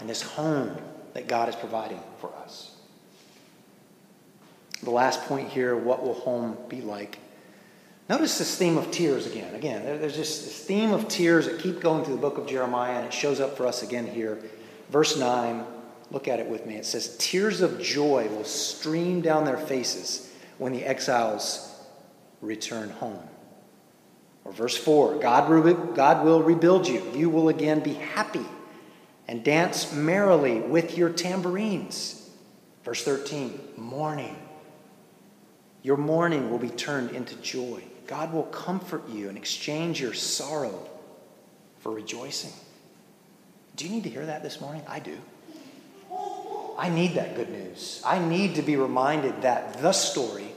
and 0.00 0.08
this 0.08 0.20
home 0.20 0.76
that 1.14 1.28
God 1.28 1.48
is 1.48 1.56
providing 1.56 2.00
for 2.20 2.30
us. 2.44 2.76
The 4.82 4.90
last 4.90 5.22
point 5.22 5.48
here 5.48 5.74
what 5.74 6.02
will 6.02 6.14
home 6.14 6.58
be 6.68 6.82
like? 6.82 7.18
Notice 8.08 8.38
this 8.38 8.56
theme 8.56 8.76
of 8.76 8.90
tears 8.90 9.26
again. 9.26 9.54
Again, 9.54 9.82
there's 9.84 10.14
just 10.14 10.44
this 10.44 10.64
theme 10.64 10.92
of 10.92 11.08
tears 11.08 11.46
that 11.46 11.58
keep 11.58 11.80
going 11.80 12.04
through 12.04 12.16
the 12.16 12.20
book 12.20 12.36
of 12.36 12.46
Jeremiah, 12.46 12.98
and 12.98 13.06
it 13.06 13.12
shows 13.12 13.40
up 13.40 13.56
for 13.56 13.66
us 13.66 13.82
again 13.82 14.06
here. 14.06 14.38
Verse 14.90 15.16
9 15.16 15.64
Look 16.10 16.28
at 16.28 16.40
it 16.40 16.46
with 16.46 16.66
me. 16.66 16.76
It 16.76 16.86
says, 16.86 17.16
Tears 17.18 17.60
of 17.60 17.80
joy 17.80 18.28
will 18.28 18.44
stream 18.44 19.20
down 19.20 19.44
their 19.44 19.56
faces 19.56 20.32
when 20.58 20.72
the 20.72 20.84
exiles 20.84 21.80
return 22.40 22.90
home. 22.90 23.28
Or 24.44 24.52
verse 24.52 24.76
4 24.76 25.16
God, 25.16 25.94
God 25.96 26.24
will 26.24 26.42
rebuild 26.42 26.86
you. 26.86 27.02
You 27.14 27.28
will 27.28 27.48
again 27.48 27.80
be 27.80 27.94
happy 27.94 28.46
and 29.26 29.44
dance 29.44 29.92
merrily 29.92 30.60
with 30.60 30.96
your 30.96 31.10
tambourines. 31.10 32.30
Verse 32.84 33.02
13 33.02 33.58
Mourning. 33.76 34.36
Your 35.82 35.96
mourning 35.96 36.50
will 36.50 36.58
be 36.58 36.70
turned 36.70 37.10
into 37.10 37.34
joy. 37.36 37.82
God 38.06 38.32
will 38.32 38.44
comfort 38.44 39.08
you 39.08 39.28
and 39.28 39.36
exchange 39.36 40.00
your 40.00 40.14
sorrow 40.14 40.88
for 41.80 41.92
rejoicing. 41.92 42.52
Do 43.74 43.84
you 43.84 43.90
need 43.90 44.04
to 44.04 44.10
hear 44.10 44.26
that 44.26 44.42
this 44.42 44.60
morning? 44.60 44.82
I 44.88 45.00
do. 45.00 45.18
I 46.78 46.90
need 46.90 47.14
that 47.14 47.36
good 47.36 47.50
news. 47.50 48.02
I 48.04 48.18
need 48.18 48.56
to 48.56 48.62
be 48.62 48.76
reminded 48.76 49.42
that 49.42 49.80
the 49.80 49.92
story 49.92 50.52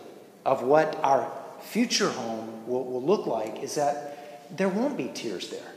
of 0.45 0.63
what 0.63 0.99
our 1.03 1.32
future 1.61 2.09
home 2.09 2.67
will, 2.67 2.84
will 2.84 3.03
look 3.03 3.26
like 3.26 3.63
is 3.63 3.76
that 3.76 4.57
there 4.57 4.70
won't 4.70 4.97
be 4.97 5.09
tears 5.13 5.49
there. 5.49 5.72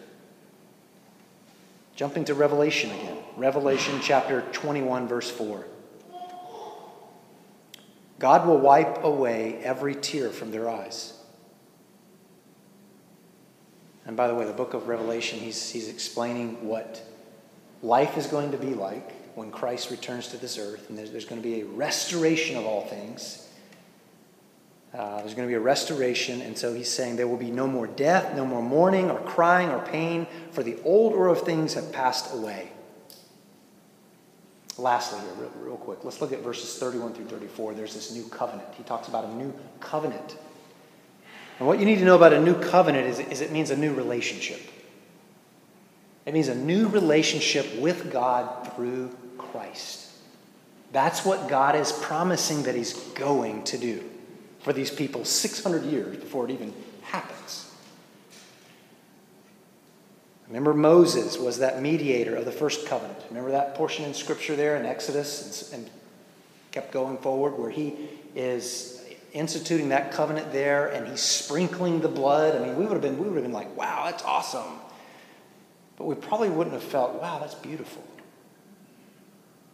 Jumping 1.94 2.24
to 2.24 2.34
Revelation 2.34 2.90
again. 2.90 3.18
Revelation 3.36 4.00
chapter 4.02 4.42
21, 4.52 5.06
verse 5.08 5.30
4. 5.30 5.66
God 8.18 8.46
will 8.46 8.58
wipe 8.58 9.04
away 9.04 9.56
every 9.62 9.94
tear 9.94 10.30
from 10.30 10.50
their 10.50 10.70
eyes. 10.70 11.12
And 14.06 14.16
by 14.16 14.28
the 14.28 14.34
way, 14.34 14.44
the 14.46 14.52
book 14.52 14.74
of 14.74 14.88
Revelation, 14.88 15.38
he's, 15.38 15.70
he's 15.70 15.88
explaining 15.88 16.66
what 16.66 17.02
life 17.82 18.16
is 18.16 18.26
going 18.26 18.52
to 18.52 18.58
be 18.58 18.74
like 18.74 19.21
when 19.34 19.50
Christ 19.50 19.90
returns 19.90 20.28
to 20.28 20.36
this 20.36 20.58
earth, 20.58 20.88
and 20.88 20.98
there's, 20.98 21.10
there's 21.10 21.24
going 21.24 21.40
to 21.40 21.46
be 21.46 21.60
a 21.60 21.64
restoration 21.64 22.56
of 22.56 22.66
all 22.66 22.86
things. 22.86 23.48
Uh, 24.94 25.18
there's 25.18 25.34
going 25.34 25.48
to 25.48 25.50
be 25.50 25.54
a 25.54 25.60
restoration, 25.60 26.42
and 26.42 26.56
so 26.56 26.74
he's 26.74 26.90
saying 26.90 27.16
there 27.16 27.26
will 27.26 27.38
be 27.38 27.50
no 27.50 27.66
more 27.66 27.86
death, 27.86 28.36
no 28.36 28.44
more 28.44 28.62
mourning 28.62 29.10
or 29.10 29.18
crying 29.20 29.70
or 29.70 29.78
pain, 29.78 30.26
for 30.50 30.62
the 30.62 30.76
old 30.84 31.14
order 31.14 31.30
of 31.30 31.40
things 31.42 31.74
have 31.74 31.90
passed 31.92 32.34
away. 32.34 32.70
Lastly, 34.76 35.20
here, 35.20 35.32
real, 35.38 35.52
real 35.56 35.76
quick, 35.76 36.04
let's 36.04 36.20
look 36.20 36.32
at 36.32 36.40
verses 36.40 36.78
31 36.78 37.14
through 37.14 37.26
34. 37.26 37.74
There's 37.74 37.94
this 37.94 38.12
new 38.12 38.24
covenant. 38.24 38.68
He 38.74 38.82
talks 38.82 39.08
about 39.08 39.24
a 39.24 39.34
new 39.34 39.54
covenant. 39.80 40.36
And 41.58 41.66
what 41.66 41.78
you 41.78 41.86
need 41.86 41.98
to 41.98 42.04
know 42.04 42.16
about 42.16 42.32
a 42.32 42.40
new 42.40 42.54
covenant 42.54 43.06
is, 43.06 43.18
is 43.18 43.40
it 43.40 43.52
means 43.52 43.70
a 43.70 43.76
new 43.76 43.94
relationship. 43.94 44.60
It 46.26 46.34
means 46.34 46.48
a 46.48 46.54
new 46.54 46.88
relationship 46.88 47.78
with 47.78 48.12
God 48.12 48.72
through 48.74 49.16
Christ. 49.52 50.08
That's 50.90 51.24
what 51.24 51.48
God 51.48 51.76
is 51.76 51.92
promising 51.92 52.64
that 52.64 52.74
He's 52.74 52.94
going 52.94 53.62
to 53.64 53.78
do 53.78 54.02
for 54.60 54.72
these 54.72 54.90
people 54.90 55.24
600 55.24 55.84
years 55.84 56.16
before 56.16 56.44
it 56.44 56.50
even 56.50 56.72
happens. 57.02 57.70
Remember, 60.48 60.74
Moses 60.74 61.38
was 61.38 61.58
that 61.60 61.80
mediator 61.80 62.36
of 62.36 62.44
the 62.44 62.52
first 62.52 62.86
covenant. 62.86 63.18
Remember 63.28 63.52
that 63.52 63.74
portion 63.74 64.04
in 64.04 64.12
Scripture 64.12 64.54
there 64.54 64.76
in 64.76 64.84
Exodus 64.84 65.72
and, 65.72 65.82
and 65.84 65.90
kept 66.72 66.92
going 66.92 67.16
forward 67.18 67.58
where 67.58 67.70
he 67.70 67.94
is 68.34 69.02
instituting 69.32 69.88
that 69.88 70.12
covenant 70.12 70.52
there 70.52 70.88
and 70.88 71.08
he's 71.08 71.22
sprinkling 71.22 72.00
the 72.00 72.08
blood. 72.08 72.54
I 72.54 72.66
mean, 72.66 72.76
we 72.76 72.84
would 72.84 72.92
have 72.92 73.00
been, 73.00 73.18
we 73.18 73.28
would 73.28 73.36
have 73.36 73.44
been 73.44 73.52
like, 73.52 73.74
wow, 73.76 74.02
that's 74.04 74.22
awesome. 74.24 74.78
But 75.96 76.04
we 76.04 76.14
probably 76.14 76.50
wouldn't 76.50 76.74
have 76.74 76.82
felt, 76.82 77.14
wow, 77.14 77.38
that's 77.38 77.54
beautiful. 77.54 78.04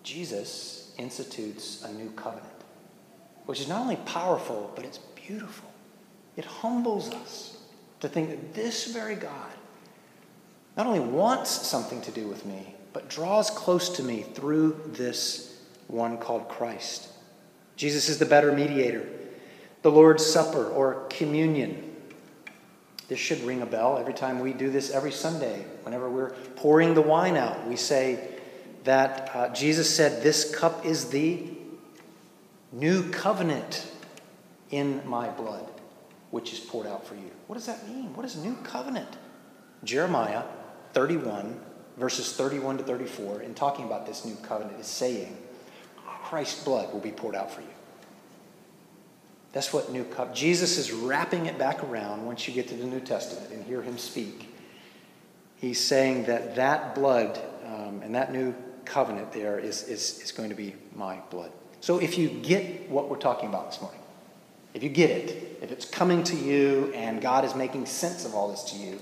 Jesus 0.03 0.92
institutes 0.99 1.84
a 1.84 1.92
new 1.92 2.11
covenant, 2.11 2.49
which 3.46 3.61
is 3.61 3.68
not 3.68 3.80
only 3.80 3.96
powerful, 3.96 4.72
but 4.74 4.84
it's 4.84 4.99
beautiful. 4.99 5.70
It 6.36 6.44
humbles 6.44 7.11
us 7.11 7.59
to 8.01 8.09
think 8.09 8.30
that 8.30 8.55
this 8.55 8.92
very 8.92 9.14
God 9.14 9.53
not 10.76 10.86
only 10.86 11.01
wants 11.01 11.51
something 11.51 12.01
to 12.03 12.12
do 12.12 12.28
with 12.28 12.46
me, 12.46 12.74
but 12.92 13.09
draws 13.09 13.51
close 13.51 13.88
to 13.96 14.03
me 14.03 14.22
through 14.22 14.80
this 14.86 15.61
one 15.88 16.18
called 16.18 16.49
Christ. 16.49 17.09
Jesus 17.76 18.09
is 18.09 18.18
the 18.18 18.26
better 18.26 18.53
mediator. 18.53 19.07
The 19.82 19.90
Lord's 19.90 20.24
Supper 20.24 20.68
or 20.68 21.07
communion. 21.11 21.96
This 23.09 23.18
should 23.18 23.40
ring 23.42 23.62
a 23.62 23.66
bell 23.66 23.99
every 23.99 24.14
time 24.14 24.40
we 24.40 24.53
do 24.53 24.70
this 24.70 24.90
every 24.90 25.12
Sunday. 25.12 25.64
Whenever 25.82 26.09
we're 26.11 26.30
pouring 26.57 26.94
the 26.94 27.03
wine 27.03 27.36
out, 27.36 27.66
we 27.66 27.76
say 27.76 28.38
that 28.85 29.31
uh, 29.35 29.49
Jesus 29.51 29.95
said, 29.95 30.22
This 30.22 30.55
cup 30.55 30.85
is 30.85 31.11
the 31.11 31.45
new 32.72 33.11
covenant 33.11 33.87
in 34.70 35.07
my 35.07 35.29
blood, 35.29 35.68
which 36.31 36.53
is 36.53 36.61
poured 36.61 36.87
out 36.87 37.07
for 37.07 37.14
you. 37.14 37.31
What 37.47 37.55
does 37.55 37.66
that 37.66 37.89
mean? 37.89 38.14
What 38.14 38.26
is 38.26 38.37
new 38.37 38.55
covenant? 38.62 39.09
Jeremiah 39.85 40.43
31, 40.93 41.59
verses 41.97 42.35
31 42.35 42.79
to 42.79 42.85
34, 42.85 43.43
in 43.43 43.55
talking 43.55 43.85
about 43.85 44.07
this 44.07 44.24
new 44.24 44.37
covenant, 44.37 44.79
is 44.81 44.87
saying, 44.87 45.37
Christ's 46.24 46.62
blood 46.64 46.93
will 46.93 47.01
be 47.01 47.12
poured 47.12 47.35
out 47.35 47.51
for 47.51 47.61
you. 47.61 47.68
That's 49.53 49.72
what 49.72 49.91
new 49.91 50.05
cup. 50.05 50.35
Jesus 50.35 50.76
is 50.76 50.93
wrapping 50.93 51.47
it 51.47 51.59
back 51.59 51.83
around 51.83 52.26
once 52.26 52.47
you 52.47 52.53
get 52.53 52.68
to 52.68 52.74
the 52.74 52.85
New 52.85 53.01
Testament 53.01 53.51
and 53.51 53.64
hear 53.64 53.81
him 53.81 53.97
speak. 53.97 54.55
He's 55.57 55.83
saying 55.83 56.26
that 56.26 56.57
that 56.57 56.95
blood 56.95 57.41
um, 57.64 58.03
and 58.03 58.14
that 58.14 58.33
new 58.33 58.55
covenant 58.89 59.32
there 59.32 59.59
is, 59.59 59.82
is, 59.84 60.20
is 60.20 60.32
going 60.32 60.49
to 60.49 60.55
be 60.55 60.74
my 60.95 61.20
blood. 61.30 61.53
So 61.80 61.99
if 61.99 62.18
you 62.18 62.28
get 62.28 62.89
what 62.91 63.09
we're 63.09 63.18
talking 63.18 63.49
about 63.49 63.70
this 63.70 63.80
morning, 63.80 64.01
if 64.74 64.82
you 64.82 64.89
get 64.89 65.11
it, 65.11 65.59
if 65.62 65.70
it's 65.70 65.84
coming 65.84 66.22
to 66.24 66.36
you 66.36 66.93
and 66.95 67.20
God 67.20 67.45
is 67.45 67.55
making 67.55 67.86
sense 67.86 68.24
of 68.24 68.34
all 68.34 68.51
this 68.51 68.64
to 68.64 68.76
you 68.76 68.99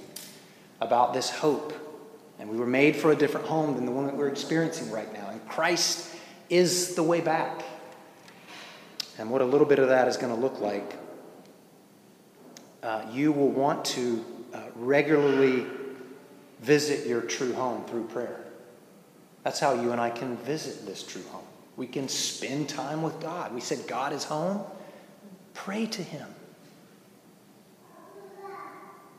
about 0.80 1.14
this 1.14 1.30
hope, 1.30 1.72
and 2.39 2.51
we 2.51 2.57
were 2.57 2.66
made 2.66 2.97
for 2.97 3.12
a 3.12 3.16
different 3.16 3.47
home 3.47 3.74
than 3.76 3.87
the 3.87 3.93
one 3.93 4.07
that 4.07 4.14
we're 4.14 4.28
experiencing 4.28 4.91
right 4.91 5.11
now, 5.12 5.30
and 5.30 5.47
Christ 5.49 6.14
is 6.51 6.95
the 6.95 7.03
way 7.03 7.20
back. 7.20 7.64
And 9.18 9.30
what 9.30 9.41
a 9.41 9.45
little 9.45 9.66
bit 9.66 9.78
of 9.78 9.89
that 9.89 10.09
is 10.09 10.16
going 10.16 10.34
to 10.34 10.41
look 10.41 10.61
like, 10.61 10.97
uh, 12.82 13.07
you 13.11 13.32
will 13.32 13.51
want 13.51 13.84
to 13.87 14.24
uh, 14.53 14.61
regularly 14.74 15.66
visit 16.61 17.07
your 17.07 17.22
true 17.22 17.55
home 17.55 17.84
through 17.87 18.05
prayer. 18.05 18.45
That's 19.47 19.61
how 19.61 19.74
you 19.74 19.92
and 19.92 20.01
I 20.01 20.11
can 20.11 20.36
visit 20.38 20.86
this 20.86 21.05
true 21.05 21.22
home. 21.30 21.44
We 21.76 21.86
can 21.86 22.09
spend 22.09 22.68
time 22.68 23.01
with 23.01 23.20
God. 23.20 23.55
We 23.55 23.61
said 23.61 23.86
God 23.86 24.12
is 24.12 24.24
home. 24.24 24.64
Pray 25.55 25.86
to 25.86 26.03
Him. 26.03 26.26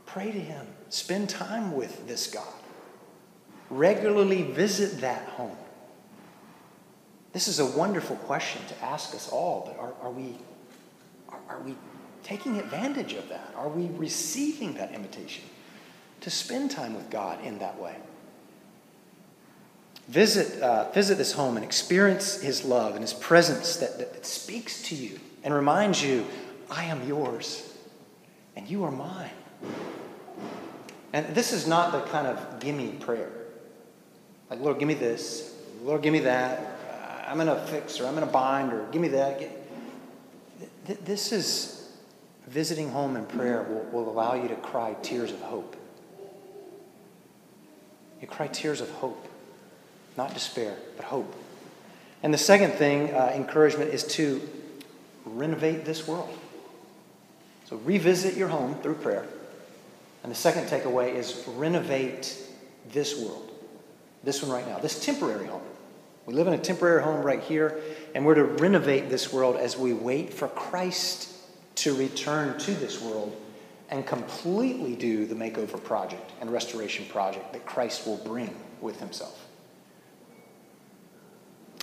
Pray 0.06 0.30
to 0.34 0.38
Him. 0.38 0.68
Spend 0.90 1.30
time 1.30 1.74
with 1.78 2.10
this 2.10 2.28
God. 2.28 2.44
Regularly 3.70 4.42
visit 4.42 5.00
that 5.00 5.30
home. 5.30 5.56
This 7.32 7.48
is 7.48 7.62
a 7.62 7.66
wonderful 7.66 8.18
question 8.18 8.62
to 8.68 8.84
ask 8.84 9.16
us 9.16 9.30
all, 9.30 9.64
but 9.66 9.80
are, 9.80 9.94
are 10.02 10.12
we, 10.12 10.36
are, 11.30 11.40
are 11.48 11.62
we 11.62 11.74
taking 12.24 12.58
advantage 12.58 13.14
of 13.14 13.30
that? 13.30 13.54
Are 13.56 13.70
we 13.70 13.88
receiving 13.98 14.74
that 14.74 14.94
invitation 14.94 15.46
to 16.20 16.30
spend 16.30 16.70
time 16.70 16.96
with 16.96 17.10
God 17.10 17.42
in 17.46 17.60
that 17.60 17.80
way? 17.80 17.96
Visit, 20.08 20.62
uh, 20.62 20.90
visit 20.92 21.18
this 21.18 21.34
home 21.34 21.58
and 21.58 21.66
experience 21.66 22.42
His 22.42 22.64
love 22.64 22.94
and 22.94 23.02
His 23.02 23.14
presence 23.14 23.78
that, 23.78 23.98
that 24.00 24.26
speaks 24.26 24.82
to 24.84 24.96
you 24.96 25.20
and 25.44 25.54
reminds 25.54 26.04
you, 26.04 26.26
I 26.70 26.86
am 26.86 27.08
yours 27.08 27.74
and 28.56 28.70
you 28.70 28.84
are 28.84 28.92
mine. 28.92 29.30
And 31.14 31.36
this 31.36 31.54
is 31.54 31.68
not 31.68 31.92
the 31.92 32.02
kind 32.12 32.28
of 32.28 32.60
gimme 32.60 32.90
prayer. 33.00 33.32
Like, 34.50 34.60
Lord, 34.60 34.80
give 34.80 34.88
me 34.88 34.94
this. 34.94 35.54
Lord, 35.84 36.02
give 36.02 36.14
me 36.14 36.20
that. 36.20 36.78
I'm 37.28 37.42
in 37.42 37.50
a 37.50 37.66
fix 37.68 38.00
or 38.00 38.08
I'm 38.08 38.18
in 38.18 38.24
a 38.24 38.28
bind 38.28 38.72
or 38.72 38.88
give 38.92 39.02
me 39.02 39.10
that. 39.10 39.42
This 41.06 41.32
is 41.34 41.92
visiting 42.48 42.90
home 42.90 43.18
in 43.18 43.26
prayer 43.26 43.64
will, 43.64 44.04
will 44.04 44.10
allow 44.10 44.34
you 44.34 44.48
to 44.48 44.56
cry 44.56 44.96
tears 45.02 45.32
of 45.32 45.42
hope. 45.42 45.76
You 48.22 48.28
cry 48.28 48.48
tears 48.48 48.82
of 48.82 48.90
hope, 48.90 49.27
not 50.18 50.34
despair, 50.34 50.76
but 50.96 51.06
hope. 51.06 51.34
And 52.24 52.34
the 52.34 52.38
second 52.38 52.72
thing, 52.72 53.14
uh, 53.14 53.32
encouragement, 53.36 53.94
is 53.94 54.04
to 54.16 54.42
renovate 55.26 55.86
this 55.86 56.08
world. 56.08 56.36
So 57.66 57.78
revisit 57.78 58.36
your 58.36 58.48
home 58.48 58.76
through 58.76 58.96
prayer. 58.96 59.28
And 60.24 60.32
the 60.32 60.36
second 60.36 60.66
takeaway 60.66 61.14
is 61.14 61.44
renovate 61.48 62.36
this 62.92 63.20
world, 63.20 63.52
this 64.24 64.42
one 64.42 64.52
right 64.52 64.68
now, 64.68 64.80
this 64.80 65.04
temporary 65.04 65.48
home. 65.48 65.62
We 66.26 66.34
live 66.34 66.48
in 66.48 66.54
a 66.54 66.58
temporary 66.58 67.04
home 67.04 67.22
right 67.22 67.42
here, 67.42 67.80
and 68.14 68.26
we're 68.26 68.36
to 68.36 68.44
renovate 68.44 69.10
this 69.10 69.32
world 69.32 69.56
as 69.56 69.78
we 69.78 69.94
wait 69.94 70.34
for 70.34 70.48
Christ 70.50 71.34
to 71.76 71.96
return 71.96 72.58
to 72.60 72.72
this 72.72 73.02
world 73.02 73.36
and 73.90 74.06
completely 74.06 74.96
do 74.96 75.26
the 75.26 75.36
makeover 75.36 75.82
project 75.82 76.32
and 76.42 76.52
restoration 76.52 77.06
project 77.06 77.54
that 77.54 77.66
Christ 77.66 78.06
will 78.06 78.18
bring 78.18 78.54
with 78.82 79.00
himself. 79.00 79.47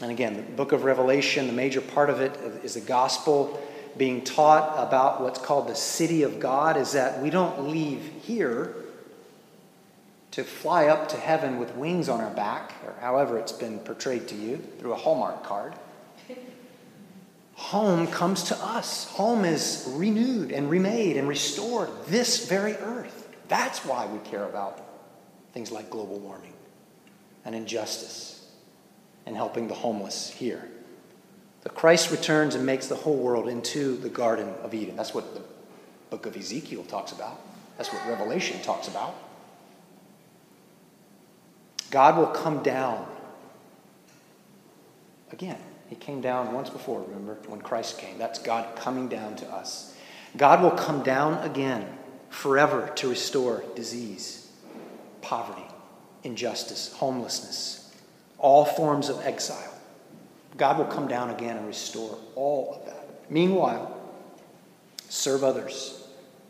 And 0.02 0.10
again, 0.10 0.36
the 0.36 0.42
book 0.42 0.72
of 0.72 0.84
Revelation, 0.84 1.46
the 1.46 1.52
major 1.52 1.80
part 1.80 2.10
of 2.10 2.20
it 2.20 2.36
is 2.64 2.74
the 2.74 2.80
gospel 2.80 3.60
being 3.96 4.24
taught 4.24 4.74
about 4.76 5.22
what's 5.22 5.38
called 5.38 5.68
the 5.68 5.76
city 5.76 6.24
of 6.24 6.40
God, 6.40 6.76
is 6.76 6.92
that 6.92 7.22
we 7.22 7.30
don't 7.30 7.68
leave 7.68 8.00
here 8.22 8.74
to 10.32 10.42
fly 10.42 10.86
up 10.86 11.08
to 11.10 11.16
heaven 11.16 11.60
with 11.60 11.76
wings 11.76 12.08
on 12.08 12.20
our 12.20 12.34
back, 12.34 12.72
or 12.84 12.94
however 13.00 13.38
it's 13.38 13.52
been 13.52 13.78
portrayed 13.78 14.26
to 14.26 14.34
you 14.34 14.56
through 14.80 14.92
a 14.92 14.96
Hallmark 14.96 15.44
card. 15.44 15.74
Home 17.54 18.08
comes 18.08 18.42
to 18.44 18.56
us. 18.56 19.08
Home 19.10 19.44
is 19.44 19.88
renewed 19.94 20.50
and 20.50 20.68
remade 20.68 21.16
and 21.16 21.28
restored 21.28 21.88
this 22.08 22.48
very 22.48 22.72
earth. 22.74 23.28
That's 23.46 23.84
why 23.84 24.06
we 24.06 24.18
care 24.28 24.44
about 24.44 24.80
things 25.52 25.70
like 25.70 25.88
global 25.88 26.18
warming 26.18 26.52
and 27.44 27.54
injustice 27.54 28.33
and 29.26 29.36
helping 29.36 29.68
the 29.68 29.74
homeless 29.74 30.30
here. 30.30 30.68
The 31.62 31.70
Christ 31.70 32.10
returns 32.10 32.54
and 32.54 32.66
makes 32.66 32.88
the 32.88 32.94
whole 32.94 33.16
world 33.16 33.48
into 33.48 33.96
the 33.96 34.10
Garden 34.10 34.50
of 34.62 34.74
Eden. 34.74 34.96
That's 34.96 35.14
what 35.14 35.34
the 35.34 35.42
book 36.10 36.26
of 36.26 36.36
Ezekiel 36.36 36.84
talks 36.84 37.12
about. 37.12 37.40
That's 37.76 37.92
what 37.92 38.06
Revelation 38.06 38.60
talks 38.62 38.86
about. 38.86 39.14
God 41.90 42.18
will 42.18 42.26
come 42.26 42.62
down. 42.62 43.06
Again, 45.32 45.58
he 45.88 45.96
came 45.96 46.20
down 46.20 46.52
once 46.52 46.70
before, 46.70 47.02
remember, 47.02 47.38
when 47.46 47.60
Christ 47.60 47.98
came. 47.98 48.18
That's 48.18 48.38
God 48.38 48.76
coming 48.76 49.08
down 49.08 49.36
to 49.36 49.46
us. 49.46 49.96
God 50.36 50.62
will 50.62 50.72
come 50.72 51.02
down 51.02 51.42
again 51.48 51.86
forever 52.28 52.90
to 52.96 53.08
restore 53.08 53.64
disease, 53.74 54.50
poverty, 55.22 55.66
injustice, 56.24 56.92
homelessness, 56.94 57.83
all 58.38 58.64
forms 58.64 59.08
of 59.08 59.24
exile. 59.24 59.72
God 60.56 60.78
will 60.78 60.84
come 60.86 61.08
down 61.08 61.30
again 61.30 61.56
and 61.56 61.66
restore 61.66 62.18
all 62.34 62.74
of 62.74 62.86
that. 62.86 63.30
Meanwhile, 63.30 63.94
serve 65.08 65.42
others, 65.42 66.06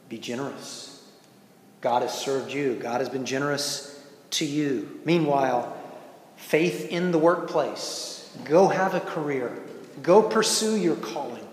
be 0.09 0.19
generous. 0.19 1.03
God 1.81 2.03
has 2.03 2.17
served 2.17 2.53
you, 2.53 2.75
God 2.75 3.01
has 3.01 3.09
been 3.09 3.25
generous 3.25 4.03
to 4.31 4.45
you. 4.45 5.01
Meanwhile, 5.05 5.77
faith 6.37 6.89
in 6.89 7.13
the 7.13 7.19
workplace. 7.19 8.29
Go 8.45 8.69
have 8.69 8.95
a 8.95 9.01
career. 9.01 9.53
Go 10.03 10.23
pursue 10.23 10.77
your 10.77 10.97
calling. 10.97 11.47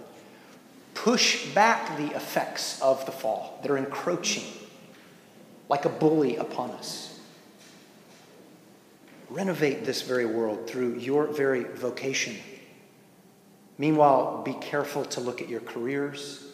Push 0.94 1.54
back 1.54 1.98
the 1.98 2.16
effects 2.16 2.82
of 2.82 3.06
the 3.06 3.12
fall 3.12 3.60
that 3.62 3.72
are 3.72 3.78
encroaching 3.78 4.44
like 5.70 5.86
a 5.86 5.90
bully 5.90 6.36
upon 6.36 6.72
us. 6.72 7.11
Renovate 9.32 9.86
this 9.86 10.02
very 10.02 10.26
world 10.26 10.68
through 10.68 10.96
your 10.96 11.26
very 11.26 11.64
vocation. 11.64 12.36
Meanwhile, 13.78 14.42
be 14.44 14.54
careful 14.56 15.06
to 15.06 15.22
look 15.22 15.42
at 15.42 15.48
your 15.48 15.62
careers, 15.62 16.46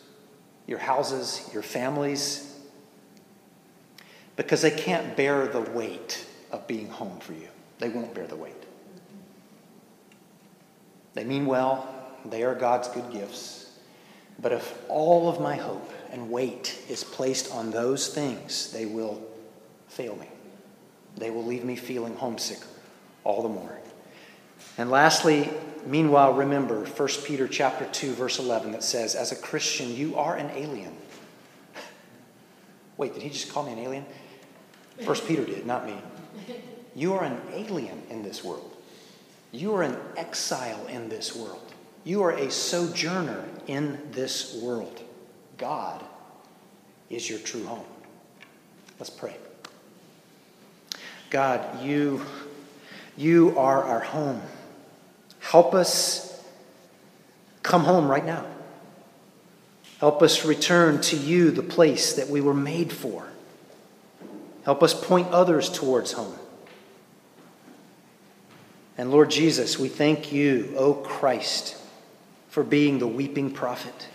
your 0.67 0.77
houses, 0.77 1.49
your 1.51 1.63
families, 1.63 2.55
because 4.35 4.61
they 4.61 4.69
can't 4.69 5.17
bear 5.17 5.47
the 5.47 5.61
weight 5.61 6.23
of 6.51 6.67
being 6.67 6.87
home 6.87 7.19
for 7.19 7.33
you. 7.33 7.47
They 7.79 7.89
won't 7.89 8.13
bear 8.13 8.27
the 8.27 8.35
weight. 8.35 8.53
They 11.15 11.23
mean 11.23 11.47
well, 11.47 11.91
they 12.25 12.43
are 12.43 12.53
God's 12.53 12.89
good 12.89 13.11
gifts. 13.11 13.71
But 14.39 14.51
if 14.51 14.77
all 14.87 15.29
of 15.29 15.41
my 15.41 15.55
hope 15.55 15.91
and 16.11 16.29
weight 16.29 16.79
is 16.87 17.03
placed 17.03 17.51
on 17.51 17.71
those 17.71 18.09
things, 18.13 18.71
they 18.71 18.85
will 18.85 19.19
fail 19.87 20.15
me. 20.15 20.27
They 21.17 21.31
will 21.31 21.45
leave 21.45 21.63
me 21.65 21.75
feeling 21.75 22.15
homesick 22.15 22.59
all 23.23 23.41
the 23.41 23.49
more. 23.49 23.77
And 24.77 24.89
lastly, 24.91 25.49
meanwhile, 25.85 26.33
remember 26.33 26.85
1 26.85 27.07
Peter 27.25 27.47
chapter 27.47 27.85
2 27.85 28.13
verse 28.13 28.39
11 28.39 28.71
that 28.71 28.83
says, 28.83 29.15
as 29.15 29.31
a 29.31 29.35
Christian, 29.35 29.93
you 29.95 30.15
are 30.15 30.35
an 30.35 30.49
alien. 30.51 30.95
Wait, 32.97 33.13
did 33.13 33.23
he 33.23 33.29
just 33.29 33.51
call 33.51 33.63
me 33.63 33.73
an 33.73 33.79
alien? 33.79 34.05
First 35.03 35.27
Peter 35.27 35.45
did, 35.45 35.65
not 35.65 35.85
me. 35.85 35.95
You 36.95 37.13
are 37.13 37.23
an 37.23 37.39
alien 37.51 38.01
in 38.09 38.23
this 38.23 38.43
world. 38.43 38.75
You 39.51 39.75
are 39.75 39.83
an 39.83 39.97
exile 40.15 40.85
in 40.87 41.09
this 41.09 41.35
world. 41.35 41.73
You 42.03 42.23
are 42.23 42.31
a 42.31 42.49
sojourner 42.49 43.43
in 43.67 43.99
this 44.11 44.59
world. 44.61 45.01
God 45.57 46.03
is 47.09 47.29
your 47.29 47.39
true 47.39 47.65
home. 47.65 47.85
Let's 48.99 49.09
pray. 49.09 49.35
God, 51.29 51.83
you, 51.83 52.25
you 53.17 53.57
are 53.57 53.83
our 53.83 53.99
home. 53.99 54.41
Help 55.39 55.73
us 55.73 56.43
come 57.63 57.83
home 57.83 58.07
right 58.07 58.25
now. 58.25 58.45
Help 59.99 60.21
us 60.21 60.45
return 60.45 61.01
to 61.01 61.17
you, 61.17 61.51
the 61.51 61.63
place 61.63 62.13
that 62.13 62.27
we 62.29 62.39
were 62.39 62.53
made 62.53 62.93
for. 62.93 63.27
Help 64.63 64.83
us 64.83 64.93
point 64.93 65.27
others 65.29 65.69
towards 65.69 66.11
home. 66.13 66.35
And 68.97 69.11
Lord 69.11 69.31
Jesus, 69.31 69.77
we 69.77 69.89
thank 69.89 70.31
you, 70.31 70.73
O 70.77 70.93
Christ, 70.93 71.77
for 72.49 72.63
being 72.63 72.99
the 72.99 73.07
weeping 73.07 73.51
prophet. 73.51 74.07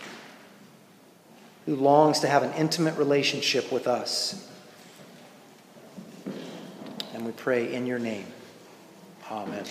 who 1.65 1.75
longs 1.75 2.19
to 2.19 2.27
have 2.27 2.43
an 2.43 2.53
intimate 2.53 2.97
relationship 2.97 3.71
with 3.71 3.87
us. 3.87 4.49
And 7.13 7.25
we 7.25 7.31
pray 7.31 7.73
in 7.73 7.85
your 7.85 7.99
name. 7.99 8.25
Amen. 9.31 9.65